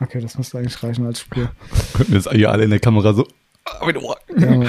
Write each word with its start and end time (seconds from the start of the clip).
Okay, 0.00 0.20
das 0.20 0.36
müsste 0.38 0.58
eigentlich 0.58 0.82
reichen 0.82 1.06
als 1.06 1.20
Spur. 1.20 1.50
Könnten 1.94 2.14
jetzt 2.14 2.30
hier 2.30 2.50
alle 2.50 2.64
in 2.64 2.70
der 2.70 2.80
Kamera 2.80 3.12
so. 3.12 3.26
Ja, 4.38 4.56
Mann. 4.56 4.68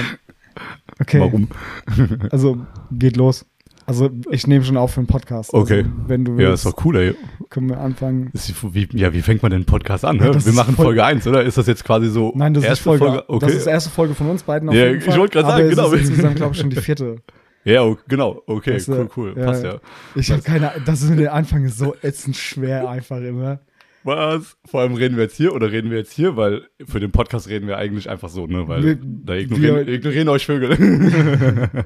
okay, 1.00 1.20
Warum? 1.20 1.48
also 2.30 2.58
geht 2.90 3.16
los. 3.16 3.46
Also 3.84 4.10
ich 4.30 4.46
nehme 4.46 4.64
schon 4.64 4.76
auf 4.76 4.92
für 4.92 5.00
einen 5.00 5.06
Podcast. 5.08 5.52
Okay. 5.52 5.78
Also, 5.78 5.90
wenn 6.06 6.24
du 6.24 6.32
Ja, 6.32 6.50
willst, 6.50 6.64
ist 6.66 6.72
doch 6.72 6.84
cool, 6.84 6.96
ey. 6.96 7.14
können 7.50 7.68
wir 7.68 7.80
anfangen. 7.80 8.30
Ist 8.32 8.54
Wie, 8.74 8.88
ja, 8.92 9.12
wie 9.12 9.22
fängt 9.22 9.42
man 9.42 9.50
denn 9.50 9.60
einen 9.60 9.66
Podcast 9.66 10.04
an? 10.04 10.18
Ja, 10.18 10.26
Ne? 10.26 10.30
das 10.32 10.46
Wir 10.46 10.52
machen 10.52 10.76
Folge 10.76 11.04
1, 11.04 11.26
oder? 11.26 11.42
Ist 11.42 11.58
das 11.58 11.66
jetzt 11.66 11.82
quasi 11.84 12.08
so 12.08 12.32
Nein, 12.36 12.54
das 12.54 12.62
ist 12.62 12.68
erste 12.68 12.84
Folge. 12.84 13.24
Okay. 13.28 13.46
Das 13.46 13.54
ist 13.54 13.66
die 13.66 13.70
erste 13.70 13.90
Folge 13.90 14.14
von 14.14 14.30
uns 14.30 14.42
beiden 14.44 14.68
auf 14.68 14.74
Ja, 14.74 14.86
jeden 14.86 15.00
ich 15.00 15.16
wollte 15.16 15.38
gerade 15.40 15.48
sagen, 15.48 15.68
genau. 15.70 15.90
Ist 15.92 16.08
insgesamt, 16.08 16.36
glaube 16.36 16.54
ich, 16.54 16.60
schon 16.60 16.70
die 16.70 16.76
vierte. 16.76 17.16
ja, 17.64 17.96
genau. 18.06 18.40
Okay, 18.46 18.74
Weißt 18.74 18.88
du, 18.88 18.92
cool, 18.92 19.08
cool. 19.16 19.34
ja. 19.36 19.44
Passt 19.46 19.64
ja. 19.64 19.80
Ich 20.14 20.30
habe 20.30 20.42
keine 20.42 20.72
Das 20.86 21.02
ist 21.02 21.10
mit 21.10 21.18
der 21.18 21.32
Anfang 21.34 21.64
ist 21.64 21.76
so 21.78 21.96
ätzend 22.02 22.36
schwer 22.36 22.88
einfach 22.88 23.18
immer. 23.18 23.58
Was? 24.04 24.56
Vor 24.64 24.80
allem 24.80 24.94
reden 24.94 25.16
wir 25.16 25.24
jetzt 25.24 25.36
hier 25.36 25.54
oder 25.54 25.70
reden 25.70 25.90
wir 25.90 25.98
jetzt 25.98 26.12
hier, 26.12 26.36
weil 26.36 26.68
für 26.86 26.98
den 27.00 27.12
Podcast 27.12 27.48
reden 27.48 27.66
wir 27.68 27.78
eigentlich 27.78 28.10
einfach 28.10 28.28
so, 28.28 28.46
ne? 28.46 28.66
Weil 28.68 28.82
Wir- 28.82 28.98
da 29.00 29.34
ignorieren, 29.34 29.86
wir- 29.86 29.94
ignorieren 29.94 30.28
euch 30.28 30.44
Vögel. 30.46 30.70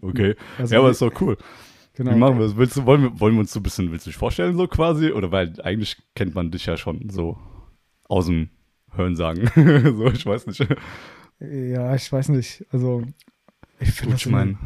okay. 0.00 0.34
Also 0.58 0.74
ja, 0.74 0.80
aber 0.80 0.90
ist 0.90 1.02
doch 1.02 1.20
cool. 1.20 1.36
Genau. 1.94 2.12
Wie 2.12 2.16
machen 2.18 2.38
wir 2.38 2.46
das? 2.46 2.56
Willst 2.56 2.76
du, 2.76 2.86
wollen, 2.86 3.02
wir, 3.02 3.20
wollen 3.20 3.34
wir 3.34 3.40
uns 3.40 3.52
so 3.52 3.60
ein 3.60 3.62
bisschen, 3.62 3.92
willst 3.92 4.06
du 4.06 4.10
dich 4.10 4.16
vorstellen, 4.16 4.56
so 4.56 4.66
quasi? 4.66 5.12
Oder 5.12 5.30
weil 5.30 5.52
eigentlich 5.62 5.96
kennt 6.14 6.34
man 6.34 6.50
dich 6.50 6.66
ja 6.66 6.76
schon 6.76 7.08
so 7.10 7.38
aus 8.08 8.26
dem 8.26 8.48
Hörensagen. 8.92 9.48
so, 9.96 10.06
ich 10.08 10.26
weiß 10.26 10.46
nicht. 10.46 10.66
Ja, 11.40 11.94
ich 11.94 12.10
weiß 12.12 12.30
nicht. 12.30 12.64
Also 12.70 13.02
ich 13.78 13.90
finde 13.92 14.16
ich 14.16 14.26
meine, 14.26 14.56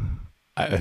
äh, 0.55 0.79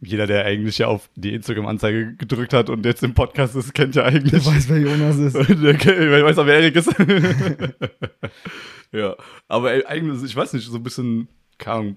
jeder, 0.00 0.26
der 0.26 0.44
eigentlich 0.44 0.78
ja 0.78 0.88
auf 0.88 1.08
die 1.16 1.34
Instagram-Anzeige 1.34 2.14
gedrückt 2.16 2.52
hat 2.52 2.68
und 2.70 2.84
jetzt 2.84 3.02
im 3.02 3.14
Podcast 3.14 3.56
ist, 3.56 3.72
kennt 3.74 3.94
ja 3.94 4.04
eigentlich. 4.04 4.44
der 4.44 4.52
weiß, 4.54 4.68
wer 4.68 4.78
Jonas 4.78 5.16
ist. 5.16 5.34
Der 5.62 6.22
weiß 6.24 6.38
auch, 6.38 6.46
wer 6.46 6.56
Erik 6.60 6.76
ist. 6.76 6.92
ja, 8.92 9.16
aber 9.48 9.72
ey, 9.72 9.84
eigentlich, 9.86 10.22
ich 10.22 10.36
weiß 10.36 10.52
nicht, 10.52 10.66
so 10.66 10.76
ein 10.76 10.82
bisschen, 10.82 11.28
keine 11.58 11.76
Ahnung, 11.78 11.96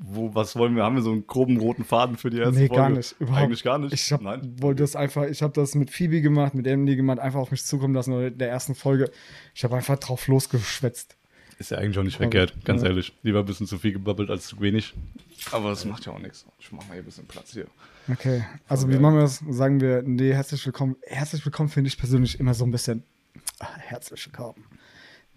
wo, 0.00 0.34
was 0.34 0.54
wollen 0.56 0.76
wir? 0.76 0.82
Haben 0.82 0.96
wir 0.96 1.02
so 1.02 1.10
einen 1.12 1.26
groben 1.26 1.56
roten 1.58 1.84
Faden 1.84 2.18
für 2.18 2.28
die 2.28 2.38
erste 2.38 2.60
Nee, 2.60 2.66
Folge? 2.68 2.82
gar 2.82 2.90
nicht. 2.90 3.16
Überhaupt. 3.18 3.42
Eigentlich 3.42 3.62
gar 3.64 3.78
nicht. 3.78 3.94
Ich 3.94 4.12
hab, 4.12 4.20
Nein. 4.20 4.56
wollte 4.60 4.82
das 4.82 4.94
einfach, 4.96 5.24
ich 5.24 5.40
habe 5.40 5.54
das 5.54 5.74
mit 5.74 5.90
Phoebe 5.90 6.20
gemacht, 6.20 6.54
mit 6.54 6.66
Emily 6.66 6.94
gemacht, 6.96 7.18
einfach 7.18 7.40
auf 7.40 7.50
mich 7.50 7.64
zukommen 7.64 7.94
lassen 7.94 8.12
in 8.20 8.36
der 8.36 8.50
ersten 8.50 8.74
Folge. 8.74 9.10
Ich 9.54 9.64
habe 9.64 9.76
einfach 9.76 9.98
drauf 9.98 10.26
losgeschwätzt. 10.28 11.16
Ist 11.58 11.70
ja 11.72 11.78
eigentlich 11.78 11.98
auch 11.98 12.04
nicht 12.04 12.14
Aber, 12.16 12.24
verkehrt, 12.24 12.54
ganz 12.64 12.82
ja. 12.82 12.88
ehrlich. 12.88 13.12
Lieber 13.22 13.40
ein 13.40 13.44
bisschen 13.44 13.66
zu 13.66 13.78
viel 13.78 13.92
gebabbelt 13.92 14.30
als 14.30 14.46
zu 14.46 14.60
wenig. 14.60 14.94
Aber 15.50 15.70
das 15.70 15.84
macht 15.84 16.06
ja 16.06 16.12
auch 16.12 16.18
nichts. 16.20 16.46
Ich 16.60 16.70
mach 16.70 16.86
mal 16.86 16.92
hier 16.94 17.02
ein 17.02 17.04
bisschen 17.04 17.26
Platz 17.26 17.52
hier. 17.52 17.66
Okay, 18.10 18.44
also 18.68 18.86
Okay. 18.86 18.94
wie 18.96 19.00
machen 19.00 19.16
wir 19.16 19.22
das? 19.22 19.42
Sagen 19.50 19.80
wir, 19.80 20.02
nee, 20.02 20.32
herzlich 20.32 20.64
willkommen. 20.64 20.96
Herzlich 21.02 21.44
willkommen 21.44 21.68
finde 21.68 21.88
ich 21.88 21.98
persönlich 21.98 22.38
immer 22.38 22.54
so 22.54 22.64
ein 22.64 22.70
bisschen. 22.70 23.02
Ah, 23.58 23.66
herzlich 23.76 24.24
willkommen. 24.26 24.64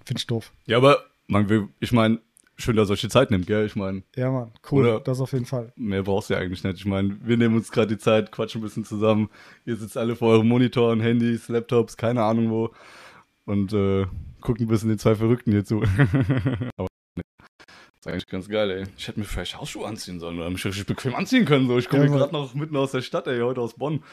Finde 0.06 0.20
ich 0.20 0.28
doof. 0.28 0.52
Ja, 0.68 0.78
aber 0.78 1.04
man 1.28 1.50
will, 1.50 1.70
ich 1.80 1.92
meine, 1.92 2.20
schön, 2.56 2.76
dass 2.76 2.90
ihr 2.90 2.94
euch 2.94 3.02
die 3.02 3.10
Zeit 3.10 3.32
nimmt, 3.32 3.48
gell? 3.48 3.66
Ich 3.66 3.76
meine, 3.76 4.04
Ja, 4.16 4.30
Mann, 4.30 4.52
cool, 4.72 4.86
Oder- 4.86 5.00
das 5.00 5.20
auf 5.22 5.34
jeden 5.34 5.46
Fall. 5.46 5.74
mehr 5.76 6.04
brauchst 6.04 6.30
du 6.30 6.36
ja 6.36 6.40
eigentlich 6.40 6.64
nicht. 6.64 6.78
Ich 6.78 6.86
meine, 6.86 7.18
wir 7.24 7.36
nehmen 7.38 7.56
uns 7.56 7.72
gerade 7.72 7.88
die 7.88 7.98
Zeit, 7.98 8.32
quatschen 8.32 8.62
ein 8.62 8.64
bisschen 8.64 8.86
zusammen. 8.86 9.30
Ihr 9.66 9.76
sitzt 9.76 9.98
alle 9.98 10.16
vor 10.16 10.30
euren 10.34 10.48
Monitoren, 10.48 11.02
Handys, 11.02 11.48
Laptops, 11.48 11.98
keine 11.98 12.24
Ahnung 12.24 12.52
wo. 12.52 12.70
Und 13.46 13.74
äh, 13.74 14.06
guckt 14.40 14.62
ein 14.62 14.68
bisschen 14.68 14.90
den 14.90 15.00
zwei 15.00 15.16
Verrückten 15.16 15.52
hier 15.52 15.66
zu. 15.66 15.82
Aber 16.78 16.88
nee. 17.16 17.24
Das 17.46 18.00
ist 18.00 18.08
eigentlich 18.08 18.28
ganz 18.28 18.50
geil, 18.50 18.72
ey. 18.72 18.84
Ich 18.98 19.08
hätte 19.08 19.20
mir 19.20 19.26
vielleicht 19.26 19.60
Hausschuhe 19.60 19.88
anziehen 19.88 20.20
sollen 20.20 20.38
oder 20.38 20.50
mich 20.50 20.66
richtig 20.66 20.86
bequem 20.86 21.16
anziehen 21.16 21.46
können. 21.46 21.68
So. 21.68 21.78
Ich 21.78 21.90
komme 21.90 22.06
Ja, 22.06 22.12
gerade 22.12 22.34
noch 22.34 22.54
mitten 22.54 22.76
aus 22.76 22.92
der 22.92 23.02
Stadt, 23.02 23.28
ey, 23.28 23.40
heute 23.42 23.62
aus 23.62 23.74
Bonn. 23.74 24.04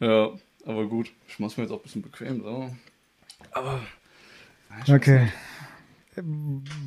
Ja, 0.00 0.30
aber 0.64 0.86
gut. 0.86 1.10
Ich 1.28 1.38
mach's 1.38 1.56
mir 1.56 1.64
jetzt 1.64 1.72
auch 1.72 1.78
ein 1.78 1.82
bisschen 1.82 2.02
bequem. 2.02 2.42
So. 2.42 2.70
Aber. 3.52 3.80
Okay. 4.88 5.28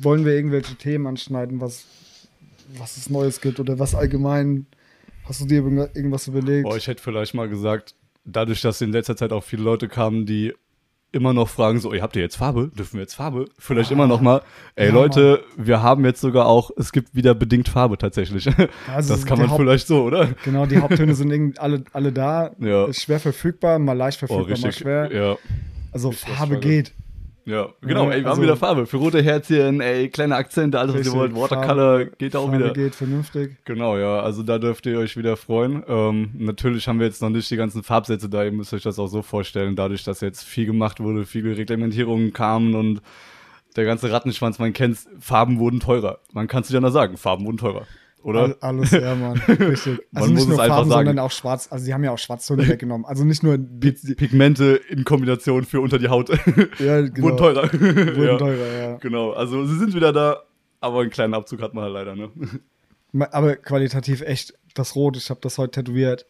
Wollen 0.00 0.24
wir 0.24 0.32
irgendwelche 0.32 0.74
Themen 0.76 1.06
anschneiden, 1.06 1.60
was, 1.60 1.86
was 2.78 2.96
es 2.96 3.10
Neues 3.10 3.40
gibt 3.40 3.60
oder 3.60 3.78
was 3.78 3.94
allgemein? 3.94 4.66
Hast 5.24 5.42
du 5.42 5.46
dir 5.46 5.56
irgendwas 5.56 6.26
überlegt? 6.28 6.64
Boah, 6.64 6.76
ich 6.76 6.86
hätte 6.86 7.02
vielleicht 7.02 7.34
mal 7.34 7.48
gesagt, 7.48 7.94
dadurch, 8.24 8.62
dass 8.62 8.80
in 8.80 8.92
letzter 8.92 9.16
Zeit 9.16 9.32
auch 9.32 9.44
viele 9.44 9.62
Leute 9.62 9.88
kamen, 9.88 10.24
die 10.24 10.54
immer 11.12 11.32
noch 11.32 11.48
fragen, 11.48 11.80
so, 11.80 11.92
ey, 11.92 12.00
habt 12.00 12.16
ihr 12.16 12.22
jetzt 12.22 12.36
Farbe? 12.36 12.70
Dürfen 12.76 12.94
wir 12.94 13.00
jetzt 13.00 13.14
Farbe? 13.14 13.46
Vielleicht 13.58 13.90
immer 13.90 14.06
noch 14.06 14.20
mal, 14.20 14.42
ey 14.74 14.88
Ja, 14.88 14.92
Leute, 14.94 15.42
wir 15.56 15.82
haben 15.82 16.04
jetzt 16.04 16.20
sogar 16.20 16.46
auch, 16.46 16.70
es 16.76 16.92
gibt 16.92 17.14
wieder 17.14 17.34
bedingt 17.34 17.68
Farbe 17.68 17.96
tatsächlich. 17.98 18.46
Also 18.92 19.14
das 19.14 19.24
kann 19.24 19.38
man 19.38 19.50
Haupt- 19.50 19.60
vielleicht 19.60 19.86
so, 19.86 20.02
oder? 20.02 20.28
Genau, 20.44 20.66
die 20.66 20.78
Haupttöne 20.78 21.14
sind 21.14 21.30
irgendwie 21.30 21.58
alle, 21.58 21.82
alle 21.92 22.12
da. 22.12 22.50
Ja. 22.58 22.84
Ist 22.86 23.02
schwer 23.02 23.20
verfügbar, 23.20 23.78
mal 23.78 23.94
leicht 23.94 24.18
Oh, 24.22 24.26
verfügbar, 24.26 24.58
mal 24.58 24.66
richtig. 24.66 24.76
schwer. 24.82 25.12
Ja, 25.12 25.36
Also 25.92 26.10
Richtig 26.10 26.34
Farbe 26.34 26.58
geht. 26.58 26.92
Ja, 27.48 27.68
genau, 27.80 28.04
Ja, 28.04 28.10
ey, 28.12 28.20
wir 28.20 28.26
also- 28.26 28.36
haben 28.36 28.42
wieder 28.42 28.56
Farbe. 28.56 28.86
Für 28.86 28.98
rote 28.98 29.22
Herzchen, 29.22 29.80
ey, 29.80 30.08
kleine 30.08 30.36
Akzente, 30.36 30.78
alles, 30.78 30.94
was 30.94 31.06
ihr 31.06 31.12
wollt. 31.12 31.34
Watercolor 31.34 31.98
Farbe- 32.00 32.10
geht 32.18 32.36
auch 32.36 32.48
Farbe 32.48 32.58
wieder. 32.64 32.72
geht 32.74 32.94
vernünftig. 32.94 33.56
Genau, 33.64 33.96
ja, 33.96 34.20
also 34.20 34.42
da 34.42 34.58
dürft 34.58 34.86
ihr 34.86 34.98
euch 34.98 35.16
wieder 35.16 35.36
freuen. 35.36 35.82
Ähm, 35.88 36.30
natürlich 36.34 36.86
haben 36.86 36.98
wir 37.00 37.06
jetzt 37.06 37.22
noch 37.22 37.30
nicht 37.30 37.50
die 37.50 37.56
ganzen 37.56 37.82
Farbsätze 37.82 38.28
da, 38.28 38.44
ihr 38.44 38.52
müsst 38.52 38.72
euch 38.74 38.82
das 38.82 38.98
auch 38.98 39.06
so 39.08 39.22
vorstellen, 39.22 39.74
dadurch, 39.76 40.04
dass 40.04 40.20
jetzt 40.20 40.44
viel 40.44 40.66
gemacht 40.66 41.00
wurde, 41.00 41.24
viele 41.24 41.56
Reglementierungen 41.56 42.32
kamen 42.32 42.74
und 42.74 43.00
der 43.76 43.84
ganze 43.84 44.10
Rattenschwanz, 44.10 44.58
man 44.58 44.72
kennt's, 44.72 45.08
Farben 45.20 45.58
wurden 45.58 45.80
teurer. 45.80 46.18
Man 46.32 46.48
kann 46.48 46.62
es 46.62 46.68
nicht 46.70 46.76
anders 46.76 46.92
sagen, 46.94 47.16
Farben 47.16 47.44
wurden 47.46 47.58
teurer. 47.58 47.86
Oder? 48.22 48.40
All, 48.42 48.56
alles, 48.60 48.90
ja, 48.90 49.14
Mann. 49.14 49.38
Richtig. 49.48 50.00
Man 50.10 50.22
Also 50.22 50.34
nicht 50.34 50.48
nur 50.48 50.56
Farben, 50.56 50.88
sagen. 50.90 51.06
sondern 51.06 51.18
auch 51.20 51.30
schwarz. 51.30 51.68
Also, 51.70 51.84
sie 51.84 51.94
haben 51.94 52.02
ja 52.04 52.10
auch 52.10 52.18
Schwarztöne 52.18 52.66
weggenommen. 52.68 53.06
Also 53.06 53.24
nicht 53.24 53.42
nur 53.42 53.56
die, 53.58 53.92
Pigmente 53.92 54.80
in 54.88 55.04
Kombination 55.04 55.64
für 55.64 55.80
unter 55.80 55.98
die 55.98 56.08
Haut 56.08 56.28
ja, 56.78 57.00
genau, 57.02 57.16
wurden 57.22 57.36
teurer. 57.36 57.72
Wurden 57.72 58.22
ja, 58.24 58.36
teurer, 58.36 58.72
ja. 58.78 58.96
Genau, 58.96 59.32
also 59.32 59.64
sie 59.66 59.78
sind 59.78 59.94
wieder 59.94 60.12
da, 60.12 60.42
aber 60.80 61.00
einen 61.02 61.10
kleinen 61.10 61.34
Abzug 61.34 61.62
hat 61.62 61.74
man 61.74 61.84
halt 61.84 61.94
leider, 61.94 62.16
ne? 62.16 62.30
Aber 63.30 63.56
qualitativ 63.56 64.20
echt 64.22 64.54
das 64.74 64.94
Rot. 64.96 65.16
Ich 65.16 65.30
habe 65.30 65.40
das 65.40 65.56
heute 65.58 65.82
tätowiert. 65.82 66.26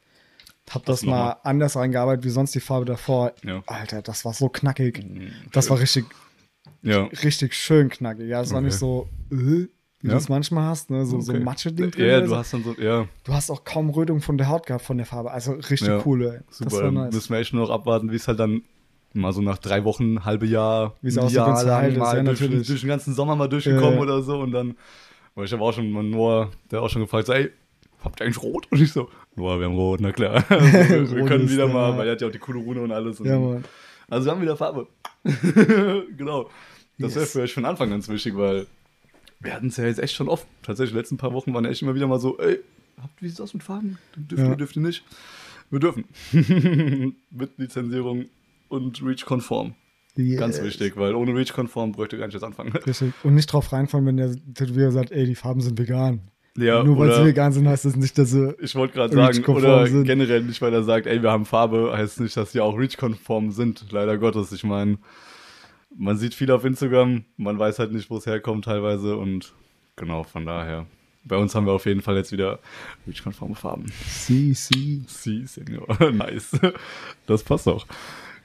Hab 0.71 0.85
das 0.85 1.01
du 1.01 1.07
mal 1.07 1.17
nochmal? 1.31 1.37
anders 1.45 1.77
reingearbeitet 1.77 2.25
wie 2.27 2.29
sonst 2.31 2.55
die 2.55 2.61
Farbe 2.61 2.85
davor. 2.85 3.33
Ja. 3.43 3.63
Alter, 3.67 4.03
das 4.03 4.25
war 4.27 4.35
so 4.35 4.49
knackig. 4.51 5.03
Mhm, 5.03 5.31
Das 5.53 5.71
war 5.71 5.81
richtig, 5.81 6.05
Ja. 6.83 7.05
richtig 7.25 7.55
schön 7.55 7.89
knackig. 7.89 8.29
Ja, 8.29 8.43
es 8.43 8.51
war 8.51 8.59
Okay. 8.59 8.67
nicht 8.67 8.79
so, 8.79 9.09
äh, 9.33 9.67
wie 10.01 10.07
Ja. 10.09 10.13
du 10.15 10.19
es 10.19 10.29
manchmal 10.29 10.65
hast, 10.69 10.91
ne? 10.91 11.05
so, 11.07 11.21
so 11.21 11.33
Okay. 11.33 11.43
Matscheding 11.43 11.91
drin. 11.91 12.07
Ja, 12.07 12.21
du 12.21 12.29
so. 12.29 12.37
hast 12.37 12.53
dann 12.55 12.63
so, 12.65 12.75
ja, 12.81 13.07
du 13.25 13.33
hast 13.33 13.51
auch 13.51 13.65
kaum 13.65 13.91
Rötung 13.91 14.21
von 14.21 14.39
der 14.39 14.49
Haut 14.49 14.67
gehabt, 14.67 14.85
von 14.85 14.97
der 14.97 15.07
Farbe. 15.07 15.31
Also 15.31 15.53
richtig 15.53 15.83
Ja, 15.89 16.01
cool, 16.07 16.23
ey. 16.25 16.39
super. 16.51 16.71
Das 16.71 16.79
Dann 16.81 16.95
nice. 16.95 17.15
müssen 17.15 17.33
wir 17.33 17.39
echt 17.41 17.53
nur 17.53 17.63
noch 17.67 17.71
abwarten, 17.71 18.11
wie 18.13 18.17
es 18.17 18.29
halt 18.29 18.39
dann 18.39 18.63
mal 19.15 19.33
so 19.33 19.41
nach 19.43 19.59
drei 19.59 19.85
Wochen, 19.85 20.25
halbe 20.25 20.47
Jahr, 20.47 20.95
Wie 21.03 21.09
es 21.09 21.19
aussieht, 21.19 21.37
Jahr 21.39 21.65
lang 21.65 21.97
mal 21.99 22.17
ja, 22.17 22.23
durch, 22.23 22.41
natürlich. 22.41 22.67
durch 22.69 22.81
den 22.81 22.89
ganzen 22.89 23.15
Sommer 23.15 23.35
mal 23.37 23.49
durchgekommen 23.49 23.95
Ja, 23.95 24.01
oder 24.01 24.23
so 24.23 24.39
und 24.39 24.53
dann, 24.53 24.77
weil 25.35 25.47
ich 25.47 25.53
habe 25.53 25.63
auch 25.63 25.73
schon 25.73 25.91
Noah, 26.11 26.51
der 26.71 26.79
hat 26.79 26.87
auch 26.87 26.91
schon 26.91 27.03
gefragt, 27.03 27.27
so, 27.27 27.33
ey, 27.33 27.51
habt 28.05 28.21
ihr 28.21 28.27
eigentlich 28.27 28.43
rot? 28.43 28.67
Und 28.71 28.81
ich 28.81 28.93
so, 28.93 29.09
Noah, 29.35 29.59
wir 29.59 29.67
haben 29.67 29.75
rot, 29.75 30.01
na 30.01 30.13
klar. 30.13 30.45
Also, 30.51 30.73
wir 30.73 31.11
wir 31.17 31.25
können 31.25 31.49
wieder 31.51 31.67
mal, 31.67 31.97
weil 31.99 32.07
er 32.07 32.13
hat 32.13 32.21
ja 32.21 32.29
auch 32.29 32.33
die 32.33 32.39
coole 32.39 32.61
Rune 32.61 32.83
und 32.83 32.93
alles. 32.93 33.19
Und 33.21 33.27
Ja, 33.27 33.39
Mann. 33.39 33.65
Also 34.11 34.27
wir 34.27 34.33
haben 34.33 34.43
wieder 34.43 34.57
Farbe. 34.57 34.87
genau. 36.17 36.49
Das 36.99 37.15
wäre 37.15 37.25
Yes. 37.25 37.33
für 37.33 37.41
euch 37.43 37.55
von 37.55 37.65
Anfang 37.65 37.91
ganz 37.91 38.09
wichtig, 38.09 38.37
weil 38.37 38.67
wir 39.41 39.55
hatten 39.55 39.69
es 39.69 39.77
ja 39.77 39.85
jetzt 39.85 40.01
echt 40.01 40.15
schon 40.15 40.29
oft. 40.29 40.47
Tatsächlich, 40.63 40.93
die 40.93 40.99
letzten 40.99 41.17
paar 41.17 41.33
Wochen 41.33 41.53
waren 41.55 41.65
echt 41.65 41.83
immer 41.83 41.95
wieder 41.95 42.07
mal 42.07 42.19
so, 42.21 42.39
ey, 42.39 42.59
habt 43.01 43.23
wie 43.23 43.29
sieht 43.29 43.39
das 43.39 43.45
aus 43.45 43.55
mit 43.55 43.63
Farben? 43.63 43.99
Dürft 44.17 44.43
Ja. 44.43 44.51
ihr, 44.51 44.57
dürft 44.57 44.77
ihr 44.77 44.83
nicht? 44.83 45.05
Wir 45.71 45.81
dürfen. 45.81 46.05
mit 47.31 47.51
Lizenzierung 47.59 48.27
und 48.69 49.03
REACH-konform. 49.03 49.75
Ganz 50.37 50.57
Yes. 50.57 50.65
wichtig, 50.67 50.97
weil 50.97 51.15
ohne 51.15 51.35
REACH-konform 51.37 51.93
bräuchte 51.93 52.19
gar 52.19 52.27
nicht 52.27 52.35
jetzt 52.35 52.43
anfangen. 52.43 52.73
Richtig. 52.87 53.13
Und 53.23 53.35
nicht 53.35 53.47
drauf 53.53 53.73
reinfallen, 53.73 54.07
wenn 54.07 54.17
der 54.17 54.35
Tätowierer 54.55 54.91
sagt, 54.91 55.13
ey, 55.13 55.27
die 55.27 55.35
Farben 55.37 55.61
sind 55.61 55.79
vegan. 55.79 56.21
Ja, 56.57 56.83
Nur 56.83 56.99
weil 56.99 57.15
sie 57.15 57.25
vegan 57.25 57.53
sind, 57.53 57.69
heißt 57.69 57.85
das 57.85 57.95
nicht, 57.95 58.19
dass 58.19 58.31
sie. 58.33 58.53
Ich 58.61 58.75
wollte 58.75 58.95
gerade 58.95 59.15
sagen, 59.15 59.45
oder 59.45 59.87
sind. 59.87 60.05
generell 60.05 60.43
nicht, 60.43 60.61
weil 60.61 60.75
er 60.75 60.83
sagt, 60.83 61.07
ey, 61.07 61.23
wir 61.23 61.31
haben 61.31 61.45
Farbe, 61.45 61.93
heißt 61.97 62.19
nicht, 62.21 62.37
dass 62.37 62.51
die 62.51 62.59
auch 62.61 62.77
REACH-konform 62.77 63.53
sind, 63.53 63.87
leider 63.93 64.19
Gottes. 64.19 64.51
Ich 64.51 64.65
meine, 64.65 64.99
man 65.97 66.17
sieht 66.17 66.35
viel 66.35 66.51
auf 66.51 66.65
Instagram, 66.65 67.25
man 67.37 67.59
weiß 67.59 67.79
halt 67.79 67.93
nicht, 67.93 68.11
wo 68.11 68.17
es 68.19 68.27
herkommt 68.27 68.65
teilweise 68.65 69.17
und 69.17 69.55
genau, 69.97 70.23
von 70.23 70.47
daher. 70.47 70.87
Bei 71.25 71.37
uns 71.37 71.55
haben 71.55 71.67
wir 71.67 71.73
auf 71.73 71.85
jeden 71.85 72.01
Fall 72.01 72.17
jetzt 72.17 72.33
wieder 72.33 72.59
REACH-konforme 73.07 73.55
Farben. 73.55 73.87
Sie, 74.07 74.55
sie. 74.55 75.05
Sie, 75.07 75.47
Senior. 75.47 75.87
nice. 76.13 76.53
Das 77.27 77.43
passt 77.43 77.69
auch. 77.69 77.87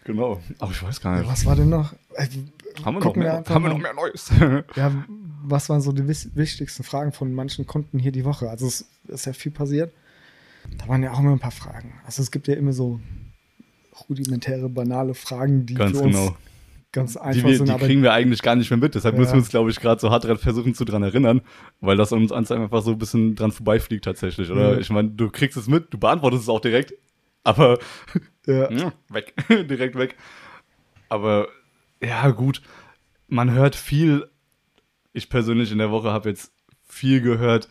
Genau. 0.03 0.41
Aber 0.59 0.71
ich 0.71 0.83
weiß 0.83 0.99
gar 0.99 1.17
nicht. 1.17 1.29
Was 1.29 1.45
war 1.45 1.55
denn 1.55 1.69
noch? 1.69 1.93
Äh, 2.15 2.27
haben 2.83 2.95
wir, 2.95 3.05
noch 3.05 3.15
wir 3.15 3.23
mehr, 3.23 3.37
einfach 3.37 3.55
haben 3.55 3.63
wir 3.63 3.69
noch 3.69 3.77
mehr 3.77 3.93
Neues? 3.93 4.31
Ja, 4.75 4.91
was 5.43 5.69
waren 5.69 5.81
so 5.81 5.91
die 5.91 6.07
wichtigsten 6.07 6.83
Fragen 6.83 7.13
von 7.13 7.33
manchen 7.33 7.65
Kunden 7.65 7.99
hier 7.99 8.11
die 8.11 8.25
Woche? 8.25 8.49
Also 8.49 8.67
es 8.67 8.85
ist 9.07 9.25
ja 9.25 9.33
viel 9.33 9.51
passiert. 9.51 9.93
Da 10.77 10.87
waren 10.87 11.03
ja 11.03 11.11
auch 11.11 11.19
immer 11.19 11.31
ein 11.31 11.39
paar 11.39 11.51
Fragen. 11.51 11.93
Also 12.05 12.21
es 12.21 12.31
gibt 12.31 12.47
ja 12.47 12.55
immer 12.55 12.73
so 12.73 12.99
rudimentäre, 14.09 14.69
banale 14.69 15.13
Fragen, 15.13 15.65
die 15.65 15.75
Ganz 15.75 15.97
für 15.97 16.03
uns 16.03 16.15
genau. 16.15 16.35
Ganz 16.93 17.13
Die, 17.13 17.19
einfach 17.19 17.49
wir, 17.49 17.57
sind. 17.57 17.67
die 17.67 17.71
aber 17.73 17.85
kriegen 17.85 18.01
wir 18.03 18.13
eigentlich 18.13 18.41
gar 18.41 18.55
nicht 18.55 18.69
mehr 18.69 18.77
mit. 18.79 18.95
Deshalb 18.95 19.15
Ja. 19.15 19.19
müssen 19.19 19.33
wir 19.33 19.39
uns, 19.39 19.49
glaube 19.49 19.69
ich, 19.69 19.79
gerade 19.81 19.99
so 19.99 20.09
hart 20.09 20.23
dran 20.23 20.37
versuchen 20.37 20.73
zu 20.73 20.85
dran 20.85 21.03
erinnern, 21.03 21.41
weil 21.81 21.97
das 21.97 22.13
uns 22.13 22.31
uns 22.31 22.49
einfach 22.51 22.81
so 22.81 22.91
ein 22.91 22.97
bisschen 22.97 23.35
dran 23.35 23.51
vorbeifliegt 23.51 24.05
tatsächlich, 24.05 24.49
oder? 24.49 24.73
Ja. 24.73 24.77
Ich 24.79 24.89
meine, 24.89 25.09
du 25.09 25.29
kriegst 25.29 25.57
es 25.57 25.67
mit, 25.67 25.93
du 25.93 25.97
beantwortest 25.97 26.43
es 26.43 26.49
auch 26.49 26.61
direkt, 26.61 26.93
aber 27.43 27.79
ja, 28.47 28.69
weg, 29.09 29.33
direkt 29.49 29.97
weg. 29.97 30.15
Aber 31.09 31.47
ja, 32.01 32.29
gut, 32.31 32.61
man 33.27 33.51
hört 33.51 33.75
viel. 33.75 34.29
Ich 35.13 35.29
persönlich 35.29 35.71
in 35.71 35.77
der 35.77 35.91
Woche 35.91 36.11
habe 36.11 36.29
jetzt 36.29 36.51
viel 36.87 37.21
gehört, 37.21 37.69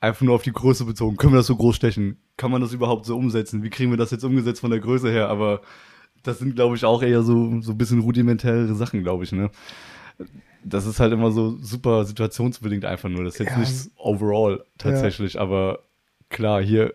einfach 0.00 0.22
nur 0.22 0.34
auf 0.34 0.42
die 0.42 0.52
Größe 0.52 0.84
bezogen. 0.84 1.16
Können 1.16 1.32
wir 1.32 1.38
das 1.38 1.46
so 1.46 1.56
groß 1.56 1.76
stechen? 1.76 2.18
Kann 2.36 2.50
man 2.50 2.60
das 2.60 2.72
überhaupt 2.72 3.06
so 3.06 3.16
umsetzen? 3.16 3.62
Wie 3.62 3.70
kriegen 3.70 3.90
wir 3.90 3.96
das 3.98 4.10
jetzt 4.10 4.24
umgesetzt 4.24 4.60
von 4.60 4.70
der 4.70 4.80
Größe 4.80 5.10
her? 5.10 5.28
Aber 5.28 5.60
das 6.22 6.38
sind, 6.38 6.54
glaube 6.54 6.76
ich, 6.76 6.84
auch 6.84 7.02
eher 7.02 7.22
so, 7.22 7.60
so 7.60 7.72
ein 7.72 7.78
bisschen 7.78 8.00
rudimentäre 8.00 8.74
Sachen, 8.74 9.02
glaube 9.02 9.24
ich, 9.24 9.32
ne? 9.32 9.50
Das 10.64 10.86
ist 10.86 11.00
halt 11.00 11.12
immer 11.12 11.32
so 11.32 11.56
super 11.60 12.04
situationsbedingt 12.04 12.84
einfach 12.84 13.08
nur. 13.08 13.24
Das 13.24 13.34
ist 13.34 13.40
jetzt 13.40 13.52
Ja. 13.54 13.58
nicht 13.58 13.90
overall 13.96 14.64
tatsächlich, 14.78 15.40
aber 15.40 15.80
klar, 16.28 16.62
hier, 16.62 16.94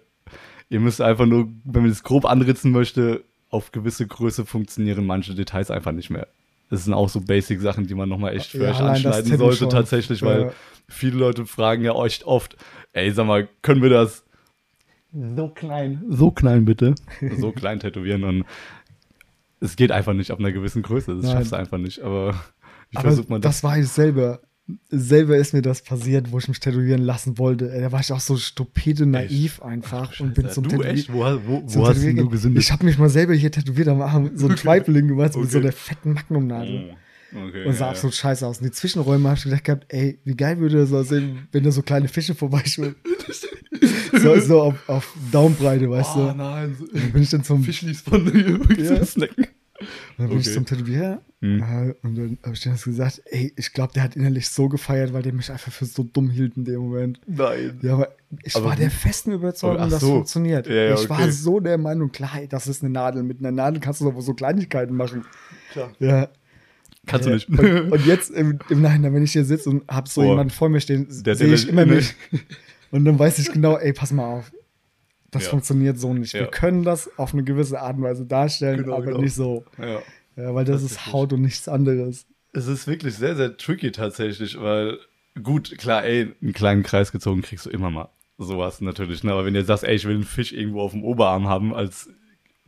ihr 0.70 0.80
müsst 0.80 1.02
einfach 1.02 1.26
nur, 1.26 1.50
wenn 1.66 1.82
man 1.82 1.90
das 1.90 2.04
grob 2.04 2.26
anritzen 2.26 2.72
möchte, 2.72 3.24
auf 3.50 3.72
gewisse 3.72 4.08
Größe 4.08 4.46
funktionieren 4.46 5.06
manche 5.06 5.34
Details 5.36 5.72
einfach 5.72 5.92
nicht 5.92 6.10
mehr. 6.10 6.28
Das 6.70 6.84
sind 6.84 6.94
auch 6.94 7.08
so 7.08 7.22
Basic-Sachen, 7.22 7.88
die 7.88 7.96
man 7.96 8.10
nochmal 8.10 8.36
echt 8.36 8.52
für 8.52 8.66
Ja, 8.66 8.72
anschneiden 8.72 9.38
sollte, 9.38 9.58
schon. 9.60 9.70
tatsächlich, 9.70 10.22
weil 10.22 10.42
Ja. 10.44 10.52
viele 10.90 11.18
Leute 11.18 11.46
fragen 11.46 11.84
ja 11.84 11.94
euch 11.96 12.26
oft, 12.26 12.58
ey, 12.94 13.12
sag 13.12 13.26
mal, 13.26 13.48
können 13.62 13.82
wir 13.82 13.90
das 13.90 14.26
so 15.14 15.48
klein, 15.48 16.04
so 16.10 16.32
klein 16.32 16.66
bitte, 16.66 16.96
so 17.32 17.52
klein 17.54 17.80
tätowieren 17.80 18.24
und 18.26 18.46
es 19.60 19.76
geht 19.76 19.92
einfach 19.92 20.14
nicht 20.14 20.32
ab 20.32 20.40
einer 20.40 20.52
gewissen 20.52 20.82
Größe, 20.84 21.16
das 21.16 21.24
Nein. 21.26 21.34
schaffst 21.34 21.52
du 21.52 21.56
einfach 21.56 21.78
nicht, 21.78 22.00
aber 22.02 22.34
wie 22.90 22.98
Aber 22.98 23.10
versucht 23.10 23.30
man 23.30 23.42
das? 23.42 23.56
das 23.58 23.64
war 23.64 23.78
ich 23.78 23.88
selber. 23.88 24.42
Selber 24.90 25.38
ist 25.38 25.54
mir 25.54 25.62
das 25.62 25.82
passiert, 25.82 26.30
wo 26.34 26.40
ich 26.40 26.50
mich 26.50 26.60
tätowieren 26.60 27.02
lassen 27.02 27.38
wollte. 27.38 27.72
Ey, 27.72 27.80
Da 27.80 27.92
war 27.94 28.02
ich 28.02 28.12
auch 28.12 28.20
so 28.20 28.36
stupide 28.36 29.06
naiv 29.06 29.62
einfach 29.62 30.20
und 30.20 30.34
bin 30.34 30.50
zum 30.50 30.64
du 30.66 30.72
Tätowieren. 30.72 30.94
echt? 30.98 31.14
Wo, 31.14 31.20
wo, 31.20 31.64
wo 31.64 31.88
hast 31.88 31.94
Tätowieren 31.94 32.16
denn 32.18 32.26
du 32.26 32.30
gesündigt? 32.30 32.66
Ich 32.66 32.72
habe 32.74 32.84
mich 32.84 32.98
mal 32.98 33.08
selber 33.08 33.34
hier 33.34 33.50
tätowiert 33.50 33.88
am 33.88 34.02
Arm, 34.02 34.32
so 34.36 34.50
ein 34.50 34.58
Tribal 34.58 35.02
gemacht 35.02 35.38
mit 35.38 35.50
so 35.50 35.58
Okay. 35.60 35.68
einer 35.68 35.72
fetten 35.72 36.14
Magnumnadel. 36.14 36.96
Okay, 37.36 37.66
Und 37.66 37.74
sah 37.74 37.86
ja, 37.86 37.92
absolut 37.92 38.14
scheiße 38.16 38.46
aus. 38.48 38.60
Und 38.60 38.66
die 38.66 38.72
Zwischenräume 38.72 39.28
habe 39.30 39.38
ich 39.38 39.44
gedacht 39.44 39.64
gehabt, 39.66 39.86
ey, 39.90 40.20
wie 40.24 40.36
geil 40.36 40.60
würde 40.60 40.78
das 40.78 40.94
aussehen, 40.94 41.48
wenn 41.52 41.64
da 41.64 41.72
so 41.72 41.82
kleine 41.82 42.08
Fische 42.08 42.36
vorbeischwimmen. 42.36 42.96
so, 44.22 44.40
so 44.40 44.62
auf, 44.62 44.90
auf 44.90 45.14
Daumenbreite, 45.32 45.86
ja. 45.86 45.90
weißt 45.90 46.12
Oh 46.16 46.28
du. 46.32 46.34
nein, 46.36 46.78
Dann 46.94 47.12
bin 47.12 47.22
ich 47.22 47.30
dann 47.30 47.44
zum, 47.44 47.64
Fischlis 47.64 48.02
von 48.02 48.26
Ja. 48.78 49.04
snacken. 49.06 49.48
dann 50.18 50.30
bin 50.30 50.40
ich 50.40 50.46
Okay. 50.48 50.54
zum 50.56 50.66
Tätowierer 50.66 51.22
Hm. 51.40 51.94
und 52.02 52.16
dann 52.18 52.38
habe 52.44 52.56
ich 52.56 52.62
dann 52.62 52.76
gesagt, 52.76 53.22
ey, 53.26 53.54
ich 53.56 53.72
glaube, 53.72 53.94
der 53.94 54.02
hat 54.02 54.16
innerlich 54.16 54.50
so 54.50 54.70
gefeiert, 54.70 55.14
weil 55.14 55.22
der 55.22 55.34
mich 55.34 55.52
einfach 55.52 55.72
für 55.72 55.86
so 55.86 56.02
dumm 56.02 56.32
hielt 56.32 56.58
in 56.58 56.66
dem 56.66 56.80
Moment. 56.82 57.20
Nein. 57.28 57.78
Ja, 57.84 57.94
aber 57.94 58.16
ich 58.44 58.56
Aber 58.56 58.66
war 58.66 58.76
der 58.76 58.90
festen 58.90 59.34
Überzeugung, 59.34 59.88
dass 59.90 60.02
so. 60.02 60.14
funktioniert. 60.16 60.66
Ja, 60.66 60.74
ja, 60.74 60.94
ich 60.96 61.08
war 61.08 61.20
okay. 61.20 61.30
so 61.30 61.60
der 61.60 61.78
Meinung, 61.78 62.12
klar, 62.12 62.40
ey, 62.40 62.48
das 62.48 62.66
ist 62.68 62.82
eine 62.84 62.92
Nadel. 62.92 63.22
Mit 63.22 63.38
einer 63.40 63.52
Nadel 63.52 63.80
kannst 63.80 64.02
du 64.02 64.10
doch 64.10 64.20
so 64.20 64.34
Kleinigkeiten 64.34 64.96
machen. 64.96 65.26
Klar. 65.74 65.92
Ja. 66.00 66.30
Kannst 67.08 67.26
du 67.26 67.30
Ja, 67.32 67.36
nicht. 67.36 67.50
Und, 67.50 67.92
und 67.92 68.06
jetzt 68.06 68.30
im, 68.32 68.60
im 68.70 68.82
Nachhinein, 68.82 69.14
wenn 69.14 69.24
ich 69.24 69.32
hier 69.32 69.46
sitze 69.46 69.70
und 69.70 69.90
habe 69.90 70.08
so 70.08 70.22
Boah. 70.22 70.28
jemanden 70.32 70.52
vor 70.52 70.70
mir 70.70 70.80
stehen, 70.82 71.08
Der- 71.24 71.36
sehe 71.36 71.54
ich 71.54 71.68
immer 71.68 71.86
mich. 71.86 72.14
Und 72.92 73.04
dann 73.04 73.20
weiß 73.20 73.40
ich 73.40 73.52
genau, 73.52 73.78
ey, 73.78 73.92
pass 73.92 74.14
mal 74.14 74.26
auf. 74.26 74.50
Das 75.32 75.44
Ja. 75.44 75.50
funktioniert 75.50 76.00
so 76.00 76.14
nicht. 76.14 76.32
Ja. 76.34 76.40
Wir 76.42 76.48
können 76.48 76.84
das 76.84 77.10
auf 77.18 77.34
eine 77.34 77.44
gewisse 77.44 77.82
Art 77.82 77.98
und 77.98 78.04
Weise 78.04 78.26
darstellen, 78.26 78.84
Genau, 78.84 78.96
aber 78.96 79.08
genau. 79.08 79.22
nicht 79.22 79.34
so. 79.34 79.66
ja. 79.78 80.00
Ja, 80.38 80.56
weil 80.56 80.64
das 80.64 80.84
ist 80.84 80.92
Tatsächlich. 80.92 81.14
Haut 81.14 81.34
und 81.34 81.42
nichts 81.42 81.68
anderes. 81.68 82.26
Es 82.54 82.68
ist 82.68 82.88
wirklich 82.88 83.16
sehr, 83.16 83.36
sehr 83.36 83.58
tricky 83.58 83.92
tatsächlich, 83.92 84.58
weil 84.62 85.00
gut, 85.44 85.78
klar, 85.78 86.06
ey, 86.06 86.34
einen 86.42 86.54
kleinen 86.54 86.84
Kreis 86.84 87.12
gezogen 87.12 87.42
kriegst 87.42 87.66
du 87.66 87.70
immer 87.72 87.90
mal. 87.90 88.08
Sowas 88.38 88.80
natürlich, 88.80 89.24
ne? 89.24 89.34
Aber 89.34 89.46
wenn 89.46 89.54
du 89.54 89.60
jetzt 89.60 89.68
sagst, 89.68 89.84
ey, 89.84 89.96
ich 89.96 90.06
will 90.06 90.14
einen 90.16 90.24
Fisch 90.24 90.54
irgendwo 90.54 90.80
auf 90.82 90.92
dem 90.92 91.04
Oberarm 91.04 91.48
haben 91.50 91.74
als 91.74 92.10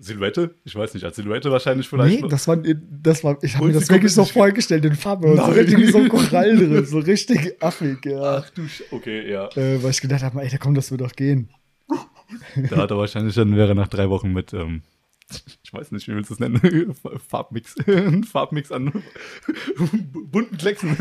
Silhouette, 0.02 0.56
ich 0.64 0.76
weiß 0.76 0.94
nicht, 0.94 1.04
als 1.04 1.18
Silhouette 1.18 1.52
wahrscheinlich 1.52 1.88
vielleicht. 1.90 2.22
Nee, 2.22 2.30
das 2.30 2.48
war, 2.48 2.56
das 2.56 3.24
war, 3.24 3.38
ich 3.42 3.56
habe 3.56 3.68
mir 3.68 3.74
das 3.74 3.90
wirklich 3.90 4.14
so 4.14 4.24
vorgestellt, 4.24 4.86
den 4.86 4.96
Farben 4.96 5.32
und 5.32 5.38
so 5.38 5.52
richtig 5.52 5.92
so 5.92 5.98
ein 5.98 6.08
Korall 6.08 6.56
drin, 6.56 6.86
so 6.86 7.00
richtig 7.00 7.62
affig, 7.62 8.06
ja. 8.06 8.38
Ach 8.38 8.50
du 8.50 8.66
Sch 8.66 8.84
Okay, 8.92 9.30
ja. 9.30 9.50
Äh, 9.58 9.84
weil 9.84 9.92
ich 9.92 10.00
gedacht 10.00 10.24
habe, 10.24 10.42
ey, 10.42 10.50
da 10.50 10.58
komm, 10.58 10.74
das 10.74 10.90
wird 10.92 11.02
doch 11.02 11.12
gehen. 11.12 11.50
Da 12.70 12.78
hat 12.78 12.92
er 12.92 12.98
wahrscheinlich 12.98 13.36
dann 13.36 13.56
wäre 13.58 13.76
nach 13.76 13.88
drei 13.90 14.10
Wochen 14.10 14.32
mit, 14.32 14.54
ähm, 14.54 14.84
ich 15.64 15.74
weiß 15.74 15.92
nicht, 15.92 16.08
wie 16.08 16.16
willst 16.16 16.30
du 16.30 16.34
es 16.34 16.40
nennen? 16.40 16.96
Farbmix. 17.28 17.76
Ein 17.88 18.24
Farbmix 18.32 18.72
an 18.72 18.92
bunten 20.32 20.58
Klecksen. 20.58 20.98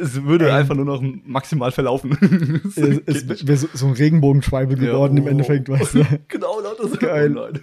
Es 0.00 0.22
würde 0.24 0.46
Ey. 0.46 0.52
einfach 0.52 0.74
nur 0.74 0.84
noch 0.84 1.02
maximal 1.24 1.70
verlaufen. 1.70 2.18
Es 2.64 2.76
Es, 2.76 3.46
wäre 3.46 3.56
so, 3.56 3.68
so 3.72 3.86
ein 3.86 3.92
Regenbogenschweibe 3.92 4.74
Ja, 4.74 4.92
geworden 4.92 5.16
im 5.16 5.24
oh. 5.24 5.28
Endeffekt, 5.28 5.68
weißt 5.68 5.94
du. 5.94 6.04
Genau, 6.28 6.60
lauter 6.72 6.88
so. 6.88 6.96
Geil. 6.96 7.30
Nein. 7.30 7.60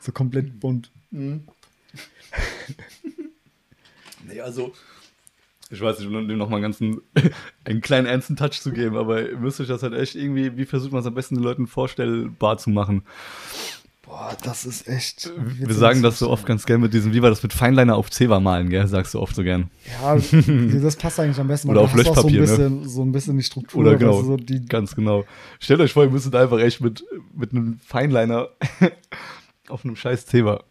So 0.00 0.12
komplett 0.12 0.60
bunt. 0.60 0.90
Nee, 1.10 1.40
also, 4.40 4.72
ich 5.70 5.80
weiß 5.80 5.98
nicht, 5.98 6.08
um 6.08 6.28
dem 6.28 6.38
nochmal 6.38 6.56
einen 6.56 6.62
ganzen, 6.62 7.00
einen 7.64 7.80
kleinen 7.80 8.06
ernsten 8.06 8.36
Touch 8.36 8.60
zu 8.60 8.72
geben, 8.72 8.96
aber 8.96 9.30
ihr 9.30 9.38
müsst 9.38 9.60
euch 9.60 9.68
das 9.68 9.82
halt 9.82 9.94
echt 9.94 10.14
irgendwie, 10.14 10.56
wie 10.56 10.66
versucht 10.66 10.92
man 10.92 11.00
es 11.00 11.06
am 11.06 11.14
besten 11.14 11.36
den 11.36 11.44
Leuten 11.44 11.66
vorstellbar 11.66 12.58
zu 12.58 12.70
machen? 12.70 13.02
Boah, 14.10 14.36
das 14.42 14.64
ist 14.64 14.88
echt. 14.88 15.30
Wir 15.36 15.72
sagen 15.72 16.02
das 16.02 16.18
so 16.18 16.30
oft 16.30 16.44
ganz 16.44 16.66
gern 16.66 16.80
mit 16.80 16.92
diesem, 16.92 17.12
wie 17.12 17.22
war 17.22 17.30
das 17.30 17.44
mit 17.44 17.52
Feinliner 17.52 17.94
auf 17.94 18.10
Zewa 18.10 18.40
malen, 18.40 18.68
gell? 18.68 18.84
Sagst 18.88 19.14
du 19.14 19.20
oft 19.20 19.36
so 19.36 19.44
gern. 19.44 19.70
Ja, 20.02 20.18
das 20.80 20.96
passt 20.96 21.20
eigentlich 21.20 21.38
am 21.38 21.46
besten. 21.46 21.70
Oder 21.70 21.82
auf 21.82 21.92
auch 21.92 21.96
so 21.96 22.00
ein, 22.00 22.06
Löschpapier, 22.06 22.40
ne? 22.40 22.46
bisschen, 22.46 22.88
so 22.88 23.02
ein 23.02 23.12
bisschen 23.12 23.36
die 23.36 23.44
Struktur. 23.44 23.82
Oder 23.82 23.94
genau, 23.94 24.20
So 24.20 24.36
die, 24.36 24.66
ganz 24.66 24.96
genau. 24.96 25.24
Stellt 25.60 25.78
euch 25.78 25.92
vor, 25.92 26.02
ihr 26.02 26.10
müsstet 26.10 26.34
einfach 26.34 26.58
echt 26.58 26.80
mit, 26.80 27.04
mit 27.36 27.52
einem 27.52 27.78
Feinliner 27.86 28.48
auf 29.68 29.84
einem 29.84 29.94
scheiß 29.94 30.26
Zewa 30.26 30.64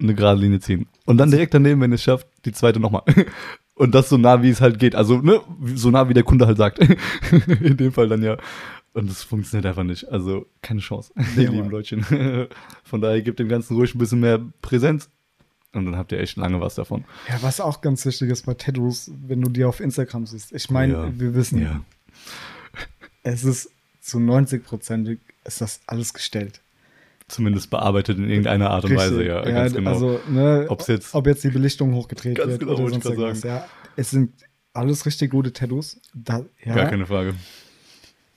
eine 0.00 0.16
gerade 0.16 0.40
Linie 0.40 0.58
ziehen. 0.58 0.86
Und 1.06 1.18
dann 1.18 1.30
direkt 1.30 1.54
daneben, 1.54 1.80
wenn 1.80 1.92
ihr 1.92 1.94
es 1.94 2.02
schafft, 2.02 2.26
die 2.44 2.52
zweite 2.52 2.80
nochmal. 2.80 3.02
Und 3.76 3.94
das 3.94 4.08
so 4.08 4.18
nah, 4.18 4.42
wie 4.42 4.50
es 4.50 4.60
halt 4.60 4.80
geht. 4.80 4.96
Also, 4.96 5.18
ne, 5.18 5.40
so 5.74 5.90
nah, 5.90 6.08
wie 6.08 6.14
der 6.14 6.24
Kunde 6.24 6.46
halt 6.46 6.58
sagt. 6.58 6.80
In 7.60 7.76
dem 7.76 7.92
Fall 7.92 8.08
dann 8.08 8.22
ja. 8.22 8.36
Und 8.92 9.08
das 9.08 9.22
funktioniert 9.22 9.66
einfach 9.66 9.84
nicht. 9.84 10.08
Also, 10.08 10.46
keine 10.62 10.80
Chance, 10.80 11.12
ihr 11.36 11.44
Ja, 11.44 11.50
lieben. 11.50 11.70
Leutchen. 11.70 12.02
Von 12.84 13.00
daher 13.00 13.22
gebt 13.22 13.38
dem 13.38 13.48
Ganzen 13.48 13.76
ruhig 13.76 13.94
ein 13.94 13.98
bisschen 13.98 14.20
mehr 14.20 14.40
Präsenz. 14.62 15.08
Und 15.72 15.84
dann 15.86 15.96
habt 15.96 16.10
ihr 16.10 16.18
echt 16.18 16.36
lange 16.36 16.60
was 16.60 16.74
davon. 16.74 17.04
ja, 17.28 17.38
was 17.42 17.60
auch 17.60 17.80
ganz 17.80 18.04
wichtig 18.04 18.28
ist 18.30 18.44
bei 18.46 18.54
Tattoos, 18.54 19.08
wenn 19.26 19.40
du 19.40 19.48
die 19.48 19.64
auf 19.64 19.78
Instagram 19.78 20.26
siehst. 20.26 20.50
Ich 20.52 20.68
meine, 20.70 20.92
Ja. 20.94 21.12
wir 21.16 21.34
wissen, 21.34 21.62
Ja. 21.62 21.80
es 23.22 23.44
ist 23.44 23.70
zu 24.00 24.18
90 24.18 24.64
Prozent 24.64 25.18
ist 25.44 25.60
das 25.60 25.80
alles 25.86 26.12
gestellt. 26.12 26.60
Zumindest 27.28 27.70
bearbeitet 27.70 28.18
in 28.18 28.28
irgendeiner 28.28 28.70
Art 28.70 28.84
und 28.84 28.96
Weise, 28.96 29.24
ja. 29.24 29.42
ganz 29.42 29.72
genau. 29.74 29.90
Also, 29.92 30.20
ne, 30.28 30.66
Ob's 30.68 30.88
jetzt- 30.88 31.14
ob 31.14 31.28
jetzt 31.28 31.44
die 31.44 31.50
Belichtung 31.50 31.94
hochgedreht 31.94 32.38
Ganz 32.38 32.50
wird 32.50 32.60
genau, 32.62 32.72
oder 32.72 32.90
sonst 32.90 33.04
irgendwas. 33.04 33.42
Ja, 33.44 33.68
es 33.94 34.10
sind 34.10 34.32
alles 34.72 35.06
richtig 35.06 35.30
gute 35.30 35.52
Tattoos. 35.52 36.00
Da, 36.12 36.44
ja, 36.64 36.74
Gar 36.74 36.86
keine 36.90 37.06
Frage. 37.06 37.34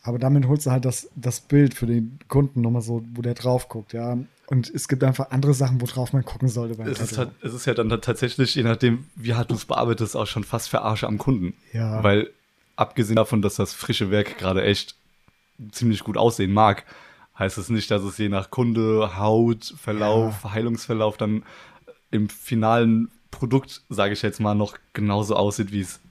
Aber 0.04 0.20
damit 0.20 0.48
holst 0.48 0.66
du 0.66 0.72
halt 0.72 0.86
das, 0.86 1.10
das 1.16 1.40
Bild 1.40 1.74
für 1.74 1.88
den 1.88 2.20
Kunden 2.28 2.62
nochmal 2.62 2.82
so, 2.82 3.04
wo 3.14 3.22
der 3.22 3.34
drauf 3.34 3.70
guckt, 3.70 3.94
ja. 3.94 4.18
Und 4.48 4.70
es 4.70 4.90
gibt 4.90 5.04
einfach 5.04 5.32
andere 5.32 5.54
Sachen, 5.54 5.80
worauf 5.80 6.12
man 6.12 6.26
gucken 6.26 6.50
sollte 6.50 6.76
beim 6.76 6.88
Es 6.88 7.00
ist, 7.00 7.18
halt, 7.18 7.32
es 7.42 7.54
ist 7.54 7.66
ja 7.66 7.74
dann 7.74 7.90
tatsächlich, 8.02 8.54
je 8.56 8.64
nachdem, 8.64 9.06
wie 9.16 9.34
hart 9.34 9.50
du 9.50 9.56
es 9.56 9.64
bearbeitest, 9.64 10.18
auch 10.18 10.28
schon 10.28 10.44
fast 10.44 10.70
Verarsche 10.70 11.08
am 11.08 11.18
Kunden. 11.18 11.54
Ja. 11.72 12.04
Weil, 12.04 12.30
abgesehen 12.76 13.16
davon, 13.16 13.42
dass 13.42 13.56
das 13.56 13.74
frische 13.74 14.12
Werk 14.12 14.38
gerade 14.38 14.64
echt 14.64 14.96
ziemlich 15.72 16.04
gut 16.04 16.18
aussehen 16.18 16.52
mag, 16.52 16.84
heißt 17.40 17.58
es 17.58 17.70
nicht, 17.70 17.90
dass 17.90 18.04
es 18.04 18.18
je 18.18 18.28
nach 18.28 18.52
Kunde, 18.52 19.18
Haut, 19.18 19.74
Verlauf, 19.78 20.44
Heilungsverlauf 20.44 21.16
dann 21.16 21.44
im 22.12 22.28
finalen 22.28 23.10
Produkt, 23.32 23.82
sage 23.90 24.14
ich 24.14 24.22
jetzt 24.22 24.42
mal, 24.42 24.54
noch 24.54 24.78
genauso 24.92 25.36
aussieht, 25.36 25.72
wie 25.72 25.82
es 25.82 26.02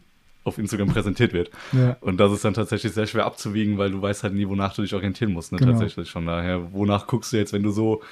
auf 0.44 0.58
Instagram 0.58 0.88
präsentiert 0.88 1.32
wird. 1.32 1.50
Ja. 1.72 1.96
Und 2.00 2.18
das 2.18 2.32
ist 2.32 2.44
dann 2.44 2.54
tatsächlich 2.54 2.92
sehr 2.92 3.06
schwer 3.06 3.26
abzuwiegen, 3.26 3.78
weil 3.78 3.90
du 3.90 4.02
weißt 4.02 4.22
halt 4.24 4.34
nie, 4.34 4.48
wonach 4.48 4.74
du 4.74 4.82
dich 4.82 4.94
orientieren 4.94 5.32
musst, 5.32 5.52
ne, 5.52 5.58
Genau. 5.58 5.72
tatsächlich. 5.72 6.10
Von 6.10 6.26
daher, 6.26 6.72
wonach 6.72 7.06
guckst 7.06 7.32
du 7.32 7.36
jetzt, 7.36 7.52
wenn 7.52 7.62
du 7.62 7.70
so 7.70 8.02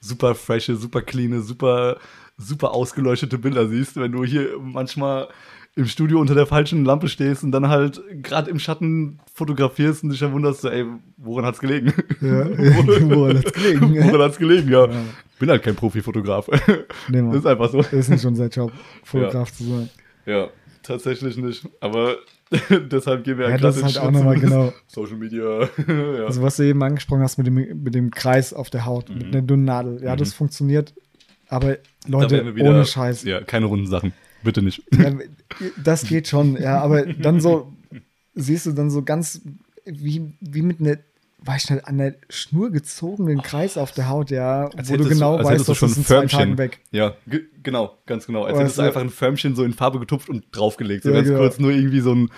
super 0.00 0.34
frische, 0.34 0.76
super 0.76 1.02
cleane, 1.02 1.40
super, 1.40 1.96
super 2.36 2.72
ausgeleuchtete 2.72 3.38
Bilder 3.38 3.68
siehst, 3.68 3.96
wenn 3.96 4.12
du 4.12 4.24
hier 4.24 4.50
manchmal 4.60 5.28
im 5.76 5.86
Studio 5.86 6.20
unter 6.20 6.34
der 6.34 6.46
falschen 6.46 6.84
Lampe 6.84 7.08
stehst 7.08 7.44
und 7.44 7.52
dann 7.52 7.68
halt 7.68 8.00
gerade 8.22 8.50
im 8.50 8.58
Schatten 8.58 9.20
fotografierst 9.32 10.02
und 10.02 10.10
dich 10.10 10.18
dann 10.18 10.32
wunderst, 10.32 10.64
ey, 10.64 10.84
woran 11.16 11.44
hat's 11.44 11.60
gelegen? 11.60 11.92
Ja, 12.20 12.46
woran 13.10 13.38
hat's 13.38 13.52
gelegen? 13.52 13.94
woran 13.94 14.22
hat's 14.22 14.38
gelegen, 14.38 14.68
ja. 14.70 14.86
Ja. 14.86 15.02
Bin 15.38 15.50
halt 15.50 15.62
kein 15.62 15.76
Profifotograf. 15.76 16.48
Nee, 17.08 17.22
Mann. 17.22 17.30
das 17.30 17.40
ist 17.44 17.46
einfach 17.46 17.70
so. 17.70 17.78
Das 17.78 17.92
ist 17.92 18.08
nicht 18.08 18.24
unser 18.24 18.48
Job, 18.48 18.72
Fotograf 19.04 19.52
zu 19.52 19.62
sein. 19.64 19.88
Ja, 20.26 20.48
tatsächlich 20.88 21.36
nicht. 21.36 21.68
Aber 21.80 22.16
deshalb 22.90 23.22
gehen 23.24 23.38
wir 23.38 23.48
ja, 23.50 23.56
Ja, 23.56 23.70
den 23.70 23.82
halt 23.84 23.98
auch 23.98 24.10
nochmal 24.10 24.38
genau. 24.40 24.72
Social 24.88 25.16
Media. 25.16 25.68
ja. 25.88 26.24
Also 26.26 26.42
was 26.42 26.56
du 26.56 26.64
eben 26.64 26.82
angesprochen 26.82 27.22
hast 27.22 27.38
mit 27.38 27.46
dem, 27.46 27.54
mit 27.54 27.94
dem 27.94 28.10
Kreis 28.10 28.52
auf 28.52 28.70
der 28.70 28.84
Haut, 28.86 29.08
mit 29.10 29.26
einer 29.26 29.42
dünnen 29.42 29.64
Nadel. 29.64 30.02
Ja, 30.02 30.16
das 30.16 30.34
funktioniert. 30.34 30.92
Aber 31.48 31.68
Mhm. 32.06 32.12
Leute, 32.12 32.54
wieder- 32.56 32.70
ohne 32.70 32.84
Scheiß. 32.84 33.22
Ja, 33.24 33.40
keine 33.42 33.66
runden 33.66 33.86
Sachen. 33.86 34.12
Bitte 34.42 34.62
nicht. 34.62 34.82
Ja, 34.96 35.12
das 35.82 36.04
geht 36.06 36.28
schon, 36.28 36.56
ja, 36.60 36.80
aber 36.80 37.04
dann 37.06 37.40
so, 37.40 37.72
siehst 38.34 38.66
du 38.66 38.72
dann 38.72 38.88
so 38.90 39.02
ganz 39.02 39.40
wie, 39.84 40.32
wie 40.40 40.62
mit 40.62 40.80
einer 40.80 40.96
weiß 41.40 41.70
nicht, 41.70 41.84
an 41.86 41.98
der 41.98 42.14
Schnur 42.28 42.70
gezogenen 42.70 43.42
Kreis 43.42 43.76
auf 43.78 43.92
der 43.92 44.08
Haut, 44.08 44.30
ja, 44.30 44.68
Als 44.76 44.90
wo 44.90 44.96
du 44.96 45.08
genau 45.08 45.36
als 45.36 45.46
weißt, 45.48 45.60
du 45.60 45.70
dass 45.72 45.78
schon 45.78 45.88
das 45.88 45.96
ein 45.96 46.00
in 46.00 46.06
zwei 46.06 46.14
Förmchen. 46.16 46.38
Tagen 46.38 46.58
weg. 46.58 46.80
Ja, 46.90 47.14
ge- 47.26 47.44
genau, 47.62 47.96
ganz 48.06 48.26
genau. 48.26 48.42
Als 48.44 48.54
Weißt 48.54 48.60
hättest 48.62 48.78
du 48.78 48.82
du- 48.82 48.86
einfach 48.88 49.00
ein 49.00 49.10
Förmchen 49.10 49.54
so 49.56 49.62
in 49.64 49.72
Farbe 49.72 49.98
getupft 50.00 50.28
und 50.28 50.44
draufgelegt. 50.52 51.04
So 51.04 51.10
Ja, 51.10 51.16
ganz 51.16 51.28
genau. 51.28 51.40
kurz, 51.40 51.58
nur 51.58 51.70
irgendwie 51.70 52.00
so 52.00 52.12
ein, 52.14 52.28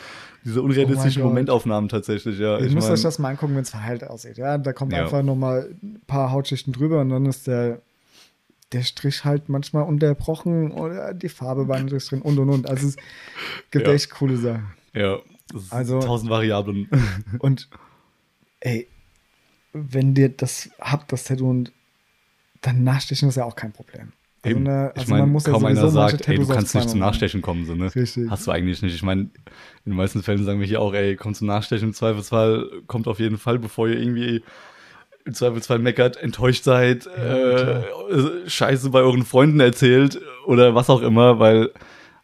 diese 0.44 0.62
unrealistischen 0.62 1.22
Oh. 1.22 1.26
Momentaufnahmen 1.26 1.88
tatsächlich, 1.88 2.38
ja. 2.38 2.58
Ihr 2.58 2.66
Ich 2.66 2.74
müsst 2.74 2.88
mein, 2.88 2.94
euch 2.96 3.02
das 3.02 3.18
mal 3.18 3.28
angucken, 3.30 3.54
wenn 3.56 3.62
es 3.62 3.70
verheilt 3.70 4.04
aussieht. 4.04 4.36
Ja, 4.38 4.58
da 4.58 4.72
kommt 4.72 4.92
Ja. 4.92 5.02
einfach 5.02 5.22
nochmal 5.22 5.74
ein 5.82 6.00
paar 6.06 6.30
Hautschichten 6.30 6.72
drüber 6.72 7.00
und 7.00 7.08
dann 7.10 7.26
ist 7.26 7.46
der, 7.46 7.80
der 8.72 8.82
Strich 8.82 9.24
halt 9.24 9.48
manchmal 9.48 9.82
unterbrochen 9.84 10.70
oder 10.72 11.12
die 11.14 11.28
Farbe 11.28 11.66
war 11.68 11.80
nicht 11.80 12.10
drin 12.10 12.22
und 12.22 12.38
und 12.38 12.48
und. 12.50 12.68
Also 12.70 12.88
es 12.88 12.96
gibt 13.70 13.86
Ja. 13.86 13.92
echt 13.94 14.10
coole 14.10 14.36
Sachen. 14.36 14.68
ja, 14.94 15.18
Also- 15.70 16.00
tausend 16.00 16.30
Variablen. 16.30 16.88
Und 17.40 17.68
ey, 18.60 18.86
wenn 19.72 20.14
dir 20.14 20.28
das 20.28 20.70
habt, 20.80 21.12
das 21.12 21.24
Tattoo 21.24 21.48
und 21.48 21.72
dann 22.60 22.84
nachstechen 22.84 23.28
ist 23.28 23.36
ja 23.36 23.44
auch 23.44 23.56
kein 23.56 23.72
Problem. 23.72 24.12
Also, 24.42 24.56
Eben. 24.56 24.64
ne, 24.64 24.92
ich 24.94 25.00
also 25.00 25.10
meine, 25.10 25.22
man 25.22 25.32
muss 25.32 25.46
ja 25.46 25.52
kaum 25.52 25.64
einer 25.66 25.88
sagt, 25.88 26.26
ey, 26.26 26.36
du 26.36 26.46
kannst 26.46 26.74
nicht 26.74 26.88
zum. 26.88 26.98
Nachstechen 26.98 27.42
kommen, 27.42 27.66
so, 27.66 27.74
ne? 27.74 27.94
Richtig. 27.94 28.30
Hast 28.30 28.46
du 28.46 28.50
eigentlich 28.50 28.80
nicht. 28.80 28.94
Ich 28.94 29.02
meine, 29.02 29.22
in 29.22 29.30
den 29.86 29.94
meisten 29.94 30.22
Fällen 30.22 30.44
sagen 30.44 30.60
wir 30.60 30.66
hier 30.66 30.80
auch, 30.80 30.94
ey, 30.94 31.16
komm 31.16 31.34
zum 31.34 31.46
Nachstechen 31.46 31.88
im 31.88 31.94
Zweifelsfall, 31.94 32.66
kommt 32.86 33.06
auf 33.06 33.18
jeden 33.18 33.36
Fall, 33.36 33.58
bevor 33.58 33.88
ihr 33.88 33.98
irgendwie 33.98 34.42
im 35.26 35.34
Zweifelsfall 35.34 35.78
meckert, 35.78 36.16
enttäuscht 36.16 36.64
seid, 36.64 37.06
äh, 37.06 37.82
Scheiße 38.48 38.88
bei 38.88 39.00
euren 39.00 39.26
Freunden 39.26 39.60
erzählt 39.60 40.18
oder 40.46 40.74
was 40.74 40.88
auch 40.88 41.02
immer, 41.02 41.38
weil 41.38 41.70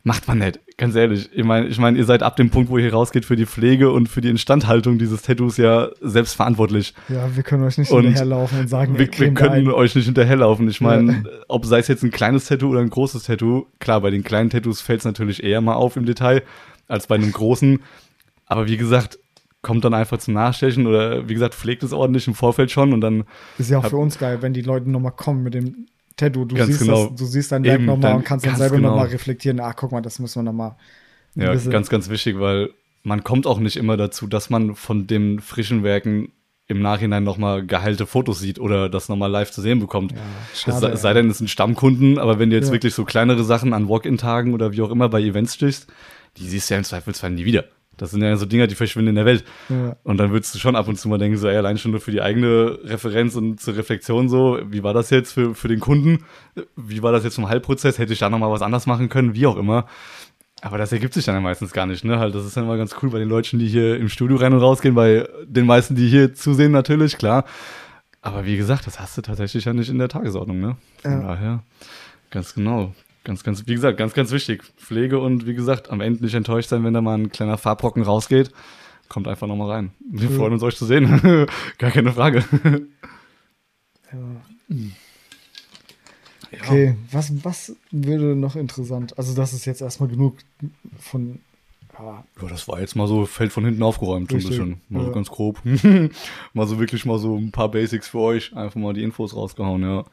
macht 0.07 0.29
man 0.29 0.39
nicht, 0.39 0.61
ganz 0.77 0.95
ehrlich. 0.95 1.29
Ich 1.35 1.43
meine, 1.43 1.67
ich 1.67 1.79
meine, 1.79 1.99
ihr 1.99 2.05
seid 2.05 2.23
ab 2.23 2.37
dem 2.37 2.49
Punkt, 2.51 2.71
wo 2.71 2.79
ihr 2.79 2.93
rausgeht 2.93 3.25
für 3.25 3.35
die 3.35 3.45
Pflege 3.45 3.91
und 3.91 4.09
für 4.09 4.21
die 4.21 4.29
Instandhaltung 4.29 4.99
dieses 4.99 5.23
Tattoos 5.23 5.57
ja 5.57 5.89
selbst 6.01 6.35
verantwortlich. 6.35 6.95
Ja, 7.09 7.35
wir 7.35 7.43
können 7.43 7.65
euch 7.65 7.77
nicht 7.77 7.91
Und 7.91 8.05
hinterherlaufen 8.05 8.61
und 8.61 8.69
sagen, 8.69 8.97
Wir, 8.99 9.09
wir 9.19 9.35
können 9.35 9.69
euch 9.73 9.97
nicht 9.97 10.05
hinterherlaufen. 10.05 10.69
Ich 10.69 10.81
meine, 10.81 11.13
Ja. 11.13 11.23
ob 11.49 11.67
sei 11.67 11.81
es 11.81 11.89
jetzt 11.89 12.05
ein 12.05 12.13
kleines 12.13 12.47
Tattoo 12.47 12.69
oder 12.71 12.81
ein 12.81 12.91
großes 12.91 13.25
Tattoo, 13.25 13.67
klar, 13.81 14.01
bei 14.01 14.11
den 14.11 14.23
kleinen 14.23 14.49
Tattoos 14.49 14.81
fällt 14.81 15.01
es 15.01 15.05
natürlich 15.05 15.43
eher 15.43 15.61
mal 15.61 15.75
auf 15.75 15.97
im 15.97 16.07
Detail 16.07 16.43
als 16.87 17.09
bei 17.09 17.17
einem 17.17 17.33
großen. 17.33 17.81
Aber 18.47 18.69
wie 18.69 18.77
gesagt, 18.77 19.19
kommt 19.63 19.85
dann 19.85 19.95
einfach 19.95 20.19
zum 20.19 20.35
Nachstechen 20.35 20.87
oder 20.87 21.29
wie 21.29 21.35
gesagt, 21.35 21.55
pflegt 21.57 21.83
es 21.83 21.93
ordentlich 21.93 22.29
im 22.29 22.35
Vorfeld 22.35 22.71
schon 22.71 22.93
und 22.93 23.01
dann 23.01 23.25
Ist 23.59 23.71
ja 23.71 23.79
auch 23.79 23.83
Hab- 23.83 23.91
für 23.91 23.97
uns 23.97 24.17
geil, 24.19 24.39
wenn 24.41 24.53
die 24.53 24.63
Leute 24.63 24.89
nochmal 24.89 25.11
kommen 25.11 25.43
mit 25.43 25.55
dem 25.55 25.87
Tattoo. 26.17 26.45
Du 26.45 26.57
Ganz 26.57 26.69
siehst 26.69 26.81
genau. 26.81 27.07
das, 27.09 27.15
du 27.19 27.25
siehst 27.27 27.53
dein 27.53 27.63
Werk 27.65 27.81
nochmal 27.83 28.15
und 28.17 28.25
kannst 28.25 28.47
dann 28.47 28.57
selber 28.57 28.77
genau. 28.77 28.91
nochmal 28.91 29.09
reflektieren. 29.09 29.61
Ah, 29.61 29.73
guck 29.75 29.93
mal, 29.93 30.01
das 30.01 30.19
müssen 30.19 30.39
wir 30.41 30.45
nochmal. 30.45 30.77
ja, 31.35 31.55
ganz, 31.55 31.89
ganz 31.91 32.09
wichtig, 32.09 32.39
weil 32.41 32.71
man 33.03 33.23
kommt 33.23 33.47
auch 33.47 33.59
nicht 33.59 33.77
immer 33.77 33.97
dazu, 33.97 34.27
dass 34.27 34.51
man 34.51 34.75
von 34.75 35.07
den 35.07 35.41
frischen 35.41 35.83
Werken 35.83 36.33
im 36.69 36.81
Nachhinein 36.83 37.23
nochmal 37.23 37.65
geheilte 37.65 38.07
Fotos 38.07 38.41
sieht 38.41 38.59
oder 38.59 38.89
das 38.89 39.09
nochmal 39.09 39.31
live 39.31 39.53
zu 39.53 39.61
sehen 39.61 39.79
bekommt. 39.79 40.13
Ja, 40.13 40.19
Es 40.53 40.63
schade, 40.63 40.81
sei, 40.81 40.89
ey. 40.91 40.97
sei 40.97 41.13
denn, 41.13 41.31
es 41.31 41.39
sind 41.39 41.49
Stammkunden, 41.49 42.19
aber 42.19 42.41
wenn 42.41 42.51
du 42.51 42.57
jetzt 42.57 42.69
Ja. 42.69 42.73
wirklich 42.73 42.93
so 42.95 43.05
kleinere 43.05 43.45
Sachen 43.45 43.73
an 43.73 43.89
Walk-In-Tagen 43.89 44.53
oder 44.53 44.73
wie 44.73 44.83
auch 44.83 44.91
immer 44.91 45.09
bei 45.09 45.21
Events 45.23 45.55
stichst, 45.55 45.87
die 46.39 46.49
siehst 46.49 46.69
du 46.69 46.75
ja 46.75 46.79
im 46.79 46.85
Zweifelsfall 46.85 47.31
nie 47.31 47.45
wieder. 47.45 47.67
Das 47.97 48.11
sind 48.11 48.23
ja 48.23 48.37
so 48.37 48.45
Dinger, 48.47 48.67
die 48.67 48.75
verschwinden 48.75 49.11
in 49.11 49.15
der 49.17 49.25
Welt. 49.25 49.45
Ja. 49.69 49.97
Und 50.05 50.19
dann 50.19 50.31
würdest 50.31 50.55
du 50.55 50.59
schon 50.59 50.77
ab 50.77 50.87
und 50.89 50.97
zu 50.99 51.09
mal 51.09 51.19
denken, 51.19 51.39
so, 51.39 51.49
ey, 51.49 51.57
allein 51.57 51.79
schon 51.79 51.93
nur 51.93 52.01
für 52.01 52.11
die 52.11 52.21
eigene 52.21 52.79
Referenz 52.85 53.35
und 53.37 53.61
zur 53.61 53.77
Reflexion 53.77 54.29
so, 54.29 54.59
wie 54.69 54.83
war 54.83 54.93
das 54.95 55.11
jetzt 55.11 55.33
für, 55.33 55.55
für 55.55 55.69
den 55.69 55.81
Kunden? 55.81 56.25
Wie 56.77 57.03
war 57.03 57.13
das 57.13 57.25
jetzt 57.25 57.37
vom 57.37 57.49
Heilprozess? 57.49 57.99
Hätte 57.99 58.13
ich 58.13 58.19
da 58.19 58.29
nochmal 58.31 58.51
was 58.51 58.63
anders 58.63 58.87
machen 58.87 59.09
können? 59.09 59.35
Wie 59.35 59.47
auch 59.47 59.57
immer. 59.57 59.87
Aber 60.63 60.79
das 60.79 60.91
ergibt 60.93 61.13
sich 61.15 61.25
dann 61.27 61.35
ja 61.35 61.41
meistens 61.41 61.73
gar 61.73 61.87
nicht, 61.87 62.05
ne? 62.05 62.19
Halt, 62.19 62.35
das 62.35 62.47
ist 62.47 62.57
dann 62.57 62.65
immer 62.65 62.77
ganz 62.79 62.97
cool 63.03 63.11
bei 63.11 63.19
den 63.19 63.29
Leuten, 63.29 63.59
die 63.59 63.69
hier 63.69 63.97
im 63.99 64.09
Studio 64.09 64.37
rein 64.39 64.55
und 64.55 64.61
rausgehen, 64.61 64.95
bei 64.95 65.29
den 65.47 65.67
meisten, 65.67 65.95
die 65.95 66.09
hier 66.09 66.35
zusehen, 66.35 66.73
natürlich, 66.73 67.19
klar. 67.19 67.45
Aber 68.23 68.45
wie 68.47 68.57
gesagt, 68.57 68.87
das 68.87 68.99
hast 68.99 69.17
du 69.19 69.23
tatsächlich 69.23 69.67
ja 69.67 69.73
nicht 69.75 69.91
in 69.91 69.99
der 69.99 70.09
Tagesordnung, 70.09 70.59
ne? 70.61 70.77
Von 71.03 71.11
Ja. 71.13 71.21
daher, 71.21 71.63
ganz 72.31 72.55
genau. 72.55 72.95
Ganz, 73.27 73.43
ganz, 73.43 73.67
wie 73.67 73.75
gesagt, 73.75 73.99
ganz, 73.99 74.15
ganz 74.15 74.31
wichtig. 74.31 74.63
Pflege 74.77 75.19
und 75.19 75.49
wie 75.49 75.55
gesagt, 75.55 75.91
am 75.91 76.01
Ende 76.01 76.23
nicht 76.23 76.35
enttäuscht 76.35 76.69
sein, 76.69 76.85
wenn 76.85 76.95
da 76.95 77.01
mal 77.01 77.19
ein 77.19 77.33
kleiner 77.33 77.59
Farbrocken 77.59 78.05
rausgeht. 78.05 78.53
Kommt 79.09 79.27
einfach 79.27 79.49
nochmal 79.49 79.69
rein. 79.69 79.91
Wir 80.09 80.31
freuen 80.31 80.53
uns, 80.53 80.63
euch 80.63 80.77
zu 80.77 80.87
sehen. 80.87 81.49
Gar 81.79 81.91
keine 81.91 82.13
Frage. 82.13 82.45
Ja. 84.13 84.19
Okay, 86.53 86.95
was, 87.11 87.45
was 87.45 87.75
würde 87.91 88.37
noch 88.37 88.55
interessant? 88.55 89.19
Also, 89.19 89.35
das 89.35 89.53
ist 89.53 89.65
jetzt 89.65 89.81
erstmal 89.81 90.09
genug 90.09 90.39
von. 90.97 91.41
Ja, 91.99 92.25
Ja, 92.41 92.49
das 92.49 92.69
war 92.69 92.81
jetzt 92.81 92.95
mal 92.95 93.09
so 93.09 93.27
Feld 93.27 93.53
von 93.53 93.65
hinten 93.65 93.83
aufgeräumt, 93.83 94.31
so 94.31 94.37
ein 94.37 94.45
bisschen. 94.45 94.81
Mal 94.89 95.01
so 95.01 95.09
ja. 95.09 95.15
ganz 95.15 95.31
grob. 95.31 95.61
mal 96.55 96.69
so 96.69 96.79
wirklich 96.79 97.05
mal 97.05 97.19
so 97.19 97.37
ein 97.37 97.51
paar 97.51 97.73
Basics 97.73 98.07
für 98.07 98.21
euch. 98.21 98.57
Einfach 98.57 98.79
mal 98.79 98.95
die 98.95 99.03
Infos 99.03 99.35
rausgehauen, 99.35 99.83
ja. 99.83 100.05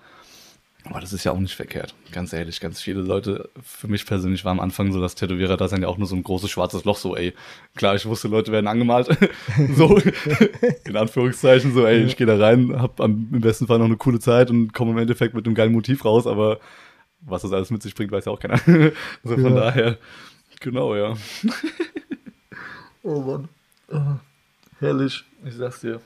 Aber 0.85 0.99
das 0.99 1.13
ist 1.13 1.23
ja 1.23 1.31
auch 1.31 1.39
nicht 1.39 1.55
verkehrt. 1.55 1.95
Ganz 2.11 2.33
ehrlich, 2.33 2.59
ganz 2.59 2.81
viele 2.81 3.01
Leute, 3.01 3.49
für 3.63 3.87
mich 3.87 4.05
persönlich 4.05 4.43
war 4.43 4.51
am 4.51 4.59
Anfang 4.59 4.91
so, 4.91 4.99
dass 4.99 5.15
Tätowierer 5.15 5.55
da 5.55 5.69
sind 5.69 5.81
ja 5.81 5.87
auch 5.87 5.97
nur 5.97 6.07
so 6.07 6.15
ein 6.15 6.23
großes 6.23 6.51
schwarzes 6.51 6.83
Loch, 6.83 6.97
so, 6.97 7.15
ey. 7.15 7.33
Klar, 7.75 7.95
ich 7.95 8.05
wusste, 8.05 8.27
Leute 8.27 8.51
werden 8.51 8.67
angemalt. 8.67 9.07
so, 9.77 9.97
in 10.83 10.97
Anführungszeichen, 10.97 11.73
so, 11.73 11.85
ey, 11.85 12.03
ich 12.03 12.17
gehe 12.17 12.27
da 12.27 12.37
rein, 12.37 12.81
hab 12.81 12.99
am, 12.99 13.29
im 13.31 13.39
besten 13.41 13.65
Fall 13.67 13.79
noch 13.79 13.85
eine 13.85 13.95
coole 13.95 14.19
Zeit 14.19 14.49
und 14.49 14.73
komme 14.73 14.91
im 14.91 14.97
Endeffekt 14.97 15.33
mit 15.33 15.45
einem 15.45 15.55
geilen 15.55 15.71
Motiv 15.71 16.03
raus, 16.03 16.27
aber 16.27 16.59
was 17.21 17.43
das 17.43 17.53
alles 17.53 17.71
mit 17.71 17.81
sich 17.81 17.95
bringt, 17.95 18.11
weiß 18.11 18.25
ja 18.25 18.31
auch 18.33 18.39
keiner. 18.39 18.57
so, 19.23 19.35
von 19.37 19.43
Ja. 19.55 19.61
daher, 19.61 19.97
genau, 20.59 20.95
ja. 20.95 21.15
Oh 23.03 23.21
Mann. 23.21 23.47
Ah, 23.89 24.19
Herrlich, 24.79 25.23
ich 25.45 25.53
sag's 25.55 25.79
dir. 25.79 26.01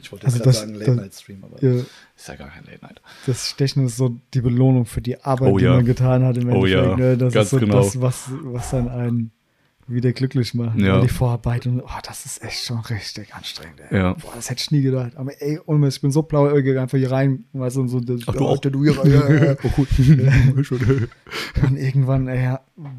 Ich 0.00 0.10
wollte 0.12 0.26
Also 0.26 0.38
jetzt 0.38 0.46
das- 0.46 0.56
gerade 0.60 0.68
sagen 0.72 0.72
das- 0.78 0.86
Late-Night-Stream, 0.88 1.44
aber 1.44 1.62
ja, 1.64 1.82
Ist 2.16 2.28
ja 2.28 2.34
gar 2.36 2.48
kein 2.48 2.64
Late 2.64 2.78
Night. 2.82 3.00
das 3.26 3.48
Stechen 3.48 3.86
ist 3.86 3.96
so 3.96 4.16
die 4.34 4.40
Belohnung 4.40 4.86
für 4.86 5.00
die 5.02 5.20
Arbeit, 5.22 5.52
Oh 5.52 5.58
die 5.58 5.64
ja. 5.64 5.74
man 5.74 5.84
getan 5.84 6.24
hat 6.24 6.36
im 6.36 6.48
Oh 6.50 6.64
Endeffekt. 6.64 6.88
ja, 6.88 6.96
ne? 6.96 7.16
Das 7.18 7.32
ganz 7.34 7.44
ist 7.46 7.50
so 7.50 7.58
genau. 7.58 7.76
das, 7.82 8.00
was, 8.00 8.24
was 8.42 8.70
dann 8.70 8.88
einen 8.88 9.30
wieder 9.86 10.12
glücklich 10.12 10.54
macht. 10.54 10.78
Ja. 10.78 11.00
Die 11.00 11.08
Vorarbeit 11.08 11.66
und 11.66 11.80
oh, 11.80 11.88
das 12.06 12.24
ist 12.24 12.42
echt 12.42 12.64
schon 12.64 12.80
richtig 12.80 13.34
anstrengend. 13.34 13.80
Ey. 13.90 13.98
Ja. 13.98 14.12
Boah, 14.14 14.32
das 14.34 14.48
hätte 14.48 14.60
ich 14.62 14.70
nie 14.70 14.82
gedacht. 14.82 15.16
Aber 15.16 15.32
ey, 15.40 15.58
Mist, 15.66 15.96
ich 15.98 16.02
bin 16.02 16.10
so 16.12 16.22
blauäugig 16.22 16.78
einfach 16.78 16.98
hier 16.98 17.10
rein, 17.10 17.44
weißt 17.52 17.76
du, 17.76 17.80
und 17.82 17.88
so 17.88 18.00
das, 18.00 18.20
Ach, 18.26 18.34
du 18.34 18.46
auch? 18.46 18.58
Tätowierer, 18.58 19.06
ja, 19.44 19.56
oh, 19.62 19.68
gut. 19.70 19.88
Und 21.62 21.76
irgendwann, 21.76 22.28
ey, 22.28 22.56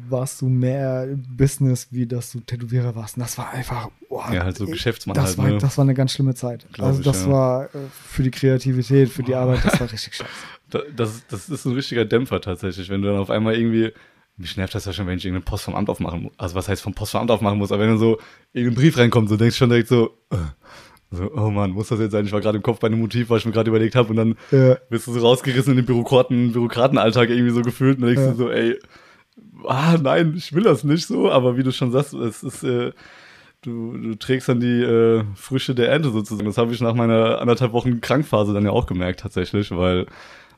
warst 0.08 0.40
du 0.42 0.48
mehr 0.48 1.08
Business, 1.36 1.88
wie 1.90 2.06
dass 2.06 2.30
du 2.32 2.40
Tätowierer 2.40 2.94
warst. 2.94 3.16
Und 3.16 3.22
das 3.22 3.36
war 3.38 3.50
einfach, 3.50 3.88
boah, 4.08 4.30
Ja, 4.32 4.44
halt 4.44 4.56
so 4.56 4.66
ey, 4.66 4.72
Geschäftsmann 4.72 5.14
das 5.14 5.28
halt, 5.30 5.38
war, 5.38 5.48
ne? 5.50 5.58
Das 5.58 5.76
war 5.78 5.84
eine 5.84 5.94
ganz 5.94 6.12
schlimme 6.12 6.34
Zeit. 6.34 6.66
Glaub 6.72 6.88
also 6.88 7.00
ich, 7.00 7.04
das 7.06 7.24
ja. 7.24 7.30
war 7.32 7.64
äh, 7.66 7.68
für 7.90 8.22
die 8.22 8.30
Kreativität, 8.30 9.08
für 9.08 9.22
die 9.22 9.34
Arbeit, 9.34 9.64
das 9.64 9.80
war 9.80 9.90
richtig 9.90 10.14
scheiße. 10.14 10.30
Da- 10.70 10.82
Das, 10.94 11.26
das 11.28 11.48
ist 11.48 11.64
ein 11.64 11.72
richtiger 11.72 12.04
Dämpfer 12.04 12.40
tatsächlich, 12.40 12.88
wenn 12.90 13.02
du 13.02 13.08
dann 13.08 13.18
auf 13.18 13.30
einmal 13.30 13.54
irgendwie, 13.56 13.92
mich 14.36 14.56
nervt 14.56 14.74
das 14.74 14.84
ja 14.84 14.92
schon, 14.92 15.06
wenn 15.06 15.16
ich 15.18 15.24
irgendeine 15.24 15.44
Post 15.48 15.64
vom 15.64 15.74
Amt 15.76 15.88
aufmachen 15.88 16.22
muss. 16.24 16.32
Also 16.38 16.54
was 16.56 16.68
heißt 16.68 16.82
vom 16.82 16.94
Post 16.94 17.12
vom 17.12 17.20
Amt 17.22 17.30
aufmachen 17.30 17.58
muss, 17.58 17.70
aber 17.72 17.82
wenn 17.82 17.90
dann 17.90 17.98
so 17.98 18.18
irgendein 18.52 18.82
Brief 18.82 18.98
reinkommt, 18.98 19.28
so 19.28 19.36
denkst 19.36 19.54
du 19.54 19.58
schon 19.58 19.68
direkt 19.70 19.88
so, 19.88 20.16
äh, 20.30 20.36
so, 21.10 21.30
oh 21.36 21.50
Mann, 21.50 21.70
muss 21.70 21.88
das 21.88 22.00
jetzt 22.00 22.12
sein? 22.12 22.24
Ich 22.26 22.32
war 22.32 22.40
gerade 22.40 22.56
im 22.56 22.62
Kopf 22.62 22.80
bei 22.80 22.88
einem 22.88 22.98
Motiv, 22.98 23.30
was 23.30 23.40
ich 23.40 23.46
mir 23.46 23.52
gerade 23.52 23.70
überlegt 23.70 23.94
habe 23.94 24.08
und 24.10 24.16
dann 24.16 24.36
Ja. 24.50 24.76
wirst 24.88 25.06
du 25.06 25.12
so 25.12 25.20
rausgerissen 25.20 25.72
in 25.72 25.76
den 25.76 25.86
Bürokraten, 25.86 26.52
Bürokratenalltag 26.52 27.30
irgendwie 27.30 27.52
so 27.54 27.62
gefühlt 27.62 27.96
und 27.98 28.02
dann 28.02 28.14
denkst 28.14 28.24
Ja. 28.26 28.32
du 28.32 28.36
so, 28.36 28.50
ey, 28.50 28.78
ah 29.66 29.96
nein, 30.02 30.34
ich 30.36 30.52
will 30.52 30.64
das 30.64 30.82
nicht 30.84 31.06
so, 31.06 31.30
aber 31.30 31.56
wie 31.56 31.62
du 31.62 31.70
schon 31.72 31.92
sagst, 31.92 32.14
es 32.14 32.42
ist, 32.42 32.64
äh, 32.64 32.90
du, 33.62 33.96
du 33.96 34.14
trägst 34.16 34.48
dann 34.48 34.60
die 34.60 34.82
äh, 34.82 35.22
Früchte 35.36 35.74
der 35.74 35.88
Ernte 35.90 36.10
sozusagen. 36.10 36.46
Das 36.46 36.58
habe 36.58 36.72
ich 36.72 36.80
nach 36.80 36.94
meiner 36.94 37.40
anderthalb 37.40 37.72
Wochen 37.72 38.00
Krankphase 38.00 38.52
dann 38.52 38.64
ja 38.64 38.70
auch 38.72 38.86
gemerkt 38.86 39.20
tatsächlich, 39.20 39.70
weil 39.70 40.06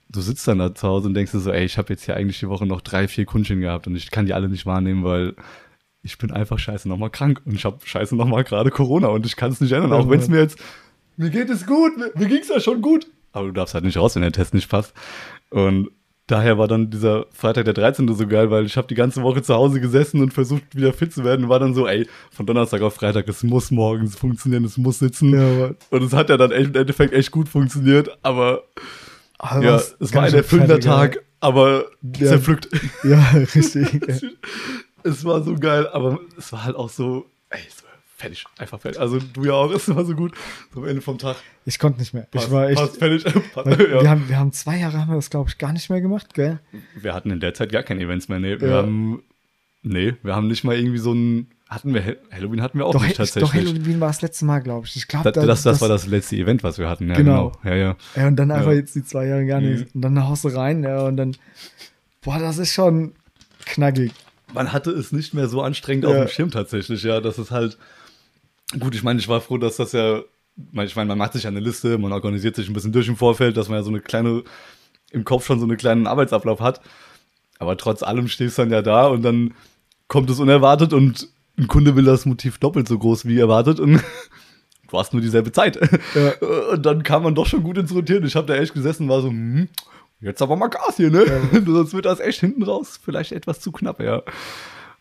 du 0.08 0.20
sitzt 0.20 0.46
dann 0.46 0.58
da 0.58 0.74
zu 0.74 0.86
Hause 0.86 1.08
und 1.08 1.14
denkst 1.14 1.32
dir 1.32 1.40
so, 1.40 1.50
ey, 1.50 1.64
ich 1.64 1.78
habe 1.78 1.92
jetzt 1.92 2.04
hier 2.04 2.16
eigentlich 2.16 2.38
die 2.38 2.48
Woche 2.48 2.66
noch 2.66 2.80
drei, 2.80 3.08
vier 3.08 3.24
Kundchen 3.24 3.60
gehabt 3.60 3.86
und 3.86 3.96
ich 3.96 4.10
kann 4.10 4.26
die 4.26 4.34
alle 4.34 4.48
nicht 4.48 4.66
wahrnehmen, 4.66 5.04
weil 5.04 5.34
ich 6.02 6.18
bin 6.18 6.30
einfach 6.30 6.58
scheiße 6.58 6.88
nochmal 6.88 7.10
krank 7.10 7.42
und 7.44 7.54
ich 7.54 7.64
habe 7.64 7.78
scheiße 7.84 8.14
nochmal 8.14 8.44
gerade 8.44 8.70
Corona 8.70 9.08
und 9.08 9.26
ich 9.26 9.36
kann 9.36 9.50
es 9.50 9.60
nicht 9.60 9.72
ändern, 9.72 9.92
auch 9.92 10.08
wenn 10.08 10.20
es 10.20 10.28
mir 10.28 10.40
jetzt, 10.40 10.58
mir 11.16 11.30
geht 11.30 11.50
es 11.50 11.66
gut, 11.66 11.96
mir, 11.96 12.12
mir 12.14 12.28
ging 12.28 12.40
es 12.40 12.48
ja 12.48 12.60
schon 12.60 12.80
gut. 12.80 13.06
Aber 13.32 13.46
du 13.48 13.52
darfst 13.52 13.74
halt 13.74 13.84
nicht 13.84 13.98
raus, 13.98 14.14
wenn 14.14 14.22
der 14.22 14.32
Test 14.32 14.54
nicht 14.54 14.70
passt. 14.70 14.94
Und 15.50 15.90
daher 16.26 16.58
war 16.58 16.68
dann 16.68 16.90
dieser 16.90 17.26
Freitag 17.32 17.66
der 17.66 17.74
13. 17.74 18.12
so 18.14 18.26
geil, 18.26 18.50
weil 18.50 18.64
ich 18.64 18.76
habe 18.76 18.88
die 18.88 18.94
ganze 18.94 19.22
Woche 19.22 19.42
zu 19.42 19.54
Hause 19.54 19.80
gesessen 19.80 20.22
und 20.22 20.32
versucht 20.32 20.74
wieder 20.74 20.92
fit 20.92 21.12
zu 21.12 21.24
werden 21.24 21.44
und 21.44 21.50
war 21.50 21.60
dann 21.60 21.74
so, 21.74 21.86
ey, 21.86 22.06
von 22.30 22.46
Donnerstag 22.46 22.82
auf 22.82 22.94
Freitag, 22.94 23.28
es 23.28 23.42
muss 23.42 23.70
morgens 23.70 24.16
funktionieren, 24.16 24.64
es 24.64 24.78
muss 24.78 24.98
sitzen. 24.98 25.34
Ja, 25.34 25.74
und 25.90 26.02
es 26.02 26.12
hat 26.12 26.30
ja 26.30 26.36
dann 26.36 26.50
echt, 26.50 26.68
im 26.68 26.74
Endeffekt 26.76 27.12
echt 27.12 27.30
gut 27.30 27.48
funktioniert, 27.48 28.18
aber 28.22 28.64
Aber 29.38 29.64
ja, 29.64 29.74
was 29.74 29.96
es 30.00 30.14
war 30.14 30.22
ein 30.24 30.34
erfüllender 30.34 30.80
Tag, 30.80 31.18
aber 31.40 31.86
Ja. 32.18 32.28
zerpflückt. 32.28 32.68
Ja, 33.04 33.20
richtig. 33.54 34.00
es 35.02 35.24
war 35.24 35.42
so 35.42 35.54
geil, 35.56 35.86
aber 35.88 36.18
es 36.38 36.52
war 36.52 36.64
halt 36.64 36.76
auch 36.76 36.88
so, 36.90 37.26
ey, 37.50 37.60
es 37.68 37.82
war 37.84 37.90
fertig, 38.16 38.44
einfach 38.58 38.80
fertig. 38.80 39.00
Also 39.00 39.18
du 39.18 39.44
ja 39.44 39.52
auch, 39.52 39.70
es 39.74 39.94
war 39.94 40.04
so 40.04 40.14
gut. 40.14 40.32
So 40.72 40.80
am 40.80 40.88
Ende 40.88 41.02
vom 41.02 41.18
Tag. 41.18 41.36
Ich 41.66 41.78
konnte 41.78 42.00
nicht 42.00 42.14
mehr. 42.14 42.22
Passt, 42.30 42.46
ich 42.46 42.52
war 42.52 42.68
echt. 42.68 42.78
passt, 42.80 42.96
fertig. 42.98 43.24
Ja. 43.24 44.02
wir, 44.02 44.10
haben, 44.10 44.28
wir 44.28 44.38
haben 44.38 44.52
zwei 44.52 44.78
Jahre 44.78 44.98
haben 44.98 45.08
wir 45.10 45.16
das, 45.16 45.30
glaube 45.30 45.50
ich, 45.50 45.58
gar 45.58 45.72
nicht 45.72 45.90
mehr 45.90 46.00
gemacht, 46.00 46.32
gell? 46.34 46.60
Wir 47.00 47.12
hatten 47.12 47.30
in 47.30 47.40
der 47.40 47.54
Zeit 47.54 47.72
gar 47.72 47.82
keine 47.82 48.02
Events 48.02 48.28
mehr. 48.28 48.38
Nee, 48.38 48.60
wir 48.60 48.68
Ja. 48.68 48.74
haben, 48.76 49.22
nee, 49.82 50.14
wir 50.22 50.34
haben 50.34 50.46
nicht 50.48 50.64
mal 50.64 50.76
irgendwie 50.76 50.98
so 50.98 51.12
ein, 51.12 51.48
Hatten 51.68 51.92
wir, 51.94 52.04
Hall- 52.04 52.18
Halloween 52.30 52.62
hatten 52.62 52.78
wir 52.78 52.86
auch 52.86 52.92
Doch, 52.92 53.02
nicht 53.02 53.14
doch 53.14 53.24
tatsächlich. 53.24 53.52
Halloween 53.52 53.98
war 54.00 54.08
das 54.08 54.22
letzte 54.22 54.44
Mal, 54.44 54.60
glaube 54.60 54.86
ich. 54.86 54.94
Ich 54.94 55.08
glaube, 55.08 55.32
das, 55.32 55.44
das, 55.46 55.62
das 55.62 55.80
war 55.80 55.88
das 55.88 56.06
letzte 56.06 56.36
Event, 56.36 56.62
was 56.62 56.78
wir 56.78 56.88
hatten. 56.88 57.08
Ja, 57.08 57.16
Genau. 57.16 57.50
genau. 57.62 57.64
Ja, 57.64 57.74
ja. 57.74 57.96
Ja, 58.14 58.28
und 58.28 58.36
dann 58.36 58.52
einfach 58.52 58.70
Ja. 58.70 58.76
jetzt 58.76 58.94
die 58.94 59.04
zwei 59.04 59.26
Jahre 59.26 59.44
gar 59.46 59.60
nichts. 59.60 59.92
Und 59.92 60.02
dann 60.02 60.28
haust 60.28 60.44
du 60.44 60.48
rein, 60.48 60.84
ja, 60.84 61.02
und 61.02 61.16
dann, 61.16 61.36
boah, 62.22 62.38
das 62.38 62.58
ist 62.58 62.72
schon 62.72 63.14
knackig. 63.64 64.12
Man 64.54 64.72
hatte 64.72 64.92
es 64.92 65.10
nicht 65.10 65.34
mehr 65.34 65.48
so 65.48 65.60
anstrengend 65.60 66.04
Ja. 66.04 66.10
auf 66.10 66.16
dem 66.16 66.28
Schirm 66.28 66.50
tatsächlich, 66.52 67.02
ja. 67.02 67.20
Das 67.20 67.36
ist 67.38 67.50
halt. 67.50 67.76
Gut, 68.78 68.94
ich 68.94 69.02
meine, 69.02 69.18
ich 69.18 69.26
war 69.28 69.40
froh, 69.40 69.58
dass 69.58 69.76
das 69.76 69.90
ja. 69.92 70.20
Ich 70.84 70.94
meine, 70.96 71.08
man 71.08 71.18
macht 71.18 71.32
sich 71.34 71.46
eine 71.48 71.60
Liste, 71.60 71.98
man 71.98 72.12
organisiert 72.12 72.54
sich 72.56 72.68
ein 72.68 72.72
bisschen 72.72 72.92
durch 72.92 73.08
im 73.08 73.16
Vorfeld, 73.16 73.56
dass 73.56 73.68
man 73.68 73.78
ja 73.78 73.82
so 73.82 73.90
eine 73.90 74.00
kleine, 74.00 74.42
im 75.10 75.24
Kopf 75.24 75.44
schon 75.46 75.58
so 75.58 75.66
einen 75.66 75.76
kleinen 75.76 76.06
Arbeitsablauf 76.06 76.60
hat. 76.60 76.80
Aber 77.58 77.76
trotz 77.76 78.02
allem 78.02 78.28
stehst 78.28 78.56
du 78.56 78.62
dann 78.62 78.70
ja 78.70 78.82
da 78.82 79.06
und 79.08 79.22
dann 79.22 79.52
kommt 80.08 80.30
es 80.30 80.38
unerwartet 80.40 80.92
und 80.92 81.28
ein 81.58 81.68
Kunde 81.68 81.96
will 81.96 82.04
das 82.04 82.26
Motiv 82.26 82.58
doppelt 82.58 82.88
so 82.88 82.98
groß 82.98 83.26
wie 83.26 83.38
erwartet 83.38 83.80
und 83.80 84.02
du 84.90 84.98
hast 84.98 85.12
nur 85.12 85.22
dieselbe 85.22 85.52
Zeit. 85.52 85.78
Ja. 86.14 86.32
Und 86.72 86.84
dann 86.84 87.02
kam 87.02 87.22
man 87.22 87.34
doch 87.34 87.46
schon 87.46 87.62
gut 87.62 87.78
ins 87.78 87.94
Rotieren. 87.94 88.24
Ich 88.24 88.36
habe 88.36 88.46
da 88.46 88.54
echt 88.54 88.74
gesessen 88.74 89.04
und 89.04 89.08
war 89.08 89.20
so, 89.20 89.28
hm, 89.28 89.68
jetzt 90.20 90.42
aber 90.42 90.56
mal 90.56 90.68
Gas 90.68 90.96
hier, 90.96 91.10
ne? 91.10 91.24
Sonst 91.66 91.94
wird 91.94 92.04
das 92.04 92.20
echt 92.20 92.40
hinten 92.40 92.62
raus 92.62 93.00
vielleicht 93.02 93.32
etwas 93.32 93.60
zu 93.60 93.72
knapp, 93.72 94.00
ja. 94.00 94.22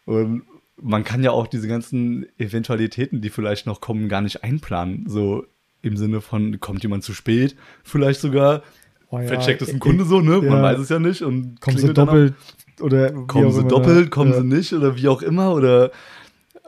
Und 0.05 0.43
man 0.81 1.03
kann 1.03 1.24
ja 1.24 1.31
auch 1.31 1.47
diese 1.47 1.67
ganzen 1.67 2.25
Eventualitäten, 2.38 3.21
die 3.21 3.29
vielleicht 3.29 3.65
noch 3.65 3.81
kommen, 3.81 4.09
gar 4.09 4.21
nicht 4.21 4.43
einplanen. 4.43 5.05
So 5.07 5.45
im 5.81 5.97
Sinne 5.97 6.21
von, 6.21 6.59
kommt 6.59 6.83
jemand 6.83 7.03
zu 7.03 7.13
spät, 7.13 7.55
vielleicht 7.83 8.19
sogar. 8.19 8.63
Oh 9.09 9.19
ja, 9.19 9.27
vercheckt 9.27 9.62
es 9.62 9.69
ein 9.69 9.77
äh, 9.77 9.79
Kunde 9.79 10.03
so, 10.03 10.19
ne? 10.19 10.38
Man 10.38 10.45
ja. 10.45 10.63
weiß 10.63 10.79
es 10.79 10.89
ja 10.89 11.00
nicht. 11.00 11.21
Und 11.21 11.62
Kommen 11.62 11.77
sie 11.77 11.93
doppelt 11.93 12.33
oder 12.81 13.12
Kommen 13.12 13.51
sie 13.51 13.63
doppelt, 13.63 14.05
ja. 14.05 14.09
kommen 14.09 14.31
ja. 14.31 14.39
sie 14.39 14.45
nicht 14.45 14.74
oder 14.74 14.97
wie 14.97 15.07
auch 15.07 15.21
immer 15.21 15.53
oder 15.53 15.91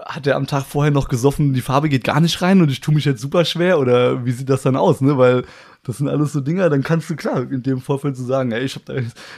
hat 0.05 0.27
er 0.27 0.35
am 0.35 0.47
Tag 0.47 0.63
vorher 0.63 0.91
noch 0.91 1.07
gesoffen, 1.07 1.53
die 1.53 1.61
Farbe 1.61 1.89
geht 1.89 2.03
gar 2.03 2.19
nicht 2.19 2.41
rein 2.41 2.61
und 2.61 2.71
ich 2.71 2.81
tue 2.81 2.93
mich 2.93 3.05
jetzt 3.05 3.21
super 3.21 3.45
schwer 3.45 3.79
oder 3.79 4.25
wie 4.25 4.31
sieht 4.31 4.49
das 4.49 4.61
dann 4.61 4.75
aus, 4.75 5.01
ne? 5.01 5.17
Weil 5.17 5.45
das 5.83 5.97
sind 5.97 6.07
alles 6.07 6.33
so 6.33 6.41
Dinger, 6.41 6.69
dann 6.69 6.83
kannst 6.83 7.09
du 7.09 7.15
klar 7.15 7.49
in 7.49 7.63
dem 7.63 7.81
Vorfeld 7.81 8.15
so 8.15 8.25
sagen, 8.25 8.51
ey, 8.51 8.63
ich 8.63 8.75
hab 8.75 8.85
da 8.85 8.95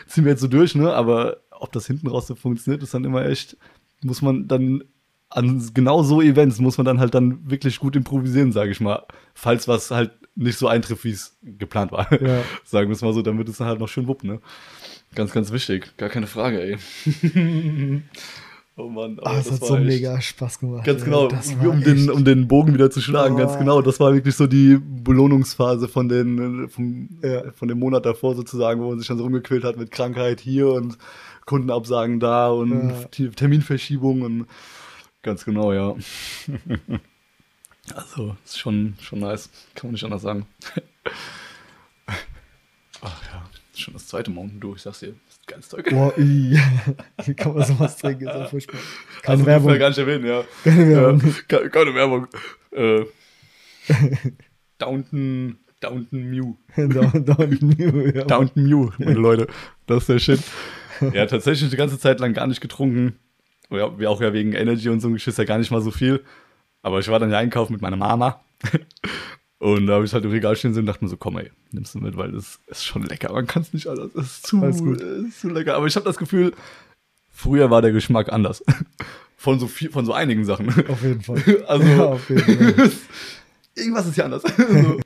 ziehen 0.08 0.26
wir 0.26 0.32
jetzt 0.32 0.42
so 0.42 0.48
durch, 0.48 0.76
ne? 0.76 0.94
Aber 0.94 1.38
ob 1.52 1.72
das 1.72 1.88
hinten 1.88 2.08
raus 2.08 2.28
so 2.28 2.36
funktioniert, 2.36 2.84
ist 2.84 2.94
dann 2.94 3.06
immer 3.06 3.26
echt, 3.26 3.58
muss 4.02 4.22
man 4.22 4.48
dann 4.48 4.84
an 5.30 5.70
genau 5.74 6.02
so 6.02 6.22
Events 6.22 6.60
muss 6.60 6.78
man 6.78 6.86
dann 6.86 7.00
halt 7.00 7.14
dann 7.14 7.50
wirklich 7.50 7.80
gut 7.80 7.96
improvisieren, 7.96 8.52
sage 8.52 8.72
ich 8.72 8.82
mal, 8.82 9.04
falls 9.36 9.68
was 9.68 9.92
halt 9.92 10.12
nicht 10.36 10.58
so 10.58 10.68
eintrifft, 10.68 11.04
wie 11.04 11.12
es 11.12 11.38
geplant 11.44 11.92
war. 11.92 12.12
Ja. 12.22 12.42
Sagen 12.64 12.90
wir 12.90 12.96
es 12.96 13.02
mal 13.02 13.14
so, 13.14 13.22
damit 13.22 13.50
es 13.50 13.58
dann 13.58 13.68
halt 13.68 13.80
noch 13.80 13.90
schön 13.90 14.08
wuppt, 14.08 14.24
ne? 14.24 14.40
Ganz, 15.14 15.32
ganz 15.32 15.52
wichtig. 15.52 15.96
Gar 15.98 16.10
keine 16.10 16.28
Frage, 16.28 16.62
ey. 16.62 16.78
oh 18.80 18.90
Mann. 18.90 19.18
Ah, 19.22 19.30
aber 19.32 19.40
es 19.40 19.52
hat 19.52 19.62
war 19.62 19.68
so 19.68 19.78
mega 19.78 20.20
Spaß 20.22 20.60
gemacht. 20.60 20.86
Ganz 20.86 21.04
genau, 21.04 21.28
Das 21.28 21.52
um 21.54 21.84
den, 21.84 22.10
um 22.10 22.24
den 22.26 22.48
Bogen 22.48 22.74
wieder 22.74 22.90
zu 22.90 23.02
schlagen, 23.02 23.38
ganz 23.38 23.54
Oh. 23.56 23.60
genau. 23.60 23.82
Das 23.82 24.00
war 24.00 24.14
wirklich 24.14 24.36
so 24.36 24.48
die 24.48 24.78
Belohnungsphase 24.80 25.88
von, 25.88 26.10
den, 26.10 26.70
vom, 26.70 27.10
Ja. 27.22 27.52
von 27.52 27.68
dem 27.68 27.80
Monat 27.80 28.06
davor 28.06 28.36
sozusagen, 28.36 28.82
wo 28.82 28.90
man 28.90 29.00
sich 29.00 29.08
dann 29.08 29.18
so 29.18 29.24
rumgequält 29.24 29.64
hat 29.64 29.78
mit 29.78 29.92
Krankheit 29.92 30.40
hier 30.40 30.70
und 30.70 30.98
Kundenabsagen 31.46 32.20
da 32.20 32.50
und 32.50 32.90
Ja. 32.90 33.04
T- 33.12 33.30
Terminverschiebung 33.30 34.22
und 34.22 34.46
ganz 35.24 35.46
genau, 35.46 35.74
ja. 35.74 35.96
also, 37.96 38.36
ist 38.46 38.60
schon, 38.60 38.96
schon 39.02 39.20
nice. 39.20 39.50
Kann 39.76 39.88
man 39.90 39.94
nicht 39.94 40.04
anders 40.04 40.22
sagen. 40.22 40.46
Ja, 43.80 43.84
schon 43.86 43.94
das 43.94 44.08
zweite 44.08 44.30
Mountain 44.32 44.60
Dew, 44.60 44.76
ich 44.76 44.82
sag's 44.82 45.00
dir. 45.00 45.16
Ist 45.30 45.48
geiles 45.48 45.70
Zeug. 45.70 45.90
Boah, 45.90 46.14
i. 46.18 46.60
Wie 47.26 47.34
kann 47.34 47.54
man 47.56 47.64
sowas 47.66 47.98
trinken? 47.98 48.28
Ist 48.28 48.34
ja 48.36 48.46
furchtbar. 48.46 48.80
Keine 49.24 49.34
Also, 49.34 49.46
Werbung. 49.46 49.72
wir 49.72 49.80
gar 49.80 49.90
nicht 49.90 49.98
erwähnen, 49.98 50.26
ja. 50.26 50.44
Keine 50.64 50.88
Werbung. 50.90 51.22
Ja, 51.22 51.34
ke- 51.60 51.70
keine 51.70 51.96
Werbung. 51.96 52.28
Äh, 52.72 53.06
Downton, 54.78 55.58
Downton 55.82 56.24
Mew. 56.30 56.56
Down, 56.76 57.26
down, 57.26 57.58
new, 57.62 58.08
ja. 58.14 58.24
Downton 58.26 58.64
Mew, 58.64 58.90
meine 58.98 59.14
Leute. 59.14 59.48
Das 59.88 60.00
ist 60.04 60.10
der 60.10 60.20
Shit. 60.20 60.40
Ja, 61.14 61.26
tatsächlich 61.26 61.70
die 61.70 61.78
ganze 61.78 61.98
Zeit 62.00 62.20
lang 62.20 62.34
gar 62.34 62.48
nicht 62.48 62.62
getrunken. 62.62 63.18
Ja, 63.70 63.98
wie 64.00 64.08
auch 64.08 64.20
ja 64.22 64.34
wegen 64.34 64.54
Energy 64.54 64.90
und 64.90 65.00
so 65.00 65.08
ein 65.08 65.14
Geschiss 65.14 65.38
ja 65.38 65.44
gar 65.46 65.58
nicht 65.58 65.72
mal 65.72 65.82
so 65.82 65.92
viel. 65.92 66.24
Aber 66.82 67.00
ich 67.00 67.08
war 67.08 67.20
dann 67.20 67.32
ja 67.32 67.38
einkaufen 67.38 67.74
mit 67.74 67.82
meiner 67.82 67.96
Mama. 67.98 68.44
Und 69.60 69.88
da 69.88 69.96
habe 69.96 70.06
ich 70.06 70.14
halt 70.14 70.24
im 70.24 70.32
Regal 70.32 70.56
stehen 70.56 70.74
sehen 70.74 70.82
und 70.84 70.86
dachte 70.88 71.04
mir 71.04 71.10
so, 71.10 71.18
komm 71.18 71.38
ey, 71.38 71.52
nimmst 71.72 71.94
du 71.94 72.00
mit, 72.00 72.16
weil 72.16 72.32
das 72.32 72.60
ist 72.68 72.86
schon 72.86 73.04
lecker. 73.04 73.32
Man 73.34 73.46
kann 73.46 73.62
es 73.62 73.74
nicht 73.74 73.88
anders. 73.88 74.16
Es 74.16 74.26
ist 74.38 74.48
zu, 74.48 74.64
ist 74.64 75.42
zu 75.42 75.50
lecker. 75.50 75.76
Aber 75.76 75.86
ich 75.86 75.96
habe 75.98 76.06
das 76.06 76.16
Gefühl, 76.18 76.54
früher 77.30 77.70
war 77.70 77.82
der 77.82 77.92
Geschmack 77.92 78.32
anders. 78.32 78.64
Von 79.38 79.58
so 79.58 79.68
viel, 79.68 79.90
von 79.90 80.06
so 80.06 80.12
einigen 80.12 80.44
Sachen. 80.44 80.68
Auf 80.90 81.02
jeden 81.02 81.22
Fall. 81.22 81.42
Also, 81.68 81.88
Ja, 81.88 82.06
auf 82.08 82.30
jeden 82.30 82.42
Fall. 82.76 82.92
irgendwas 83.76 84.06
ist 84.06 84.16
hier 84.16 84.26
anders. 84.26 84.44
so. 84.58 85.00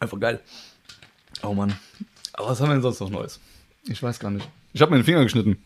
Einfach 0.00 0.18
geil. 0.18 0.40
Oh 1.44 1.54
Mann. 1.54 1.72
Aber 2.32 2.48
was 2.48 2.60
haben 2.60 2.68
wir 2.68 2.74
denn 2.74 2.82
sonst 2.82 2.98
noch 2.98 3.10
Neues? 3.10 3.38
Ich 3.84 4.02
weiß 4.02 4.18
gar 4.18 4.32
nicht. 4.32 4.48
Ich 4.72 4.82
habe 4.82 4.90
meinen 4.90 5.04
Finger 5.04 5.22
geschnitten. 5.22 5.58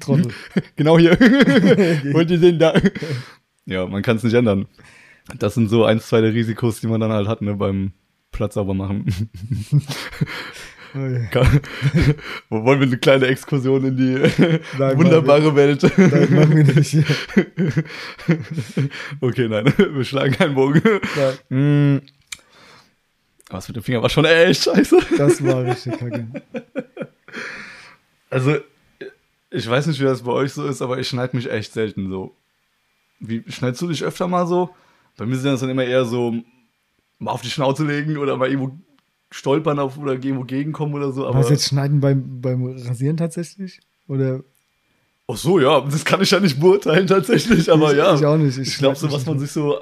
Trottel. 0.00 0.32
Genau 0.74 0.98
hier. 0.98 1.12
Wollt 2.12 2.30
ihr 2.32 2.40
sehen 2.40 2.58
da? 2.58 2.74
Ja, 3.66 3.86
man 3.86 4.02
kann 4.02 4.16
es 4.16 4.22
nicht 4.22 4.34
ändern. 4.34 4.66
Das 5.38 5.54
sind 5.54 5.68
so 5.68 5.84
eins, 5.84 6.08
zwei 6.08 6.20
der 6.20 6.34
Risikos, 6.34 6.80
die 6.80 6.88
man 6.88 7.00
dann 7.00 7.12
halt 7.12 7.28
hat, 7.28 7.42
ne, 7.42 7.54
beim 7.54 7.92
Platz 8.32 8.54
sauber 8.54 8.74
machen. 8.74 9.06
Oh 10.94 10.98
ja. 10.98 11.24
Kann- 11.26 11.60
Wollen 12.50 12.80
wir 12.80 12.86
eine 12.86 12.98
kleine 12.98 13.26
Exkursion 13.26 13.84
in 13.84 13.96
die 13.96 14.58
Nein, 14.78 14.98
wunderbare 14.98 15.54
Welt? 15.54 15.82
Nein, 15.96 16.34
machen 16.34 16.56
wir 16.56 16.74
nicht. 16.74 16.96
okay, 19.20 19.48
nein, 19.48 19.72
wir 19.76 20.04
schlagen 20.04 20.32
keinen 20.34 20.54
Bogen. 20.54 20.82
Nein, 21.16 21.34
Mm. 21.48 22.00
Aber 23.48 23.58
das 23.58 23.68
mit 23.68 23.76
dem 23.76 23.82
Finger 23.82 24.00
war 24.02 24.08
schon 24.08 24.24
echt 24.24 24.64
scheiße. 24.64 24.96
das 25.18 25.44
war 25.44 25.64
richtig 25.66 25.98
kacke. 25.98 26.26
Also, 28.30 28.56
ich 29.50 29.68
weiß 29.68 29.86
nicht, 29.88 30.00
wie 30.00 30.04
das 30.04 30.22
bei 30.22 30.32
euch 30.32 30.52
so 30.54 30.66
ist, 30.66 30.80
aber 30.80 30.98
ich 30.98 31.06
schneide 31.08 31.36
mich 31.36 31.50
echt 31.50 31.74
selten 31.74 32.08
so. 32.08 32.34
Wie 33.22 33.44
schneidest 33.46 33.80
du 33.80 33.88
dich 33.88 34.02
öfter 34.02 34.26
mal 34.26 34.46
so? 34.46 34.70
Bei 35.16 35.26
mir 35.26 35.36
sind 35.36 35.52
das 35.52 35.60
dann 35.60 35.70
immer 35.70 35.84
eher 35.84 36.04
so, 36.04 36.34
mal 37.18 37.30
auf 37.30 37.42
die 37.42 37.50
Schnauze 37.50 37.84
legen 37.84 38.18
oder 38.18 38.36
mal 38.36 38.48
irgendwo 38.48 38.76
stolpern 39.30 39.78
auf 39.78 39.96
oder 39.96 40.12
irgendwo 40.12 40.44
gegenkommen 40.44 40.94
oder 40.94 41.12
so. 41.12 41.26
Aber 41.26 41.38
Was 41.38 41.50
jetzt 41.50 41.68
schneiden 41.68 42.00
beim, 42.00 42.40
beim 42.40 42.66
Rasieren 42.66 43.16
tatsächlich? 43.16 43.80
Oder? 44.08 44.42
Ach 45.28 45.36
so, 45.36 45.60
ja, 45.60 45.80
das 45.80 46.04
kann 46.04 46.20
ich 46.20 46.32
ja 46.32 46.40
nicht 46.40 46.58
beurteilen 46.58 47.06
tatsächlich, 47.06 47.70
aber 47.70 47.92
ich, 47.92 47.98
ja. 47.98 48.14
Ich 48.14 48.26
auch 48.26 48.36
nicht. 48.36 48.58
Ich 48.58 48.76
glaube, 48.78 48.96
so 48.96 49.10
was 49.12 49.24
man 49.24 49.38
sich 49.38 49.52
so 49.52 49.78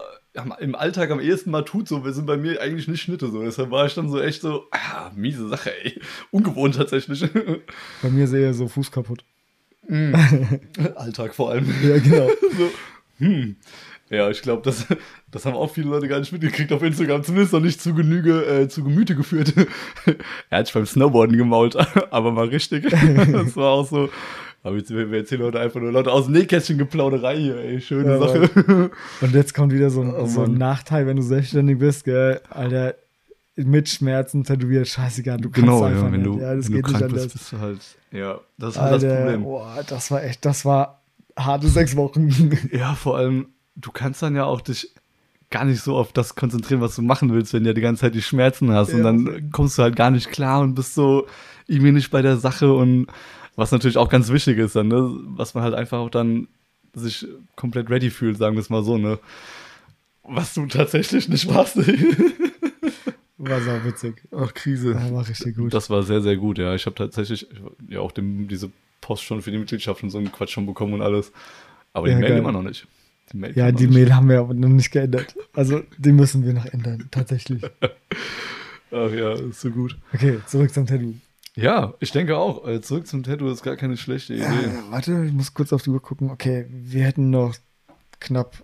im 0.60 0.74
Alltag 0.76 1.10
am 1.10 1.18
ehesten 1.18 1.50
mal 1.50 1.62
tut, 1.62 1.88
so, 1.88 2.04
wir 2.04 2.12
sind 2.12 2.26
bei 2.26 2.36
mir 2.36 2.60
eigentlich 2.60 2.86
nicht 2.86 3.00
Schnitte 3.00 3.30
so. 3.30 3.42
Deshalb 3.42 3.70
war 3.70 3.86
ich 3.86 3.94
dann 3.94 4.08
so 4.10 4.20
echt 4.20 4.42
so, 4.42 4.64
ah, 4.70 5.10
miese 5.16 5.48
Sache, 5.48 5.72
ey. 5.82 6.00
Ungewohnt 6.30 6.76
tatsächlich. 6.76 7.24
Bei 8.02 8.10
mir 8.10 8.24
ist 8.24 8.32
eher 8.32 8.54
so 8.54 8.68
Fuß 8.68 8.92
kaputt. 8.92 9.24
Alltag 10.94 11.34
vor 11.34 11.50
allem. 11.50 11.66
Ja, 11.82 11.98
genau. 11.98 12.28
so, 12.56 12.70
hm. 13.20 13.56
Ja, 14.10 14.28
ich 14.28 14.42
glaube, 14.42 14.62
das, 14.64 14.86
das 15.30 15.46
haben 15.46 15.54
auch 15.54 15.70
viele 15.72 15.88
Leute 15.88 16.08
gar 16.08 16.18
nicht 16.18 16.32
mitgekriegt 16.32 16.72
auf 16.72 16.82
Instagram, 16.82 17.22
zumindest 17.22 17.52
noch 17.52 17.60
nicht 17.60 17.80
zu 17.80 17.94
Genüge, 17.94 18.44
äh, 18.44 18.68
zu 18.68 18.82
Gemüte 18.82 19.14
geführt. 19.14 19.54
er 20.50 20.58
hat 20.58 20.66
sich 20.66 20.74
beim 20.74 20.84
Snowboarden 20.86 21.36
gemault, 21.36 21.76
aber 22.10 22.32
mal 22.32 22.48
richtig. 22.48 22.90
das 23.32 23.56
war 23.56 23.70
auch 23.70 23.86
so. 23.86 24.08
Aber 24.62 24.76
jetzt, 24.76 24.90
wir 24.90 25.10
erzählen 25.12 25.42
heute 25.42 25.60
einfach 25.60 25.80
nur 25.80 25.92
Leute 25.92 26.10
aus 26.12 26.24
dem 26.24 26.34
Nähkästchen 26.34 26.76
Geplauderei 26.76 27.36
hier, 27.36 27.56
ey. 27.56 27.80
Schöne 27.80 28.10
Ja, 28.10 28.18
Sache. 28.18 28.90
Und 29.22 29.32
jetzt 29.32 29.54
kommt 29.54 29.72
wieder 29.72 29.88
so 29.90 30.02
ein, 30.02 30.12
Oh, 30.12 30.26
so 30.26 30.42
ein. 30.42 30.54
Nachteil, 30.54 31.06
wenn 31.06 31.16
du 31.16 31.22
selbstständig 31.22 31.78
bist, 31.78 32.04
gell? 32.04 32.40
Alter, 32.50 32.94
mit 33.56 33.88
Schmerzen 33.88 34.44
tätowiert, 34.44 34.88
scheißegal, 34.88 35.38
du 35.38 35.50
kannst 35.50 35.60
Genau, 35.66 35.82
einfach 35.84 36.04
ja, 36.04 36.12
wenn 36.12 36.22
nicht. 36.22 36.26
du, 36.26 36.40
ja, 36.40 36.54
das 36.56 36.66
wenn 36.66 36.72
du 36.72 36.76
geht 36.78 36.86
nicht 36.88 36.98
krank 36.98 37.04
anders. 37.04 37.22
bist, 37.24 37.34
bist 37.38 37.52
du 37.52 37.58
halt. 37.58 37.80
Ja, 38.12 38.40
das 38.58 38.74
ist 38.74 38.80
halt 38.80 38.92
das 38.96 39.04
Alter, 39.04 39.16
Problem. 39.22 39.42
boah, 39.44 39.84
das 39.88 40.10
war 40.10 40.24
echt, 40.24 40.44
das 40.44 40.64
war 40.64 40.99
harte 41.44 41.68
sechs 41.68 41.96
Wochen. 41.96 42.30
Ja, 42.72 42.94
vor 42.94 43.16
allem, 43.16 43.46
du 43.76 43.90
kannst 43.90 44.22
dann 44.22 44.34
ja 44.36 44.44
auch 44.44 44.60
dich 44.60 44.92
gar 45.50 45.64
nicht 45.64 45.80
so 45.82 45.96
auf 45.96 46.12
das 46.12 46.34
konzentrieren, 46.36 46.80
was 46.80 46.94
du 46.96 47.02
machen 47.02 47.32
willst, 47.32 47.52
wenn 47.52 47.64
du 47.64 47.70
ja 47.70 47.74
die 47.74 47.80
ganze 47.80 48.02
Zeit 48.02 48.14
die 48.14 48.22
Schmerzen 48.22 48.70
hast. 48.72 48.92
Und 48.92 48.98
Ja. 48.98 49.04
dann 49.04 49.50
kommst 49.50 49.76
du 49.78 49.82
halt 49.82 49.96
gar 49.96 50.10
nicht 50.10 50.30
klar 50.30 50.60
und 50.60 50.74
bist 50.74 50.94
so 50.94 51.26
irgendwie 51.66 51.92
nicht 51.92 52.10
bei 52.10 52.22
der 52.22 52.36
Sache. 52.36 52.72
Und 52.72 53.08
was 53.56 53.72
natürlich 53.72 53.96
auch 53.96 54.08
ganz 54.08 54.30
wichtig 54.30 54.58
ist 54.58 54.76
dann, 54.76 54.88
ne? 54.88 55.10
was 55.36 55.54
man 55.54 55.64
halt 55.64 55.74
einfach 55.74 55.98
auch 55.98 56.10
dann 56.10 56.46
sich 56.94 57.26
komplett 57.56 57.90
ready 57.90 58.10
fühlt, 58.10 58.38
sagen 58.38 58.54
wir 58.56 58.60
es 58.60 58.70
mal 58.70 58.82
so, 58.84 58.96
ne? 58.98 59.18
Was 60.22 60.54
du 60.54 60.66
tatsächlich 60.66 61.28
nicht 61.28 61.52
warst. 61.52 61.76
War 63.38 63.60
sau 63.62 63.82
witzig. 63.84 64.22
Ach, 64.36 64.52
Krise. 64.52 64.92
Ja, 64.92 65.10
war 65.12 65.26
richtig 65.26 65.56
gut. 65.56 65.72
Das 65.72 65.88
war 65.88 66.02
sehr, 66.02 66.20
sehr 66.20 66.36
gut, 66.36 66.58
ja. 66.58 66.74
Ich 66.74 66.84
habe 66.84 66.94
tatsächlich 66.94 67.46
ja 67.88 68.00
auch 68.00 68.12
dem, 68.12 68.48
diese 68.48 68.70
Post 69.00 69.24
schon 69.24 69.42
für 69.42 69.50
die 69.50 69.58
Mitgliedschaft 69.58 70.02
und 70.02 70.10
so 70.10 70.18
einen 70.18 70.30
Quatsch 70.32 70.50
schon 70.52 70.66
bekommen 70.66 70.94
und 70.94 71.02
alles. 71.02 71.32
Aber 71.92 72.06
die 72.06 72.12
Ja, 72.12 72.18
Mail 72.18 72.28
geil. 72.30 72.38
immer 72.38 72.52
noch 72.52 72.62
nicht. 72.62 72.86
Die 73.32 73.36
Mail 73.36 73.52
ja, 73.56 73.72
die 73.72 73.86
nicht. 73.86 73.94
Mail 73.94 74.14
haben 74.14 74.28
wir 74.28 74.40
aber 74.40 74.54
noch 74.54 74.68
nicht 74.68 74.90
geändert. 74.90 75.34
Also, 75.54 75.82
die 75.98 76.12
müssen 76.12 76.44
wir 76.44 76.52
noch 76.52 76.66
ändern, 76.66 77.08
tatsächlich. 77.10 77.62
Ach 78.92 79.12
ja, 79.12 79.32
ist 79.34 79.60
so 79.60 79.70
gut. 79.70 79.96
Okay, 80.12 80.38
zurück 80.46 80.72
zum 80.72 80.86
Tattoo. 80.86 81.14
Ja, 81.54 81.94
ich 82.00 82.10
denke 82.12 82.36
auch. 82.36 82.66
Äh, 82.66 82.80
Zurück 82.80 83.06
zum 83.06 83.22
Tattoo 83.22 83.48
ist 83.50 83.62
gar 83.62 83.76
keine 83.76 83.96
schlechte 83.96 84.34
Idee. 84.34 84.42
Ja, 84.44 84.82
warte, 84.90 85.24
ich 85.26 85.32
muss 85.32 85.52
kurz 85.54 85.72
auf 85.72 85.82
die 85.82 85.90
Uhr 85.90 86.00
gucken. 86.02 86.30
Okay, 86.30 86.66
wir 86.70 87.04
hätten 87.04 87.30
noch 87.30 87.54
knapp 88.20 88.62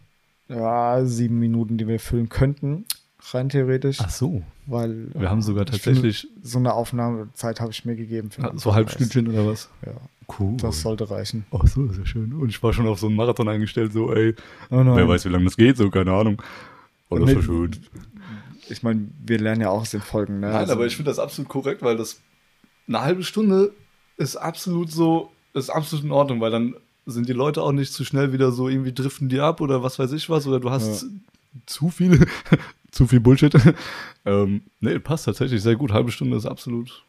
ja, 0.49 1.05
sieben 1.05 1.39
Minuten, 1.39 1.79
die 1.79 1.89
wir 1.89 1.99
füllen 1.99 2.29
könnten. 2.29 2.85
Rein 3.33 3.49
theoretisch. 3.49 3.99
Ach 4.01 4.11
so. 4.11 4.43
Weil 4.67 5.09
Wir 5.15 5.31
haben 5.31 5.43
sogar 5.43 5.65
ich 5.65 5.71
tatsächlich 5.71 6.29
so 6.43 6.59
eine 6.59 6.75
Aufnahmezeit 6.75 7.61
habe 7.61 7.71
ich 7.73 7.85
mir 7.85 7.97
gegeben. 7.97 8.31
Für 8.31 8.43
den 8.43 8.59
so 8.59 8.75
halb. 8.75 8.91
Stündchen 8.91 9.29
oder 9.29 9.47
was? 9.47 9.69
Ja, 9.85 9.93
Cool. 10.39 10.57
das 10.59 10.81
sollte 10.83 11.11
reichen. 11.11 11.45
Ach 11.53 11.67
so, 11.67 11.85
ist 11.87 11.99
ja 11.99 12.07
schön. 12.07 12.33
Und 12.33 12.49
ich 12.49 12.63
war 12.63 12.73
schon 12.73 12.87
auf 12.89 12.99
so 12.99 13.07
einen 13.07 13.17
Marathon 13.17 13.49
eingestellt, 13.49 13.93
so, 13.93 14.13
ey, 14.13 14.35
Oh 14.71 14.85
wer 14.85 15.07
weiß, 15.09 15.25
wie 15.25 15.29
lange 15.29 15.45
das 15.45 15.57
geht, 15.57 15.77
so, 15.77 15.89
keine 15.91 16.13
Ahnung. 16.13 16.43
Oh, 17.11 17.19
das 17.19 17.35
war 17.35 17.43
schön. 17.43 17.71
Ich 18.69 18.83
meine, 18.83 19.07
wir 19.25 19.39
lernen 19.39 19.61
ja 19.61 19.71
auch 19.71 19.83
aus 19.83 19.91
den 19.93 20.01
Folgen. 20.01 20.41
Ne? 20.41 20.49
Nein, 20.49 20.57
Also, 20.57 20.73
aber 20.73 20.87
ich 20.87 20.97
finde 20.97 21.11
das 21.11 21.21
absolut 21.21 21.49
korrekt, 21.49 21.83
weil 21.83 21.97
das 21.97 22.21
eine 22.89 23.01
halbe 23.01 23.23
Stunde 23.23 23.73
ist 24.17 24.35
absolut 24.37 24.91
so, 24.91 25.31
ist 25.55 25.71
absolut 25.71 26.05
in 26.05 26.11
Ordnung, 26.11 26.41
weil 26.41 26.51
dann 26.51 26.75
sind 27.07 27.29
die 27.29 27.33
Leute 27.33 27.63
auch 27.63 27.71
nicht 27.73 27.93
zu 27.93 28.05
schnell 28.05 28.33
wieder 28.33 28.51
so 28.51 28.69
irgendwie 28.69 28.93
driften 28.93 29.29
die 29.29 29.39
ab 29.39 29.61
oder 29.61 29.83
was 29.85 29.99
weiß 30.01 30.11
ich 30.13 30.29
was 30.29 30.47
oder 30.49 30.59
du 30.59 30.71
hast 30.71 31.03
Ja. 31.03 31.09
zu 31.67 31.89
viele, 31.91 32.27
zu 32.91 33.07
viel 33.07 33.21
Bullshit. 33.21 33.55
ähm, 34.25 34.63
nee, 34.81 34.99
passt 34.99 35.25
tatsächlich 35.27 35.63
sehr 35.63 35.77
gut. 35.77 35.93
Halbe 35.93 36.11
Stunde 36.11 36.37
ist 36.37 36.47
absolut 36.47 37.05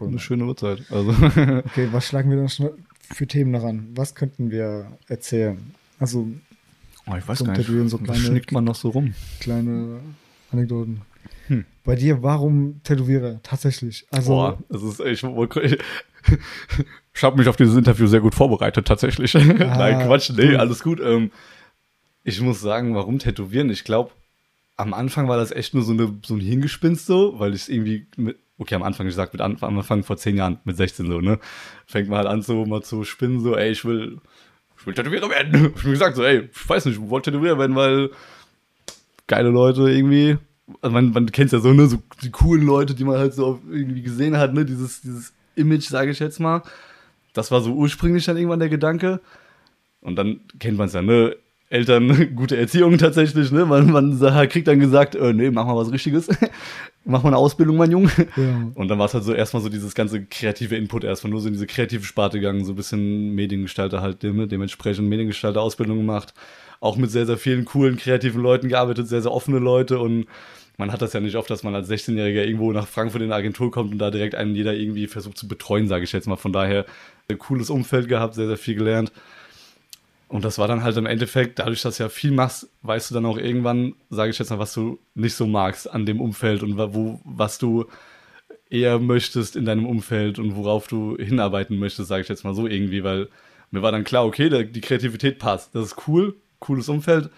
cool. 0.00 0.08
eine 0.08 0.18
schöne 0.18 0.44
Uhrzeit. 0.44 0.82
Also, 0.90 1.10
Okay, 1.66 1.88
was 1.92 2.06
schlagen 2.06 2.30
wir 2.30 2.36
dann 2.36 2.48
schon 2.48 2.70
für 3.10 3.26
Themen 3.26 3.50
noch 3.52 3.64
an? 3.64 3.88
Was 3.94 4.14
könnten 4.14 4.50
wir 4.50 4.92
erzählen? 5.08 5.74
Also 5.98 6.28
oh, 7.06 7.14
ich 7.16 7.26
weiß 7.26 7.44
gar 7.44 7.52
nicht, 7.52 7.62
Tätowieren 7.66 7.88
so 7.88 7.98
was 8.00 8.04
kleine- 8.06 8.20
schnickt 8.24 8.52
man 8.52 8.64
noch 8.64 8.74
so 8.74 8.90
rum? 8.90 9.14
kleine 9.40 10.00
Anekdoten. 10.52 11.02
Hm. 11.48 11.64
Bei 11.84 11.96
dir, 11.96 12.22
warum 12.22 12.80
Tätowierer? 12.84 13.40
Tatsächlich. 13.42 14.06
Also, 14.10 14.32
Boah, 14.32 14.58
das 14.68 14.82
ist 14.82 15.00
echt. 15.00 15.24
Ich, 15.62 16.38
ich 17.14 17.22
habe 17.22 17.38
mich 17.38 17.48
auf 17.48 17.56
dieses 17.56 17.76
Interview 17.76 18.06
sehr 18.06 18.20
gut 18.20 18.34
vorbereitet, 18.34 18.86
tatsächlich. 18.86 19.32
Nein, 19.34 20.06
Quatsch, 20.06 20.30
nee, 20.36 20.56
alles 20.56 20.82
gut. 20.82 21.00
Ähm, 21.00 21.30
ich 22.22 22.40
muss 22.40 22.60
sagen, 22.60 22.94
warum 22.94 23.18
tätowieren? 23.18 23.70
Ich 23.70 23.84
glaube, 23.84 24.10
am 24.78 24.94
Anfang 24.94 25.28
war 25.28 25.36
das 25.36 25.50
echt 25.50 25.74
nur 25.74 25.82
so, 25.82 25.92
eine, 25.92 26.14
so 26.24 26.34
ein 26.34 26.40
Hingespinst 26.40 27.04
so, 27.06 27.38
weil 27.38 27.52
ich 27.52 27.70
irgendwie 27.70 28.06
mit, 28.16 28.38
okay, 28.58 28.76
am 28.76 28.84
Anfang, 28.84 29.10
sag 29.10 29.32
mit 29.32 29.42
am 29.42 29.56
Anfang 29.60 30.04
vor 30.04 30.16
zehn 30.16 30.36
Jahren, 30.36 30.58
mit 30.64 30.76
16 30.76 31.06
so, 31.06 31.20
ne? 31.20 31.38
Fängt 31.86 32.08
man 32.08 32.18
halt 32.18 32.28
an, 32.28 32.42
so 32.42 32.64
mal 32.64 32.82
zu 32.82 33.04
spinnen, 33.04 33.40
so, 33.40 33.56
ey, 33.56 33.72
ich 33.72 33.84
will, 33.84 34.20
ich 34.78 34.86
will 34.86 34.94
Tätowierer 34.94 35.28
werden. 35.30 35.72
Ich 35.76 35.84
mir 35.84 35.90
gesagt, 35.90 36.16
so, 36.16 36.22
ey, 36.22 36.48
ich 36.52 36.68
weiß 36.68 36.86
nicht, 36.86 36.94
ich 36.94 37.10
wollte 37.10 37.32
Tätowierer 37.32 37.58
werden, 37.58 37.74
weil 37.74 38.10
geile 39.26 39.50
Leute 39.50 39.90
irgendwie. 39.90 40.38
Also 40.80 40.92
man, 40.92 41.10
man 41.10 41.26
kennt 41.32 41.50
ja 41.50 41.58
so, 41.58 41.72
ne, 41.72 41.88
so 41.88 42.00
die 42.22 42.30
coolen 42.30 42.64
Leute, 42.64 42.94
die 42.94 43.04
man 43.04 43.18
halt 43.18 43.34
so 43.34 43.60
irgendwie 43.68 44.02
gesehen 44.02 44.36
hat, 44.36 44.54
ne, 44.54 44.64
dieses, 44.64 45.00
dieses 45.00 45.32
Image, 45.56 45.88
sage 45.88 46.12
ich 46.12 46.20
jetzt 46.20 46.38
mal. 46.38 46.62
Das 47.32 47.50
war 47.50 47.62
so 47.62 47.74
ursprünglich 47.74 48.24
dann 48.26 48.36
irgendwann 48.36 48.60
der 48.60 48.68
Gedanke. 48.68 49.20
Und 50.00 50.16
dann 50.16 50.40
kennt 50.60 50.78
man 50.78 50.86
es 50.86 50.92
ja, 50.92 51.02
ne, 51.02 51.36
Eltern, 51.70 52.34
gute 52.36 52.56
Erziehung 52.56 52.96
tatsächlich, 52.98 53.52
ne, 53.52 53.66
man, 53.66 53.90
man 53.90 54.18
kriegt 54.48 54.68
dann 54.68 54.80
gesagt, 54.80 55.14
äh, 55.14 55.32
nee, 55.32 55.50
mach 55.50 55.66
mal 55.66 55.76
was 55.76 55.92
Richtiges. 55.92 56.28
mach 57.04 57.22
mal 57.22 57.30
eine 57.30 57.36
Ausbildung, 57.36 57.76
mein 57.76 57.90
Junge. 57.90 58.10
Ja. 58.36 58.70
Und 58.74 58.88
dann 58.88 58.98
war 58.98 59.06
es 59.06 59.14
halt 59.14 59.24
so 59.24 59.32
erstmal 59.34 59.62
so 59.62 59.68
dieses 59.68 59.94
ganze 59.94 60.24
kreative 60.24 60.76
Input, 60.76 61.04
erstmal 61.04 61.30
nur 61.30 61.40
so 61.40 61.48
in 61.48 61.54
diese 61.54 61.66
kreative 61.66 62.04
Sparte 62.04 62.38
gegangen, 62.38 62.64
so 62.64 62.72
ein 62.72 62.76
bisschen 62.76 63.34
Mediengestalter 63.34 64.00
halt, 64.00 64.22
dem- 64.22 64.48
dementsprechend 64.48 65.08
Mediengestalter-Ausbildung 65.08 65.98
gemacht. 65.98 66.34
Auch 66.80 66.96
mit 66.96 67.10
sehr, 67.10 67.26
sehr 67.26 67.38
vielen 67.38 67.64
coolen, 67.64 67.96
kreativen 67.96 68.40
Leuten 68.42 68.68
gearbeitet, 68.68 69.08
sehr, 69.08 69.22
sehr 69.22 69.32
offene 69.32 69.58
Leute 69.58 69.98
und 69.98 70.26
man 70.80 70.92
hat 70.92 71.02
das 71.02 71.12
ja 71.12 71.18
nicht 71.18 71.34
oft, 71.34 71.50
dass 71.50 71.64
man 71.64 71.74
als 71.74 71.90
16-Jähriger 71.90 72.44
irgendwo 72.44 72.72
nach 72.72 72.86
Frankfurt 72.86 73.20
in 73.20 73.26
eine 73.28 73.34
Agentur 73.34 73.72
kommt 73.72 73.90
und 73.90 73.98
da 73.98 74.12
direkt 74.12 74.36
einen 74.36 74.54
jeder 74.54 74.74
irgendwie 74.74 75.08
versucht 75.08 75.36
zu 75.36 75.48
betreuen, 75.48 75.88
sage 75.88 76.04
ich 76.04 76.12
jetzt 76.12 76.28
mal. 76.28 76.36
Von 76.36 76.52
daher 76.52 76.86
ein 77.28 77.36
cooles 77.36 77.68
Umfeld 77.68 78.06
gehabt, 78.06 78.34
sehr, 78.34 78.46
sehr 78.46 78.56
viel 78.56 78.76
gelernt. 78.76 79.10
Und 80.28 80.44
das 80.44 80.58
war 80.58 80.68
dann 80.68 80.82
halt 80.82 80.96
im 80.98 81.06
Endeffekt, 81.06 81.58
dadurch, 81.58 81.80
dass 81.82 81.96
du 81.96 82.02
ja 82.02 82.08
viel 82.10 82.32
machst, 82.32 82.70
weißt 82.82 83.10
du 83.10 83.14
dann 83.14 83.24
auch 83.24 83.38
irgendwann, 83.38 83.94
sage 84.10 84.30
ich 84.30 84.38
jetzt 84.38 84.50
mal, 84.50 84.58
was 84.58 84.74
du 84.74 84.98
nicht 85.14 85.34
so 85.34 85.46
magst 85.46 85.90
an 85.90 86.04
dem 86.04 86.20
Umfeld 86.20 86.62
und 86.62 86.76
wo, 86.76 87.20
was 87.24 87.58
du 87.58 87.86
eher 88.68 88.98
möchtest 88.98 89.56
in 89.56 89.64
deinem 89.64 89.86
Umfeld 89.86 90.38
und 90.38 90.54
worauf 90.54 90.86
du 90.86 91.16
hinarbeiten 91.16 91.78
möchtest, 91.78 92.08
sage 92.08 92.22
ich 92.22 92.28
jetzt 92.28 92.44
mal 92.44 92.54
so 92.54 92.66
irgendwie, 92.66 93.02
weil 93.02 93.28
mir 93.70 93.80
war 93.80 93.92
dann 93.92 94.04
klar, 94.04 94.26
okay, 94.26 94.64
die 94.64 94.80
Kreativität 94.82 95.38
passt, 95.38 95.74
das 95.74 95.86
ist 95.86 96.08
cool, 96.08 96.36
cooles 96.58 96.90
Umfeld, 96.90 97.30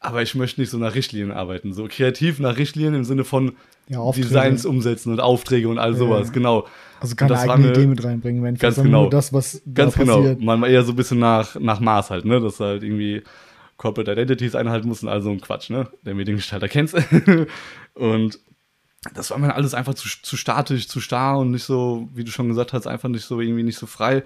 aber 0.00 0.22
ich 0.22 0.34
möchte 0.34 0.60
nicht 0.60 0.70
so 0.70 0.78
nach 0.78 0.94
Richtlinien 0.94 1.30
arbeiten, 1.30 1.72
so 1.74 1.86
kreativ 1.88 2.38
nach 2.40 2.56
Richtlinien 2.56 2.94
im 2.94 3.04
Sinne 3.04 3.24
von 3.24 3.52
Ja. 3.88 4.10
Designs 4.12 4.64
umsetzen 4.64 5.12
und 5.12 5.20
Aufträge 5.20 5.68
und 5.68 5.78
all 5.78 5.92
Ja. 5.92 5.96
sowas, 5.98 6.32
genau. 6.32 6.66
Also 7.00 7.14
keine 7.16 7.38
eigene 7.38 7.54
eine- 7.54 7.68
Idee 7.70 7.86
mit 7.86 8.02
reinbringen, 8.02 8.42
wenn 8.42 8.54
Ganz 8.56 8.76
sondern 8.76 8.90
genau. 8.92 9.02
nur 9.02 9.10
das, 9.10 9.32
was 9.32 9.62
da 9.64 9.82
Ganz 9.84 9.94
genau. 9.94 10.18
passiert. 10.18 10.40
Man 10.40 10.62
eher 10.64 10.82
so 10.84 10.92
ein 10.92 10.96
bisschen 10.96 11.18
nach, 11.18 11.54
nach 11.60 11.80
Maß 11.80 12.10
halt, 12.10 12.24
ne? 12.24 12.40
Dass 12.40 12.56
du 12.58 12.64
halt 12.64 12.82
irgendwie 12.82 13.22
Corporate 13.76 14.12
Identities 14.12 14.54
einhalten 14.54 14.88
musst 14.88 15.02
und 15.02 15.08
all 15.08 15.22
so 15.22 15.30
ein 15.30 15.40
Quatsch, 15.40 15.70
ne? 15.70 15.88
Der 16.04 16.14
Mediengestalter 16.14 16.68
kennst. 16.68 16.94
und 17.94 18.38
das 19.14 19.30
war 19.30 19.38
mir 19.38 19.54
alles 19.54 19.72
einfach 19.74 19.94
zu, 19.94 20.08
zu 20.22 20.36
statisch, 20.36 20.86
zu 20.88 21.00
starr 21.00 21.38
und 21.38 21.50
nicht 21.50 21.64
so, 21.64 22.08
wie 22.14 22.24
du 22.24 22.30
schon 22.30 22.48
gesagt 22.48 22.72
hast, 22.72 22.86
einfach 22.86 23.08
nicht 23.08 23.24
so 23.24 23.40
irgendwie 23.40 23.62
nicht 23.62 23.78
so 23.78 23.86
frei. 23.86 24.22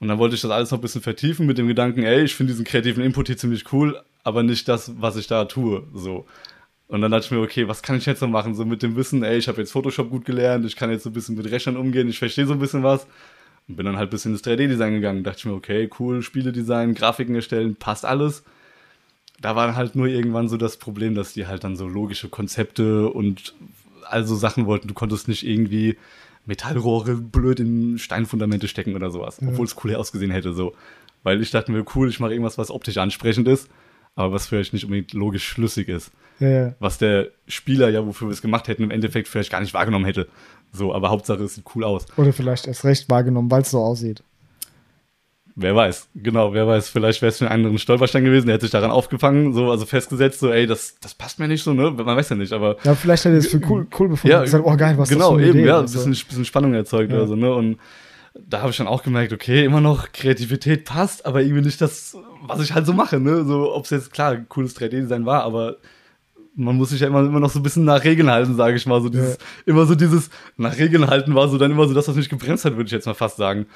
Und 0.00 0.08
dann 0.08 0.18
wollte 0.18 0.34
ich 0.34 0.42
das 0.42 0.50
alles 0.50 0.70
noch 0.70 0.78
ein 0.78 0.82
bisschen 0.82 1.00
vertiefen 1.00 1.46
mit 1.46 1.56
dem 1.56 1.66
Gedanken, 1.68 2.02
ey, 2.02 2.22
ich 2.24 2.34
finde 2.34 2.52
diesen 2.52 2.66
kreativen 2.66 3.02
Input 3.02 3.28
hier 3.28 3.38
ziemlich 3.38 3.72
cool, 3.72 3.98
aber 4.26 4.42
nicht 4.42 4.66
das, 4.68 4.92
was 5.00 5.16
ich 5.16 5.28
da 5.28 5.44
tue, 5.44 5.84
so. 5.94 6.26
Und 6.88 7.00
dann 7.00 7.10
dachte 7.12 7.26
ich 7.26 7.30
mir, 7.30 7.40
okay, 7.40 7.68
was 7.68 7.82
kann 7.82 7.96
ich 7.96 8.06
jetzt 8.06 8.22
noch 8.22 8.28
machen? 8.28 8.54
So 8.54 8.64
mit 8.64 8.82
dem 8.82 8.96
Wissen, 8.96 9.22
ey, 9.22 9.38
ich 9.38 9.46
habe 9.48 9.60
jetzt 9.60 9.70
Photoshop 9.70 10.10
gut 10.10 10.24
gelernt, 10.24 10.64
ich 10.66 10.74
kann 10.76 10.90
jetzt 10.90 11.04
so 11.04 11.10
ein 11.10 11.12
bisschen 11.12 11.36
mit 11.36 11.48
Rechnern 11.50 11.76
umgehen, 11.76 12.08
ich 12.08 12.18
verstehe 12.18 12.46
so 12.46 12.52
ein 12.52 12.58
bisschen 12.58 12.82
was. 12.82 13.06
Und 13.68 13.76
bin 13.76 13.86
dann 13.86 13.96
halt 13.96 14.08
ein 14.08 14.10
bisschen 14.10 14.32
ins 14.32 14.42
3D-Design 14.44 14.94
gegangen. 14.94 15.22
Dachte 15.24 15.38
ich 15.38 15.44
mir, 15.46 15.52
okay, 15.54 15.88
cool, 15.98 16.22
Spieledesign, 16.22 16.94
Grafiken 16.94 17.34
erstellen, 17.36 17.76
passt 17.76 18.04
alles. 18.04 18.42
Da 19.40 19.54
war 19.54 19.74
halt 19.76 19.94
nur 19.96 20.06
irgendwann 20.06 20.48
so 20.48 20.56
das 20.56 20.76
Problem, 20.76 21.14
dass 21.14 21.32
die 21.32 21.46
halt 21.46 21.62
dann 21.64 21.76
so 21.76 21.86
logische 21.86 22.28
Konzepte 22.28 23.08
und 23.08 23.54
also 24.08 24.34
Sachen 24.34 24.66
wollten. 24.66 24.88
Du 24.88 24.94
konntest 24.94 25.26
nicht 25.28 25.46
irgendwie 25.46 25.96
Metallrohre 26.46 27.14
blöd 27.16 27.58
in 27.60 27.98
Steinfundamente 27.98 28.66
stecken 28.68 28.94
oder 28.96 29.10
sowas, 29.10 29.38
Ja. 29.40 29.48
obwohl 29.48 29.66
es 29.66 29.76
cool 29.84 29.94
ausgesehen 29.94 30.30
hätte 30.32 30.52
so. 30.52 30.74
Weil 31.24 31.40
ich 31.42 31.50
dachte 31.50 31.70
mir, 31.72 31.84
cool, 31.94 32.08
ich 32.08 32.20
mache 32.20 32.32
irgendwas, 32.32 32.58
was 32.58 32.70
optisch 32.70 32.98
ansprechend 32.98 33.46
ist, 33.48 33.68
aber 34.16 34.32
was 34.32 34.46
vielleicht 34.48 34.72
nicht 34.72 34.84
unbedingt 34.84 35.12
logisch 35.12 35.46
schlüssig 35.46 35.88
ist 35.88 36.10
Ja, 36.40 36.48
ja. 36.48 36.74
was 36.80 36.98
der 36.98 37.28
Spieler 37.46 37.88
ja, 37.90 38.04
wofür 38.04 38.26
wir 38.28 38.32
es 38.32 38.42
gemacht 38.42 38.66
hätten, 38.66 38.82
im 38.82 38.90
Endeffekt 38.90 39.28
vielleicht 39.28 39.50
gar 39.52 39.60
nicht 39.60 39.72
wahrgenommen 39.74 40.04
hätte. 40.06 40.26
So, 40.72 40.92
aber 40.92 41.10
Hauptsache 41.10 41.44
es 41.44 41.54
sieht 41.54 41.64
cool 41.74 41.84
aus. 41.84 42.06
Oder 42.16 42.32
vielleicht 42.32 42.66
erst 42.66 42.84
recht 42.84 43.08
wahrgenommen, 43.08 43.50
weil 43.50 43.62
es 43.62 43.70
so 43.70 43.78
aussieht. 43.78 44.22
Wer 45.58 45.74
weiß, 45.74 46.08
genau, 46.16 46.52
wer 46.52 46.66
weiß, 46.66 46.90
vielleicht 46.90 47.22
wäre 47.22 47.30
es 47.30 47.38
für 47.38 47.46
einen 47.46 47.54
anderen 47.60 47.78
Stolperstein 47.78 48.24
gewesen, 48.24 48.44
der 48.46 48.56
hätte 48.56 48.66
sich 48.66 48.72
daran 48.72 48.90
aufgefangen, 48.90 49.54
so, 49.54 49.70
also 49.70 49.86
festgesetzt, 49.86 50.40
so, 50.40 50.50
ey, 50.52 50.66
das, 50.66 50.96
das 51.00 51.14
passt 51.14 51.38
mir 51.38 51.48
nicht 51.48 51.62
so, 51.62 51.72
ne? 51.72 51.90
Man 51.92 52.04
weiß 52.04 52.28
ja 52.28 52.36
nicht, 52.36 52.52
aber. 52.52 52.76
Ja, 52.84 52.94
vielleicht 52.94 53.24
hat 53.24 53.32
er 53.32 53.38
es 53.38 53.46
für 53.46 53.60
cool, 53.70 53.86
cool 53.98 54.08
befunden. 54.10 54.36
und 54.36 54.42
gesagt, 54.42 54.64
oh 54.66 54.76
geil, 54.76 54.98
was 54.98 55.08
ist 55.10 55.14
genau, 55.16 55.38
eben, 55.38 55.50
Idee? 55.60 55.66
ja, 55.68 55.76
ein 55.76 55.82
Also, 55.82 55.94
bisschen, 56.04 56.26
bisschen 56.28 56.44
Spannung 56.44 56.74
erzeugt 56.74 57.10
Ja. 57.10 57.16
oder 57.18 57.26
so, 57.28 57.36
ne? 57.36 57.54
Und 57.54 57.78
da 58.46 58.60
habe 58.60 58.70
ich 58.70 58.76
dann 58.76 58.86
auch 58.86 59.02
gemerkt, 59.02 59.32
okay, 59.32 59.64
immer 59.64 59.80
noch 59.80 60.12
Kreativität 60.12 60.84
passt, 60.84 61.24
aber 61.26 61.42
irgendwie 61.42 61.62
nicht 61.62 61.80
das, 61.80 62.16
was 62.42 62.60
ich 62.60 62.74
halt 62.74 62.86
so 62.86 62.92
mache, 62.92 63.18
ne? 63.20 63.44
So, 63.44 63.74
ob 63.74 63.84
es 63.84 63.90
jetzt 63.90 64.12
klar 64.12 64.36
cooles 64.36 64.76
3D-Design 64.76 65.26
war, 65.26 65.42
aber 65.44 65.76
man 66.54 66.76
muss 66.76 66.90
sich 66.90 67.00
ja 67.00 67.06
immer, 67.06 67.20
immer 67.20 67.40
noch 67.40 67.50
so 67.50 67.60
ein 67.60 67.62
bisschen 67.62 67.84
nach 67.84 68.02
Regeln 68.02 68.30
halten, 68.30 68.56
sage 68.56 68.76
ich 68.76 68.86
mal. 68.86 69.00
So 69.02 69.08
dieses, 69.10 69.34
Ja. 69.34 69.44
immer 69.66 69.84
so 69.86 69.94
dieses 69.94 70.30
nach 70.56 70.76
Regeln 70.78 71.06
halten 71.06 71.34
war 71.34 71.48
so 71.48 71.58
dann 71.58 71.70
immer 71.70 71.86
so, 71.86 71.94
das 71.94 72.08
mich 72.14 72.28
gebremst 72.28 72.64
hat, 72.64 72.76
würde 72.76 72.86
ich 72.86 72.92
jetzt 72.92 73.06
mal 73.06 73.14
fast 73.14 73.36
sagen. 73.36 73.66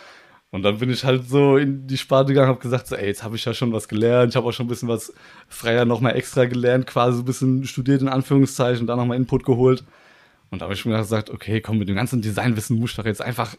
Und 0.50 0.62
dann 0.62 0.78
bin 0.78 0.90
ich 0.90 1.04
halt 1.04 1.28
so 1.28 1.58
in 1.58 1.86
die 1.86 1.98
Sparte 1.98 2.28
gegangen, 2.32 2.48
habe 2.48 2.58
gesagt, 2.58 2.88
so, 2.88 2.96
ey, 2.96 3.06
jetzt 3.06 3.22
habe 3.22 3.36
ich 3.36 3.44
ja 3.44 3.54
schon 3.54 3.72
was 3.72 3.86
gelernt, 3.86 4.32
ich 4.32 4.36
habe 4.36 4.48
auch 4.48 4.52
schon 4.52 4.66
ein 4.66 4.68
bisschen 4.68 4.88
was 4.88 5.12
freier 5.48 5.84
nochmal 5.84 6.16
extra 6.16 6.46
gelernt, 6.46 6.86
quasi 6.86 7.18
so 7.18 7.22
ein 7.22 7.26
bisschen 7.26 7.64
studiert 7.64 8.02
in 8.02 8.08
Anführungszeichen, 8.08 8.86
da 8.86 8.96
nochmal 8.96 9.16
Input 9.16 9.44
geholt. 9.44 9.84
Und 10.50 10.60
da 10.60 10.64
habe 10.64 10.74
ich 10.74 10.84
mir 10.84 10.96
gesagt, 10.96 11.30
okay, 11.30 11.60
komm, 11.60 11.78
mit 11.78 11.88
dem 11.88 11.94
ganzen 11.94 12.20
Designwissen 12.20 12.80
muss 12.80 12.90
ich 12.90 12.96
doch 12.96 13.04
jetzt 13.04 13.22
einfach, 13.22 13.54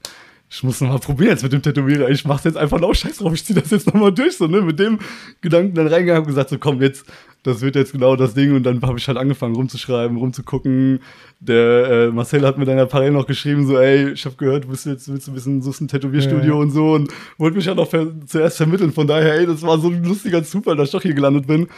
ich 0.54 0.64
muss 0.64 0.82
nochmal 0.82 1.00
probieren 1.00 1.30
jetzt 1.30 1.44
mit 1.44 1.54
dem 1.54 1.62
Tätowierer. 1.62 2.10
Ich 2.10 2.26
mach's 2.26 2.44
jetzt 2.44 2.58
einfach 2.58 2.78
noch 2.78 2.94
scheiß 2.94 3.20
drauf, 3.20 3.34
ich 3.34 3.46
zieh 3.46 3.54
das 3.54 3.72
jetzt 3.72 3.88
nochmal 3.88 4.12
durch, 4.12 4.36
so, 4.36 4.48
ne, 4.48 4.62
mit 4.62 4.80
dem 4.80 5.00
Gedanken 5.40 5.76
dann 5.76 5.88
reingegangen, 5.88 6.22
hab 6.24 6.28
gesagt, 6.28 6.50
so, 6.50 6.58
komm, 6.58 6.82
jetzt, 6.82 7.06
das 7.44 7.62
wird 7.62 7.78
jetzt 7.78 7.94
genau 7.94 8.18
das 8.18 8.34
Ding. 8.34 8.54
Und 8.54 8.64
dann 8.64 8.82
habe 8.82 9.00
ich 9.00 9.08
halt 9.08 9.18
angefangen 9.18 9.56
rumzuschreiben, 9.56 10.18
rumzugucken. 10.18 11.00
Der 11.40 11.90
äh, 11.90 12.08
Marcel 12.12 12.46
hat 12.46 12.58
mir 12.58 12.66
dann 12.66 12.78
ja 12.78 12.86
parallel 12.86 13.14
noch 13.14 13.28
geschrieben, 13.28 13.66
so, 13.66 13.80
ey, 13.80 14.12
ich 14.12 14.26
habe 14.26 14.36
gehört, 14.36 14.66
du 14.66 14.68
bist 14.68 14.86
jetzt, 14.86 15.08
willst 15.08 15.28
du 15.28 15.32
ein 15.32 15.36
bisschen, 15.36 15.62
suchst 15.62 15.82
ein 15.82 15.88
Tätowierstudio 15.88 16.56
Ja. 16.56 16.62
und 16.62 16.72
so 16.72 16.96
und 16.96 17.14
wollte 17.38 17.56
mich 17.56 17.66
ja 17.66 17.74
noch 17.74 17.90
ver 17.90 18.08
zuerst 18.26 18.58
vermitteln. 18.58 18.92
Von 18.92 19.08
daher, 19.08 19.36
ey, 19.36 19.46
das 19.46 19.62
war 19.62 19.80
so 19.80 19.88
ein 19.88 20.04
lustiger 20.04 20.44
Zufall, 20.44 20.76
dass 20.76 20.90
ich 20.90 20.92
doch 20.92 21.02
hier 21.02 21.14
gelandet 21.14 21.48
bin. 21.48 21.70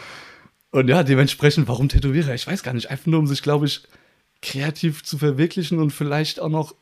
Und 0.71 0.88
ja, 0.89 1.03
dementsprechend, 1.03 1.67
warum 1.67 1.89
Tätowierer? 1.89 2.33
Ich 2.33 2.47
weiß 2.47 2.63
gar 2.63 2.73
nicht. 2.73 2.89
Einfach 2.89 3.05
nur, 3.05 3.19
um 3.19 3.27
sich, 3.27 3.43
glaube 3.43 3.67
ich, 3.67 3.83
kreativ 4.41 5.03
zu 5.03 5.19
verwirklichen 5.19 5.77
und 5.77 5.91
vielleicht 5.91 6.41
auch 6.41 6.49
noch 6.49 6.73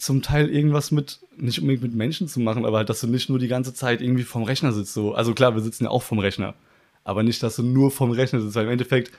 zum 0.00 0.22
Teil 0.22 0.48
irgendwas 0.48 0.90
mit, 0.90 1.20
nicht 1.36 1.60
unbedingt 1.60 1.82
mit 1.82 1.94
Menschen 1.94 2.26
zu 2.26 2.40
machen, 2.40 2.64
aber 2.64 2.78
halt, 2.78 2.88
dass 2.88 3.00
du 3.00 3.06
nicht 3.06 3.28
nur 3.28 3.38
die 3.38 3.48
ganze 3.48 3.74
Zeit 3.74 4.00
irgendwie 4.00 4.22
vom 4.22 4.44
Rechner 4.44 4.72
sitzt. 4.72 4.94
So. 4.94 5.14
Also 5.14 5.34
klar, 5.34 5.54
wir 5.54 5.62
sitzen 5.62 5.84
ja 5.84 5.90
auch 5.90 6.02
vom 6.02 6.18
Rechner. 6.18 6.54
Aber 7.04 7.22
nicht, 7.22 7.42
dass 7.42 7.56
du 7.56 7.62
nur 7.62 7.90
vom 7.90 8.10
Rechner 8.10 8.40
sitzt, 8.40 8.54
weil 8.54 8.64
im 8.64 8.72
Endeffekt 8.72 9.10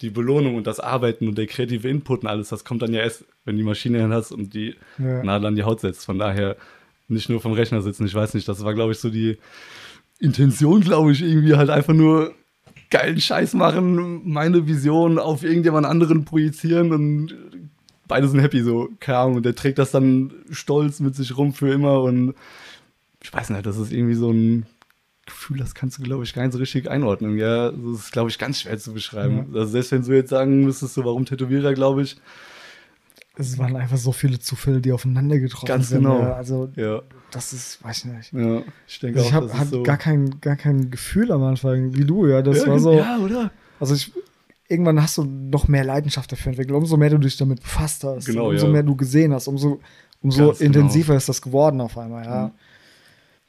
die 0.00 0.10
Belohnung 0.10 0.54
und 0.54 0.66
das 0.66 0.78
Arbeiten 0.78 1.26
und 1.26 1.36
der 1.36 1.46
kreative 1.46 1.88
Input 1.88 2.22
und 2.22 2.28
alles, 2.28 2.50
das 2.50 2.64
kommt 2.64 2.82
dann 2.82 2.94
ja 2.94 3.00
erst, 3.00 3.24
wenn 3.44 3.56
die 3.56 3.64
Maschine 3.64 3.98
dann 3.98 4.12
hast 4.12 4.30
und 4.30 4.54
die 4.54 4.76
Ja. 4.98 5.24
Nadel 5.24 5.46
an 5.46 5.56
die 5.56 5.64
Haut 5.64 5.80
setzt. 5.80 6.04
Von 6.04 6.18
daher 6.18 6.56
nicht 7.08 7.28
nur 7.28 7.40
vom 7.40 7.52
Rechner 7.52 7.82
sitzen. 7.82 8.06
Ich 8.06 8.14
weiß 8.14 8.34
nicht, 8.34 8.46
das 8.46 8.62
war, 8.62 8.74
glaube 8.74 8.92
ich, 8.92 8.98
so 8.98 9.10
die 9.10 9.38
Intention, 10.20 10.80
glaube 10.82 11.12
ich, 11.12 11.22
irgendwie 11.22 11.56
halt 11.56 11.70
einfach 11.70 11.94
nur 11.94 12.32
geilen 12.90 13.20
Scheiß 13.20 13.54
machen, 13.54 14.22
meine 14.24 14.66
Vision 14.66 15.18
auf 15.18 15.42
irgendjemand 15.42 15.86
anderen 15.86 16.24
projizieren 16.24 16.92
und 16.92 17.34
beide 18.08 18.28
sind 18.28 18.40
happy, 18.40 18.62
so, 18.62 18.88
keine 19.00 19.18
Ahnung. 19.18 19.36
Und 19.36 19.42
der 19.44 19.54
trägt 19.54 19.78
das 19.78 19.90
dann 19.90 20.32
stolz 20.50 21.00
mit 21.00 21.14
sich 21.14 21.36
rum 21.36 21.52
für 21.52 21.72
immer 21.72 22.02
und 22.02 22.34
ich 23.22 23.32
weiß 23.32 23.50
nicht, 23.50 23.66
das 23.66 23.76
ist 23.76 23.92
irgendwie 23.92 24.14
so 24.14 24.30
ein 24.30 24.66
Gefühl, 25.26 25.58
das 25.58 25.74
kannst 25.74 25.98
du, 25.98 26.02
glaube 26.02 26.24
ich, 26.24 26.32
gar 26.32 26.42
nicht 26.42 26.52
so 26.52 26.58
richtig 26.58 26.88
einordnen. 26.90 27.36
Ja, 27.36 27.70
das 27.70 28.00
ist, 28.00 28.12
glaube 28.12 28.30
ich, 28.30 28.38
ganz 28.38 28.60
schwer 28.60 28.78
zu 28.78 28.94
beschreiben. 28.94 29.50
Also 29.54 29.72
selbst 29.72 29.92
wenn 29.92 30.02
du 30.02 30.12
jetzt 30.14 30.30
sagen 30.30 30.64
müsstest, 30.64 30.94
so, 30.94 31.04
warum 31.04 31.26
Tätowierer, 31.26 31.74
glaube 31.74 32.02
ich, 32.02 32.16
Es 33.36 33.58
waren 33.58 33.76
einfach 33.76 33.98
so 33.98 34.12
viele 34.12 34.38
Zufälle, 34.40 34.80
die 34.80 34.90
aufeinander 34.92 35.38
getroffen 35.38 35.66
Ganz 35.66 35.90
sind. 35.90 35.98
genau. 36.02 36.20
Ja. 36.20 36.32
Also, 36.32 36.70
ja, 36.76 37.02
das 37.30 37.52
ist, 37.52 37.84
weiß 37.84 37.98
ich 37.98 38.04
nicht. 38.06 38.32
ja, 38.32 38.62
ich 38.86 39.00
denke 39.00 39.18
Also 39.18 39.28
ich 39.28 39.34
auch, 39.34 39.36
habe 39.36 39.46
das 39.48 39.58
hab 39.58 39.68
so. 39.68 39.82
gar, 39.82 39.98
kein, 39.98 40.40
gar 40.40 40.56
kein 40.56 40.90
Gefühl 40.90 41.30
am 41.30 41.42
Anfang, 41.42 41.94
wie 41.94 42.04
du, 42.04 42.26
ja. 42.26 42.40
Das 42.42 42.58
ja, 42.64 42.66
war 42.68 42.78
so. 42.78 42.94
Ja, 42.94 43.18
oder? 43.18 43.50
Also 43.80 43.94
ich, 43.94 44.12
irgendwann 44.68 45.02
hast 45.02 45.18
du 45.18 45.24
noch 45.24 45.66
mehr 45.66 45.84
Leidenschaft 45.84 46.30
dafür 46.30 46.50
entwickelt. 46.50 46.76
Umso 46.76 46.96
mehr 46.96 47.10
du 47.10 47.18
dich 47.18 47.36
damit 47.36 47.62
befasst 47.62 48.04
hast, 48.04 48.26
Genau, 48.26 48.50
umso 48.50 48.66
ja. 48.66 48.72
mehr 48.72 48.82
du 48.82 48.94
gesehen 48.96 49.32
hast, 49.32 49.48
umso, 49.48 49.80
umso 50.22 50.46
Ganz 50.48 50.58
genau. 50.58 50.66
intensiver 50.66 51.16
ist 51.16 51.28
das 51.28 51.42
geworden 51.42 51.80
auf 51.80 51.96
einmal, 51.98 52.24
ja. 52.24 52.46
Mhm. 52.48 52.52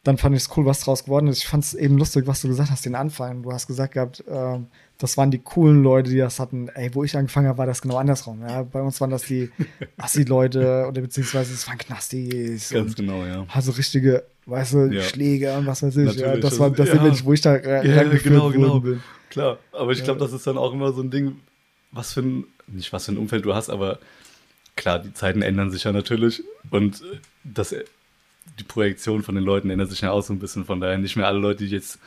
Dann 0.03 0.17
fand 0.17 0.33
ich 0.33 0.43
es 0.43 0.57
cool, 0.57 0.65
was 0.65 0.79
draus 0.79 1.03
geworden 1.03 1.27
ist. 1.27 1.39
Ich 1.39 1.47
fand 1.47 1.61
es 1.65 1.73
eben 1.73 1.97
lustig, 1.97 2.25
was 2.25 2.41
du 2.41 2.47
gesagt 2.47 2.71
hast, 2.71 2.85
den 2.85 2.95
Anfang. 2.95 3.43
Du 3.43 3.51
hast 3.51 3.67
gesagt 3.67 3.95
gehabt, 3.95 4.23
ähm, 4.29 4.67
das 4.97 5.17
waren 5.17 5.29
die 5.29 5.39
coolen 5.39 5.83
Leute, 5.83 6.09
die 6.09 6.17
das 6.17 6.39
hatten. 6.39 6.69
Ey, 6.69 6.95
wo 6.95 7.03
ich 7.03 7.17
angefangen 7.17 7.47
habe, 7.49 7.57
war 7.57 7.65
das 7.65 7.81
genau 7.81 7.97
andersrum. 7.97 8.41
Ja? 8.41 8.63
Bei 8.63 8.81
uns 8.81 9.01
waren 9.01 9.09
das 9.09 9.23
die 9.23 9.49
Assi-Leute 9.97 10.85
oder 10.87 11.01
beziehungsweise 11.01 11.53
es 11.53 11.67
waren 11.67 11.77
Knastis. 11.77 12.69
Ganz 12.69 12.95
genau, 12.95 13.25
ja. 13.25 13.45
Also 13.53 13.71
richtige, 13.73 14.23
weißt 14.49 14.73
du, 14.73 14.85
Ja. 14.91 15.01
Schläger 15.01 15.57
und 15.57 15.65
was 15.67 15.83
weiß 15.83 15.95
ich. 15.97 16.15
Ja, 16.15 16.35
das 16.37 16.59
war 16.59 16.69
das- 16.71 16.89
ja. 16.89 16.95
Image, 16.95 17.23
wo 17.23 17.33
ich 17.33 17.41
da 17.41 17.57
Ja, 17.57 18.03
genau, 18.03 18.49
genau. 18.49 18.79
bin. 18.79 19.01
Klar, 19.29 19.59
aber 19.71 19.91
ich 19.91 20.03
glaube, 20.03 20.19
das 20.19 20.33
ist 20.33 20.47
dann 20.47 20.57
auch 20.57 20.73
immer 20.73 20.91
so 20.93 21.01
ein 21.01 21.11
Ding, 21.11 21.35
was 21.91 22.13
für 22.13 22.21
ein, 22.21 22.45
nicht 22.67 22.91
was 22.93 23.05
für 23.05 23.11
ein 23.11 23.17
Umfeld 23.17 23.45
du 23.45 23.53
hast, 23.53 23.69
aber 23.69 23.99
klar, 24.75 24.99
die 24.99 25.13
Zeiten 25.13 25.41
ändern 25.41 25.71
sich 25.71 25.83
ja 25.83 25.91
natürlich 25.91 26.43
und 26.71 27.03
das, 27.43 27.75
die 28.59 28.63
Projektion 28.63 29.21
von 29.23 29.35
den 29.35 29.43
Leuten 29.43 29.69
ändert 29.69 29.89
sich 29.91 30.01
ja 30.01 30.11
auch 30.11 30.21
so 30.21 30.33
ein 30.33 30.39
bisschen, 30.39 30.65
von 30.65 30.79
daher 30.81 30.97
nicht 30.97 31.15
mehr 31.15 31.27
alle 31.27 31.39
Leute, 31.39 31.63
die 31.65 31.69
jetzt 31.71 31.99